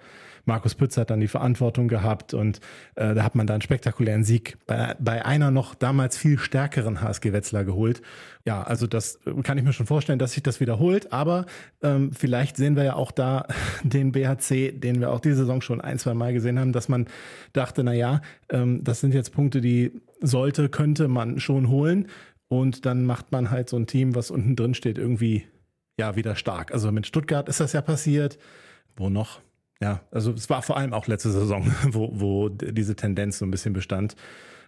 Markus 0.47 0.77
Pütz 0.77 0.97
hat 0.97 1.11
dann 1.11 1.21
die 1.21 1.29
Verantwortung 1.29 1.89
gehabt 1.89 2.33
und 2.33 2.61
äh, 2.95 3.15
da 3.15 3.25
hat 3.25 3.35
man 3.35 3.47
da 3.47 3.55
einen 3.55 3.63
spektakulären 3.63 4.25
Sieg 4.25 4.57
bei, 4.67 4.95
bei 4.99 5.25
einer 5.25 5.51
noch 5.51 5.75
damals 5.75 6.17
viel 6.17 6.39
stärkeren 6.39 7.03
HSG 7.03 7.33
Wetzlar 7.33 7.65
geholt. 7.65 8.01
Ja, 8.45 8.63
also 8.63 8.87
das 8.87 9.19
äh, 9.27 9.43
kann 9.43 9.59
ich 9.59 9.65
mir 9.65 9.73
schon 9.73 9.87
vorstellen, 9.87 10.21
dass 10.21 10.33
sich 10.33 10.45
das 10.45 10.61
wiederholt, 10.61 11.13
aber 11.13 11.47
ähm, 11.83 12.13
vielleicht 12.13 12.57
sehen 12.57 12.77
wir 12.77 12.85
ja 12.85 12.95
auch 12.95 13.11
da 13.11 13.47
den 13.83 14.13
BHC, 14.13 14.73
den 14.73 15.01
wir 15.01 15.11
auch 15.11 15.21
diese 15.21 15.37
Saison 15.37 15.61
schon 15.61 15.81
ein, 15.81 15.99
zwei 15.99 16.15
Mal 16.15 16.33
gesehen 16.33 16.59
haben, 16.59 16.73
dass 16.73 16.89
man 16.89 17.07
dachte, 17.53 17.83
na 17.83 17.93
ja, 17.93 18.21
ähm, 18.49 18.85
das 18.85 19.01
sind 19.01 19.15
jetzt 19.15 19.33
Punkte, 19.33 19.61
die 19.61 20.01
sollte, 20.21 20.69
könnte 20.69 21.09
man 21.09 21.41
schon 21.41 21.69
holen 21.69 22.07
und 22.49 22.87
dann 22.87 23.05
macht 23.05 23.33
man 23.33 23.51
halt 23.51 23.69
so 23.69 23.77
ein 23.77 23.89
Team, 23.89 24.15
was 24.15 24.31
unten 24.31 24.55
drin 24.55 24.75
steht, 24.75 24.97
irgendwie 24.97 25.45
ja 25.99 26.15
wieder 26.15 26.37
stark. 26.37 26.73
Also 26.73 26.93
mit 26.93 27.07
Stuttgart 27.07 27.49
ist 27.49 27.59
das 27.61 27.73
ja 27.73 27.83
passiert. 27.83 28.39
Wo 28.97 29.11
noch? 29.11 29.41
Ja, 29.81 30.01
also 30.11 30.33
es 30.33 30.49
war 30.49 30.63
vor 30.63 30.77
allem 30.77 30.93
auch 30.93 31.07
letzte 31.07 31.31
Saison, 31.31 31.71
wo, 31.91 32.11
wo 32.13 32.49
diese 32.49 32.97
Tendenz 32.97 33.39
so 33.39 33.45
ein 33.45 33.51
bisschen 33.51 33.73
bestand. 33.73 34.17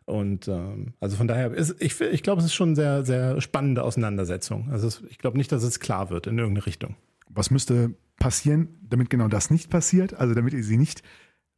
Und 0.04 0.48
ähm, 0.48 0.94
also 1.00 1.16
von 1.16 1.28
daher, 1.28 1.52
ist, 1.52 1.82
ich, 1.82 2.00
ich 2.00 2.22
glaube, 2.22 2.40
es 2.40 2.46
ist 2.46 2.54
schon 2.54 2.70
eine 2.70 2.76
sehr, 2.76 3.04
sehr 3.04 3.40
spannende 3.40 3.82
Auseinandersetzung. 3.82 4.68
Also 4.70 4.86
es, 4.86 5.02
ich 5.10 5.18
glaube 5.18 5.36
nicht, 5.36 5.52
dass 5.52 5.62
es 5.62 5.80
klar 5.80 6.08
wird 6.08 6.26
in 6.26 6.38
irgendeine 6.38 6.64
Richtung. 6.64 6.96
Was 7.28 7.50
müsste 7.50 7.94
passieren, 8.18 8.78
damit 8.82 9.10
genau 9.10 9.28
das 9.28 9.50
nicht 9.50 9.68
passiert? 9.68 10.14
Also 10.14 10.34
damit 10.34 10.54
ihr 10.54 10.64
sie 10.64 10.78
nicht 10.78 11.02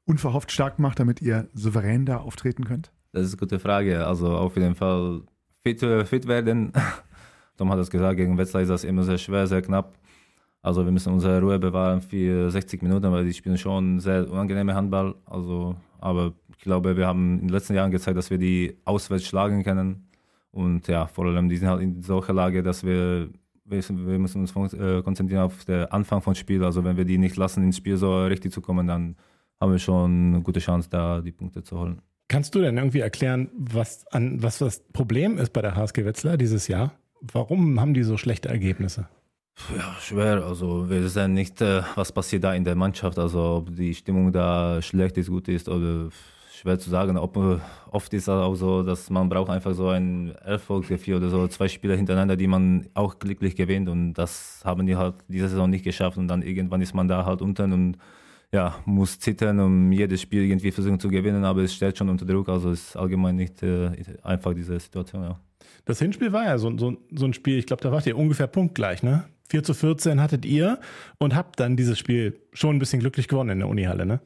unverhofft 0.04 0.50
stark 0.50 0.80
macht, 0.80 0.98
damit 0.98 1.22
ihr 1.22 1.48
souverän 1.54 2.06
da 2.06 2.18
auftreten 2.18 2.64
könnt? 2.64 2.90
Das 3.12 3.24
ist 3.26 3.34
eine 3.34 3.38
gute 3.38 3.60
Frage. 3.60 4.04
Also 4.04 4.36
auf 4.36 4.56
jeden 4.56 4.74
Fall 4.74 5.22
fit, 5.62 5.82
äh, 5.84 6.04
fit 6.04 6.26
werden. 6.26 6.72
Tom 7.56 7.70
hat 7.70 7.78
es 7.78 7.90
gesagt, 7.90 8.16
gegen 8.16 8.36
Wetzlar 8.36 8.62
ist 8.62 8.68
das 8.68 8.82
immer 8.84 9.04
sehr 9.04 9.18
schwer, 9.18 9.46
sehr 9.46 9.62
knapp. 9.62 9.96
Also 10.62 10.84
wir 10.84 10.92
müssen 10.92 11.12
unsere 11.12 11.40
Ruhe 11.40 11.58
bewahren 11.58 12.02
für 12.02 12.50
60 12.50 12.82
Minuten, 12.82 13.10
weil 13.10 13.24
die 13.24 13.32
spielen 13.32 13.56
schon 13.56 13.98
sehr 14.00 14.30
unangenehme 14.30 14.74
Handball. 14.74 15.14
Also, 15.24 15.76
aber 15.98 16.34
ich 16.50 16.58
glaube, 16.58 16.96
wir 16.96 17.06
haben 17.06 17.34
in 17.34 17.46
den 17.46 17.48
letzten 17.48 17.74
Jahren 17.74 17.90
gezeigt, 17.90 18.18
dass 18.18 18.30
wir 18.30 18.38
die 18.38 18.76
auswärts 18.84 19.24
schlagen 19.24 19.64
können. 19.64 20.06
Und 20.52 20.86
ja, 20.88 21.06
vor 21.06 21.26
allem 21.26 21.48
die 21.48 21.56
sind 21.56 21.68
halt 21.68 21.80
in 21.80 22.02
solcher 22.02 22.34
Lage, 22.34 22.62
dass 22.62 22.84
wir, 22.84 23.30
wir, 23.64 24.18
müssen 24.18 24.40
uns 24.40 24.74
äh, 24.74 25.02
konzentrieren 25.02 25.42
auf 25.42 25.64
den 25.64 25.86
Anfang 25.86 26.20
von 26.20 26.34
Spiel. 26.34 26.62
Also 26.62 26.84
wenn 26.84 26.96
wir 26.96 27.06
die 27.06 27.16
nicht 27.16 27.36
lassen, 27.36 27.64
ins 27.64 27.78
Spiel 27.78 27.96
so 27.96 28.26
richtig 28.26 28.52
zu 28.52 28.60
kommen, 28.60 28.86
dann 28.86 29.16
haben 29.60 29.72
wir 29.72 29.78
schon 29.78 30.34
eine 30.34 30.42
gute 30.42 30.60
Chance, 30.60 30.90
da 30.90 31.22
die 31.22 31.32
Punkte 31.32 31.62
zu 31.62 31.78
holen. 31.78 32.02
Kannst 32.28 32.54
du 32.54 32.60
denn 32.60 32.76
irgendwie 32.76 33.00
erklären, 33.00 33.48
was, 33.56 34.06
an, 34.08 34.42
was 34.42 34.58
das 34.58 34.82
Problem 34.92 35.38
ist 35.38 35.52
bei 35.52 35.62
der 35.62 35.74
HSG 35.74 36.04
Wetzlar 36.04 36.36
dieses 36.36 36.68
Jahr? 36.68 36.92
Warum 37.20 37.80
haben 37.80 37.94
die 37.94 38.02
so 38.02 38.16
schlechte 38.16 38.48
Ergebnisse? 38.48 39.08
Ja, 39.76 39.96
schwer. 40.00 40.44
Also 40.44 40.88
wir 40.88 41.02
wissen 41.02 41.34
nicht, 41.34 41.60
äh, 41.60 41.82
was 41.94 42.12
passiert 42.12 42.44
da 42.44 42.54
in 42.54 42.64
der 42.64 42.74
Mannschaft. 42.74 43.18
Also 43.18 43.40
ob 43.58 43.74
die 43.74 43.94
Stimmung 43.94 44.32
da 44.32 44.82
schlecht 44.82 45.16
ist, 45.18 45.28
gut 45.28 45.48
ist 45.48 45.68
oder 45.68 46.08
schwer 46.60 46.78
zu 46.78 46.90
sagen. 46.90 47.16
Ob, 47.16 47.36
äh, 47.36 47.58
oft 47.90 48.12
ist 48.14 48.24
es 48.24 48.28
auch 48.28 48.54
so, 48.54 48.82
dass 48.82 49.10
man 49.10 49.28
braucht 49.28 49.50
einfach 49.50 49.74
so 49.74 49.88
ein 49.88 50.34
Erfolgsgefühl 50.44 51.16
oder 51.16 51.30
so 51.30 51.46
zwei 51.48 51.68
Spiele 51.68 51.96
hintereinander, 51.96 52.36
die 52.36 52.46
man 52.46 52.88
auch 52.94 53.18
glücklich 53.18 53.56
gewinnt 53.56 53.88
und 53.88 54.14
das 54.14 54.60
haben 54.64 54.86
die 54.86 54.96
halt 54.96 55.14
diese 55.28 55.48
Saison 55.48 55.70
nicht 55.70 55.84
geschafft 55.84 56.18
und 56.18 56.28
dann 56.28 56.42
irgendwann 56.42 56.82
ist 56.82 56.94
man 56.94 57.08
da 57.08 57.24
halt 57.24 57.40
unten 57.42 57.72
und 57.72 57.98
ja, 58.52 58.74
muss 58.84 59.18
zittern, 59.20 59.60
um 59.60 59.92
jedes 59.92 60.20
Spiel 60.22 60.42
irgendwie 60.42 60.72
versuchen 60.72 60.98
zu 60.98 61.08
gewinnen, 61.08 61.44
aber 61.44 61.62
es 61.62 61.74
steht 61.74 61.96
schon 61.96 62.08
unter 62.08 62.26
Druck, 62.26 62.48
also 62.48 62.70
ist 62.72 62.96
allgemein 62.96 63.36
nicht 63.36 63.62
äh, 63.62 63.90
einfach 64.22 64.54
diese 64.54 64.78
Situation, 64.80 65.22
ja. 65.22 65.40
Das 65.84 65.98
Hinspiel 65.98 66.32
war 66.32 66.44
ja 66.44 66.58
so, 66.58 66.76
so, 66.76 66.96
so 67.14 67.24
ein 67.24 67.32
Spiel, 67.32 67.58
ich 67.58 67.66
glaube, 67.66 67.82
da 67.82 67.92
wart 67.92 68.06
ihr 68.06 68.16
ungefähr 68.16 68.46
punktgleich, 68.46 69.02
ne? 69.02 69.24
4 69.48 69.64
zu 69.64 69.74
14 69.74 70.20
hattet 70.20 70.44
ihr 70.44 70.78
und 71.18 71.34
habt 71.34 71.58
dann 71.58 71.76
dieses 71.76 71.98
Spiel 71.98 72.40
schon 72.52 72.76
ein 72.76 72.78
bisschen 72.78 73.00
glücklich 73.00 73.26
gewonnen 73.26 73.50
in 73.50 73.58
der 73.58 73.68
Unihalle, 73.68 74.06
ne? 74.06 74.20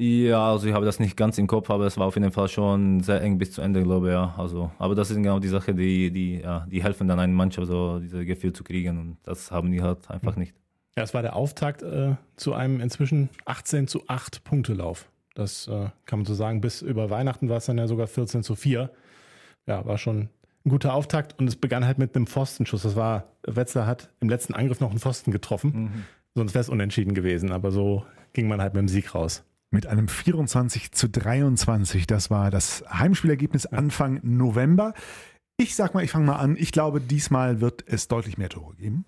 Ja, 0.00 0.52
also 0.52 0.68
ich 0.68 0.74
habe 0.74 0.86
das 0.86 1.00
nicht 1.00 1.16
ganz 1.16 1.38
im 1.38 1.48
Kopf, 1.48 1.70
aber 1.70 1.84
es 1.86 1.98
war 1.98 2.06
auf 2.06 2.14
jeden 2.14 2.30
Fall 2.30 2.48
schon 2.48 3.00
sehr 3.00 3.20
eng 3.20 3.36
bis 3.36 3.50
zu 3.50 3.60
Ende, 3.60 3.82
glaube 3.82 4.06
ich, 4.06 4.12
ja. 4.12 4.32
Also, 4.38 4.70
aber 4.78 4.94
das 4.94 5.10
ist 5.10 5.16
genau 5.16 5.40
die 5.40 5.48
Sache, 5.48 5.74
die, 5.74 6.12
die, 6.12 6.40
ja, 6.40 6.64
die 6.70 6.80
helfen 6.80 7.08
dann 7.08 7.18
einer 7.18 7.32
Mannschaft, 7.32 7.66
so 7.66 7.98
dieses 7.98 8.24
Gefühl 8.24 8.52
zu 8.52 8.62
kriegen 8.62 8.96
und 8.96 9.16
das 9.24 9.50
haben 9.50 9.72
die 9.72 9.82
halt 9.82 10.08
einfach 10.08 10.36
nicht. 10.36 10.54
Ja, 10.96 11.02
es 11.02 11.14
war 11.14 11.22
der 11.22 11.34
Auftakt 11.34 11.82
äh, 11.82 12.14
zu 12.36 12.54
einem 12.54 12.80
inzwischen 12.80 13.28
18 13.44 13.88
zu 13.88 14.04
8 14.06 14.44
Punktelauf. 14.44 15.08
Das 15.34 15.66
äh, 15.68 15.90
kann 16.06 16.20
man 16.20 16.26
so 16.26 16.34
sagen. 16.34 16.60
Bis 16.60 16.82
über 16.82 17.10
Weihnachten 17.10 17.48
war 17.48 17.58
es 17.58 17.66
dann 17.66 17.78
ja 17.78 17.86
sogar 17.86 18.08
14 18.08 18.42
zu 18.42 18.56
4. 18.56 18.90
Ja, 19.66 19.84
war 19.84 19.98
schon 19.98 20.28
ein 20.64 20.70
guter 20.70 20.94
Auftakt 20.94 21.38
und 21.38 21.46
es 21.48 21.56
begann 21.56 21.84
halt 21.84 21.98
mit 21.98 22.14
einem 22.14 22.26
Pfostenschuss. 22.26 22.82
Das 22.82 22.96
war, 22.96 23.32
Wetzlar 23.46 23.86
hat 23.86 24.10
im 24.20 24.28
letzten 24.28 24.54
Angriff 24.54 24.80
noch 24.80 24.90
einen 24.90 24.98
Pfosten 24.98 25.30
getroffen. 25.30 26.04
Sonst 26.34 26.54
wäre 26.54 26.60
es 26.62 26.68
unentschieden 26.68 27.14
gewesen, 27.14 27.52
aber 27.52 27.70
so 27.70 28.04
ging 28.32 28.48
man 28.48 28.60
halt 28.60 28.74
mit 28.74 28.80
dem 28.82 28.88
Sieg 28.88 29.14
raus. 29.14 29.44
Mit 29.70 29.86
einem 29.86 30.08
24 30.08 30.92
zu 30.92 31.08
23. 31.08 32.06
Das 32.06 32.30
war 32.30 32.50
das 32.50 32.84
Heimspielergebnis 32.90 33.66
Anfang 33.66 34.20
November. 34.22 34.94
Ich 35.58 35.74
sag 35.74 35.94
mal, 35.94 36.04
ich 36.04 36.10
fange 36.10 36.26
mal 36.26 36.36
an. 36.36 36.56
Ich 36.56 36.72
glaube, 36.72 37.00
diesmal 37.00 37.60
wird 37.60 37.84
es 37.86 38.08
deutlich 38.08 38.38
mehr 38.38 38.48
Tore 38.48 38.74
geben. 38.76 39.04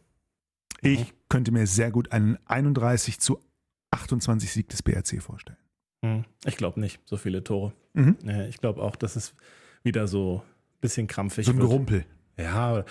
Ich 0.83 1.12
könnte 1.29 1.53
mir 1.53 1.66
sehr 1.66 1.91
gut 1.91 2.12
einen 2.12 2.39
31 2.47 3.20
zu 3.20 3.39
28 3.93 4.51
Sieg 4.53 4.68
des 4.68 4.83
BRC 4.83 5.22
vorstellen. 5.22 5.59
Hm, 6.05 6.25
Ich 6.45 6.57
glaube 6.57 6.81
nicht, 6.81 7.01
so 7.05 7.16
viele 7.16 7.45
Tore. 7.45 7.72
Mhm. 7.95 8.16
Nee, 8.22 8.49
Ich 8.49 8.59
glaube 8.59 8.83
auch, 8.83 8.97
dass 8.97 9.16
es 9.16 9.35
wieder 9.83 10.07
so 10.09 10.43
bisschen 10.81 11.07
krampfig 11.07 11.47
So 11.47 11.53
ein 11.53 11.59
wird. 11.59 11.68
Gerumpel. 11.68 12.05
Ja, 12.39 12.85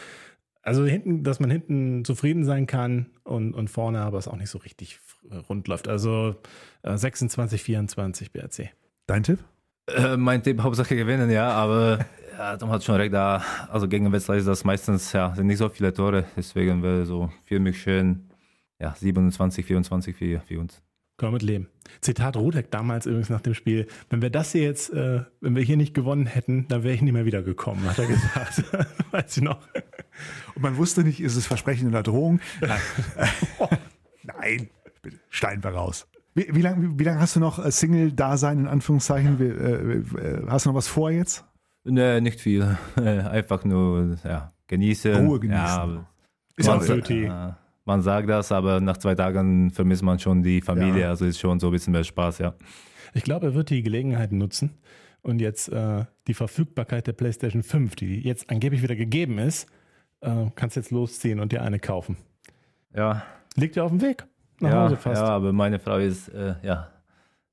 Also 0.62 0.86
hinten, 0.86 1.24
dass 1.24 1.40
man 1.40 1.50
hinten 1.50 2.06
zufrieden 2.06 2.44
sein 2.44 2.68
kann 2.68 3.08
und, 3.24 3.54
und 3.54 3.70
vorne 3.70 4.02
aber 4.02 4.18
es 4.18 4.28
auch 4.28 4.36
nicht 4.36 4.50
so 4.50 4.60
richtig 4.60 5.00
rund 5.50 5.68
läuft. 5.68 5.88
Also 5.88 6.36
äh, 6.84 6.98
26, 6.98 7.64
24 7.64 8.32
BRC. 8.32 8.70
Dein 9.08 9.24
Tipp? 9.24 9.40
Äh, 9.88 10.18
mein 10.18 10.44
Tipp, 10.44 10.62
Hauptsache 10.62 10.96
gewinnen, 10.96 11.32
ja, 11.32 11.50
aber 11.50 12.06
ja, 12.38 12.58
Tom 12.58 12.70
hat 12.70 12.84
schon 12.84 12.96
recht 12.96 13.14
da. 13.14 13.44
Also 13.70 13.88
gegen 13.88 14.12
Wetzlar 14.12 14.38
ist 14.38 14.48
das 14.48 14.64
meistens, 14.64 15.12
ja, 15.14 15.34
sind 15.36 15.48
nicht 15.48 15.58
so 15.58 15.70
viele 15.70 15.94
Tore, 15.94 16.26
deswegen 16.38 16.84
wäre 16.84 17.06
so 17.06 17.32
für 17.46 17.60
mich 17.60 17.82
schön, 17.82 18.30
ja, 18.80 18.94
27, 18.96 19.66
24 19.66 20.16
für, 20.16 20.40
für 20.42 20.60
uns. 20.60 20.82
Können 21.20 21.34
wir 21.34 21.36
mit 21.36 21.42
leben. 21.42 21.68
Zitat 22.00 22.38
Rudek 22.38 22.72
damals 22.72 23.06
übrigens 23.06 23.30
nach 23.30 23.42
dem 23.42 23.54
Spiel. 23.54 23.88
Wenn 24.10 24.22
wir 24.22 24.30
das 24.30 24.54
hier 24.54 24.64
jetzt, 24.64 24.90
äh, 24.94 25.26
wenn 25.42 25.54
wir 25.54 25.64
hier 25.64 25.76
nicht 25.76 25.94
gewonnen 25.94 26.26
hätten, 26.26 26.66
dann 26.70 26.84
wäre 26.84 26.96
ich 26.96 27.02
nie 27.02 27.12
mehr 27.12 27.26
wiedergekommen, 27.26 27.84
hat 27.84 28.00
er 28.00 28.08
gesagt. 28.08 28.64
Weiß 29.12 29.36
ich 29.36 29.44
noch. 29.44 29.60
Und 30.56 30.62
man 30.62 30.78
wusste 30.78 31.04
nicht, 31.04 31.20
ist 31.20 31.36
es 31.36 31.46
Versprechen 31.46 31.90
oder 31.90 32.04
Drohung? 32.04 32.40
Nein. 32.62 32.80
Nein, 34.24 34.70
bitte, 35.02 35.20
Stein 35.30 35.62
war 35.62 35.74
raus. 35.74 36.08
Wie, 36.36 36.48
wie 36.56 36.62
lange 36.62 36.84
wie, 36.84 37.00
wie 37.00 37.04
lang 37.04 37.20
hast 37.20 37.36
du 37.36 37.42
noch 37.42 37.64
äh, 37.64 37.70
Single-Dasein 37.70 38.60
in 38.60 38.68
Anführungszeichen? 38.68 39.40
Wie, 39.40 39.44
äh, 39.44 40.26
äh, 40.26 40.48
hast 40.48 40.66
du 40.66 40.70
noch 40.70 40.78
was 40.78 40.88
vor 40.88 41.12
jetzt? 41.12 41.44
Nee, 41.84 42.22
nicht 42.22 42.40
viel. 42.40 42.78
Einfach 42.96 43.66
nur 43.66 44.18
ja, 44.24 44.54
genießen. 44.68 45.28
Ruhe 45.28 45.42
genießen. 45.42 45.66
Ja, 45.66 46.08
Ist 46.56 46.70
auch 46.70 46.82
äh, 46.82 47.52
man 47.90 48.04
sagt 48.04 48.30
das, 48.30 48.52
aber 48.52 48.80
nach 48.80 48.98
zwei 48.98 49.16
Tagen 49.16 49.72
vermisst 49.72 50.04
man 50.04 50.20
schon 50.20 50.44
die 50.44 50.62
Familie. 50.62 51.02
Ja. 51.02 51.10
Also 51.10 51.26
ist 51.26 51.40
schon 51.40 51.60
so 51.60 51.68
ein 51.70 51.72
bisschen 51.72 51.92
mehr 51.92 52.04
Spaß, 52.04 52.38
ja. 52.38 52.54
Ich 53.16 53.24
glaube, 53.24 53.48
er 53.48 53.54
wird 53.56 53.72
die 53.72 53.82
Gelegenheit 53.82 54.32
nutzen 54.32 54.78
und 55.24 55.42
jetzt 55.42 55.70
äh, 55.70 56.06
die 56.28 56.36
Verfügbarkeit 56.36 57.08
der 57.08 57.14
PlayStation 57.14 57.64
5, 57.64 57.96
die 57.96 58.22
jetzt 58.22 58.52
angeblich 58.52 58.84
wieder 58.84 58.96
gegeben 58.96 59.40
ist, 59.40 59.68
äh, 60.22 60.46
kannst 60.56 60.76
jetzt 60.76 60.92
losziehen 60.92 61.40
und 61.40 61.52
dir 61.52 61.64
eine 61.64 61.80
kaufen. 61.80 62.18
Ja, 62.96 63.24
Liegt 63.56 63.76
ja 63.76 63.84
auf 63.84 63.90
dem 63.90 64.02
Weg 64.02 64.24
nach 64.60 64.70
ja, 64.70 64.84
Hause 64.84 64.96
fast. 64.96 65.20
ja 65.22 65.28
aber 65.28 65.52
meine 65.52 65.80
Frau 65.80 65.98
ist 65.98 66.30
äh, 66.30 66.54
ja, 66.62 66.92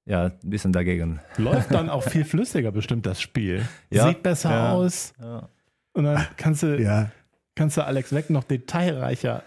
ja, 0.05 0.25
ein 0.27 0.51
bisschen 0.51 0.71
dagegen. 0.73 1.19
Läuft 1.39 1.73
dann 1.73 1.89
auch 1.89 2.03
viel 2.11 2.27
flüssiger 2.27 2.73
bestimmt 2.73 3.07
das 3.07 3.23
Spiel. 3.23 3.67
Ja, 3.91 4.09
Sieht 4.09 4.23
besser 4.23 4.51
ja. 4.51 4.73
aus. 4.73 5.15
Ja. 5.19 5.49
Und 5.95 6.05
dann 6.05 6.27
kannst 6.37 6.63
du, 6.63 6.79
Ja. 6.79 7.11
kannst 7.55 7.79
du 7.79 7.87
Alex 7.87 8.13
Weck 8.13 8.29
noch 8.29 8.45
detailreicher 8.45 9.43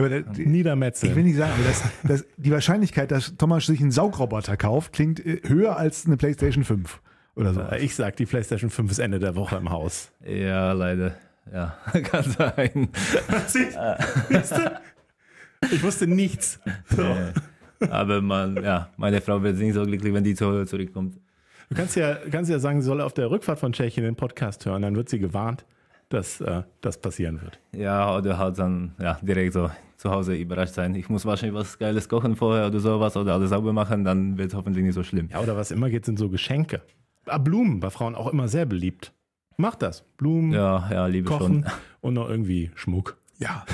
ja 0.00 0.06
aber 0.06 0.22
der, 0.22 0.32
die, 0.32 0.46
niedermetzeln. 0.46 1.10
ich 1.10 1.16
will 1.16 1.24
nicht 1.24 1.36
sagen, 1.36 1.52
aber 1.54 1.64
das, 1.64 1.82
das, 2.02 2.24
die 2.36 2.50
Wahrscheinlichkeit, 2.50 3.10
dass 3.10 3.36
Thomas 3.36 3.66
sich 3.66 3.80
einen 3.80 3.90
Saugroboter 3.90 4.56
kauft, 4.56 4.92
klingt 4.92 5.24
äh, 5.24 5.40
höher 5.46 5.76
als 5.76 6.06
eine 6.06 6.16
PlayStation 6.16 6.64
5 6.64 7.00
oder 7.36 7.54
so. 7.54 7.60
Äh, 7.62 7.78
Ich 7.84 7.94
sag, 7.94 8.16
die 8.16 8.26
PlayStation 8.26 8.70
5 8.70 8.90
ist 8.90 8.98
Ende 8.98 9.18
der 9.18 9.34
Woche 9.36 9.56
im 9.56 9.70
Haus. 9.70 10.10
ja, 10.24 10.72
leider. 10.72 11.14
Ja, 11.52 11.76
kann 12.04 12.24
sein. 12.30 12.88
Siehst 13.46 13.76
du? 14.52 14.80
Ich 15.72 15.82
wusste 15.82 16.06
nichts. 16.06 16.60
So. 16.88 17.02
Äh, 17.02 17.32
aber 17.88 18.20
man, 18.20 18.62
ja, 18.62 18.90
meine 18.96 19.20
Frau 19.20 19.42
wird 19.42 19.56
nicht 19.56 19.74
so 19.74 19.82
glücklich, 19.84 20.12
wenn 20.12 20.22
die 20.22 20.34
zu, 20.34 20.64
zurückkommt. 20.64 21.16
Du 21.70 21.76
kannst 21.76 21.96
ja, 21.96 22.16
kannst 22.30 22.50
ja 22.50 22.58
sagen, 22.58 22.80
sie 22.82 22.86
soll 22.86 23.00
auf 23.00 23.14
der 23.14 23.30
Rückfahrt 23.30 23.58
von 23.58 23.72
Tschechien 23.72 24.04
den 24.04 24.16
Podcast 24.16 24.64
hören, 24.66 24.82
dann 24.82 24.96
wird 24.96 25.08
sie 25.08 25.18
gewarnt, 25.18 25.64
dass 26.10 26.40
äh, 26.42 26.62
das 26.82 27.00
passieren 27.00 27.40
wird. 27.40 27.58
Ja, 27.74 28.14
oder 28.16 28.36
halt 28.36 28.58
dann 28.58 28.94
ja, 29.00 29.18
direkt 29.22 29.54
so 29.54 29.70
zu 29.96 30.10
Hause 30.10 30.34
überrascht 30.34 30.74
sein. 30.74 30.94
Ich 30.94 31.08
muss 31.08 31.24
wahrscheinlich 31.24 31.58
was 31.58 31.78
Geiles 31.78 32.08
kochen 32.08 32.36
vorher 32.36 32.66
oder 32.66 32.78
sowas 32.80 33.16
oder 33.16 33.34
alles 33.34 33.50
sauber 33.50 33.72
machen, 33.72 34.04
dann 34.04 34.36
wird 34.38 34.48
es 34.50 34.54
hoffentlich 34.54 34.84
nicht 34.84 34.94
so 34.94 35.02
schlimm. 35.02 35.28
Ja, 35.30 35.40
oder 35.40 35.56
was 35.56 35.70
immer 35.70 35.88
geht, 35.90 36.04
sind 36.04 36.18
so 36.18 36.28
Geschenke. 36.28 36.82
Ah, 37.26 37.38
Blumen, 37.38 37.80
bei 37.80 37.90
Frauen 37.90 38.14
auch 38.14 38.26
immer 38.32 38.48
sehr 38.48 38.66
beliebt. 38.66 39.12
Mach 39.56 39.74
das. 39.76 40.02
Blumen, 40.16 40.52
Ja, 40.52 40.88
ja, 40.90 41.06
liebe 41.06 41.28
kochen 41.28 41.64
schon. 41.64 41.72
und 42.00 42.14
noch 42.14 42.28
irgendwie 42.28 42.70
Schmuck. 42.74 43.18
Ja. 43.38 43.64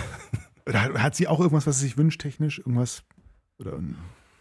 Oder 0.66 0.82
hat- 0.82 0.94
hat 0.98 1.14
sie 1.14 1.28
auch 1.28 1.38
irgendwas, 1.38 1.66
was 1.66 1.78
sie 1.78 1.86
sich 1.86 1.96
wünscht, 1.96 2.20
technisch? 2.20 2.58
Irgendwas? 2.58 3.04
Oder 3.60 3.78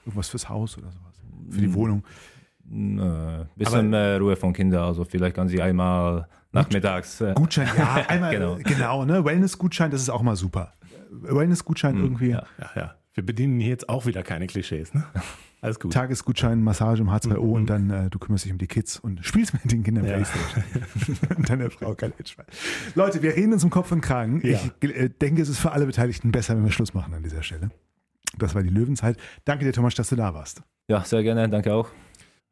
irgendwas 0.06 0.30
fürs 0.30 0.50
Haus 0.50 0.78
oder 0.78 0.92
sowas? 0.92 1.22
Für 1.52 1.62
die 1.62 1.74
Wohnung? 1.74 2.04
Äh, 2.68 3.46
bisschen 3.56 3.92
mehr 3.92 4.20
Ruhe 4.20 4.36
von 4.36 4.52
Kindern, 4.52 4.84
also 4.86 5.06
vielleicht 5.06 5.36
kann 5.36 5.48
sie 5.48 5.62
einmal 5.62 6.28
nachmittags. 6.56 7.22
Äh, 7.22 7.34
Gutschein, 7.36 7.68
ja, 7.78 7.96
einmal, 8.08 8.32
genau, 8.34 8.56
Genau. 8.64 9.06
ne? 9.06 9.24
Wellness-Gutschein, 9.24 9.92
das 9.92 10.02
ist 10.02 10.10
auch 10.10 10.22
mal 10.24 10.36
super. 10.36 10.74
Wellness-Gutschein 11.12 11.98
irgendwie, 11.98 12.30
ja. 12.30 12.44
Ja, 12.60 12.70
ja. 12.76 12.96
Wir 13.14 13.26
bedienen 13.26 13.60
hier 13.60 13.70
jetzt 13.70 13.88
auch 13.88 14.06
wieder 14.06 14.24
keine 14.24 14.48
Klischees, 14.48 14.94
ne? 14.94 15.06
Alles 15.62 15.80
gut. 15.80 15.94
Tagesgutschein, 15.94 16.62
Massage 16.62 17.02
im 17.02 17.10
H2O 17.10 17.38
und 17.38 17.68
dann 17.68 17.90
äh, 17.90 18.10
du 18.10 18.20
kümmerst 18.20 18.46
dich 18.46 18.52
um 18.52 18.58
die 18.58 18.68
Kids 18.68 19.00
und 19.00 19.26
spielst 19.26 19.54
mit 19.54 19.72
den 19.72 19.84
Kindern 19.84 20.06
Ja. 20.06 20.16
Playstation. 20.16 20.64
und 21.38 21.50
deine 21.50 21.70
Frau 21.72 21.96
kann 21.96 22.12
Hitchfall. 22.18 22.46
Leute, 22.94 23.22
wir 23.24 23.36
reden 23.36 23.54
uns 23.54 23.64
um 23.64 23.70
Kopf 23.70 23.92
und 23.92 24.02
Kragen. 24.02 24.42
Ja. 24.46 24.60
Ich 24.82 24.90
äh, 24.96 25.10
denke, 25.10 25.42
es 25.42 25.50
ist 25.50 25.60
für 25.60 25.72
alle 25.72 25.86
Beteiligten 25.86 26.32
besser, 26.32 26.56
wenn 26.58 26.66
wir 26.66 26.72
Schluss 26.72 26.94
machen 26.94 27.14
an 27.14 27.24
dieser 27.24 27.42
Stelle. 27.42 27.72
Das 28.38 28.54
war 28.54 28.62
die 28.64 28.70
Löwenzeit. 28.70 29.18
Danke 29.46 29.64
dir, 29.66 29.72
Thomas, 29.72 29.96
dass 29.96 30.10
du 30.10 30.16
da 30.18 30.34
warst. 30.34 30.62
ja, 30.90 31.04
sehr 31.06 31.24
gerne, 31.24 31.48
danke 31.50 31.74
auch. 31.74 31.88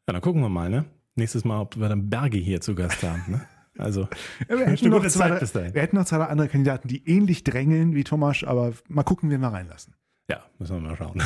Ja, 0.07 0.13
dann 0.13 0.21
gucken 0.21 0.41
wir 0.41 0.49
mal, 0.49 0.69
ne? 0.69 0.85
Nächstes 1.15 1.43
Mal, 1.45 1.59
ob 1.59 1.77
wir 1.77 1.89
dann 1.89 2.09
Berge 2.09 2.37
hier 2.37 2.61
zu 2.61 2.73
Gast 2.73 3.03
haben, 3.03 3.21
ne? 3.27 3.41
Also, 3.77 4.07
Ja, 4.47 4.57
wir, 4.57 4.65
hätten 4.67 4.89
noch 4.89 5.05
zwei, 5.07 5.29
Zeit 5.29 5.39
bis 5.39 5.51
dahin. 5.51 5.73
wir 5.73 5.81
hätten 5.81 5.95
noch 5.95 6.05
zwei 6.05 6.23
andere 6.25 6.47
Kandidaten, 6.47 6.87
die 6.87 7.07
ähnlich 7.09 7.43
drängeln 7.43 7.95
wie 7.95 8.03
Thomas, 8.03 8.43
aber 8.43 8.73
mal 8.87 9.03
gucken, 9.03 9.29
wen 9.29 9.41
wir 9.41 9.47
reinlassen. 9.49 9.95
Ja, 10.29 10.43
müssen 10.59 10.75
wir 10.81 10.89
mal 10.89 10.95
schauen. 10.97 11.21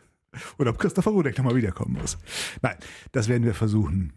Oder 0.58 0.70
ob 0.70 0.78
Christopher 0.78 1.10
Rudek 1.12 1.38
nochmal 1.38 1.56
wiederkommen 1.56 1.94
muss. 2.00 2.18
Nein, 2.60 2.76
das 3.12 3.28
werden 3.28 3.44
wir 3.44 3.54
versuchen. 3.54 4.12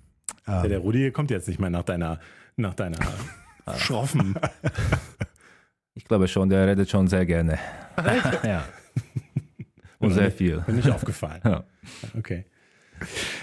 Ja, 0.45 0.67
der 0.67 0.79
Rudi 0.79 1.11
kommt 1.11 1.31
jetzt 1.31 1.47
nicht 1.47 1.59
mehr 1.59 1.69
nach 1.69 1.83
deiner, 1.83 2.19
nach 2.57 2.73
deiner 2.73 2.97
schroffen. 3.77 4.35
Ich 5.93 6.03
glaube 6.05 6.27
schon, 6.27 6.49
der 6.49 6.67
redet 6.67 6.89
schon 6.89 7.07
sehr 7.07 7.25
gerne. 7.25 7.59
ja. 8.43 8.65
Und 9.99 10.13
sehr 10.13 10.31
viel. 10.31 10.61
Bin 10.61 10.75
nicht 10.77 10.89
aufgefallen. 10.89 11.41
Ja. 11.43 11.63
Okay. 12.17 12.45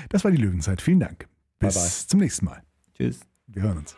Das 0.08 0.24
war 0.24 0.30
die 0.30 0.36
Löwenzeit. 0.38 0.80
Vielen 0.82 1.00
Dank. 1.00 1.28
Bis 1.58 1.74
Bye, 1.74 1.82
bye. 1.82 1.90
zum 2.08 2.20
nächsten 2.20 2.44
Mal. 2.46 2.62
Tschüss. 2.96 3.20
Wir 3.48 3.62
hören 3.62 3.78
uns. 3.78 3.94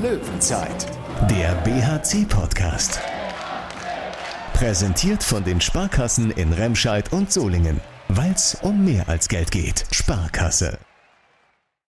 Löwenzeit, 0.00 0.86
der 1.28 1.54
BHC-Podcast. 1.64 3.00
Präsentiert 4.52 5.24
von 5.24 5.42
den 5.42 5.60
Sparkassen 5.60 6.30
in 6.30 6.52
Remscheid 6.52 7.12
und 7.12 7.32
Solingen. 7.32 7.80
Weil 8.08 8.30
es 8.30 8.56
um 8.62 8.84
mehr 8.84 9.08
als 9.08 9.28
Geld 9.28 9.50
geht. 9.50 9.86
Sparkasse. 9.90 10.78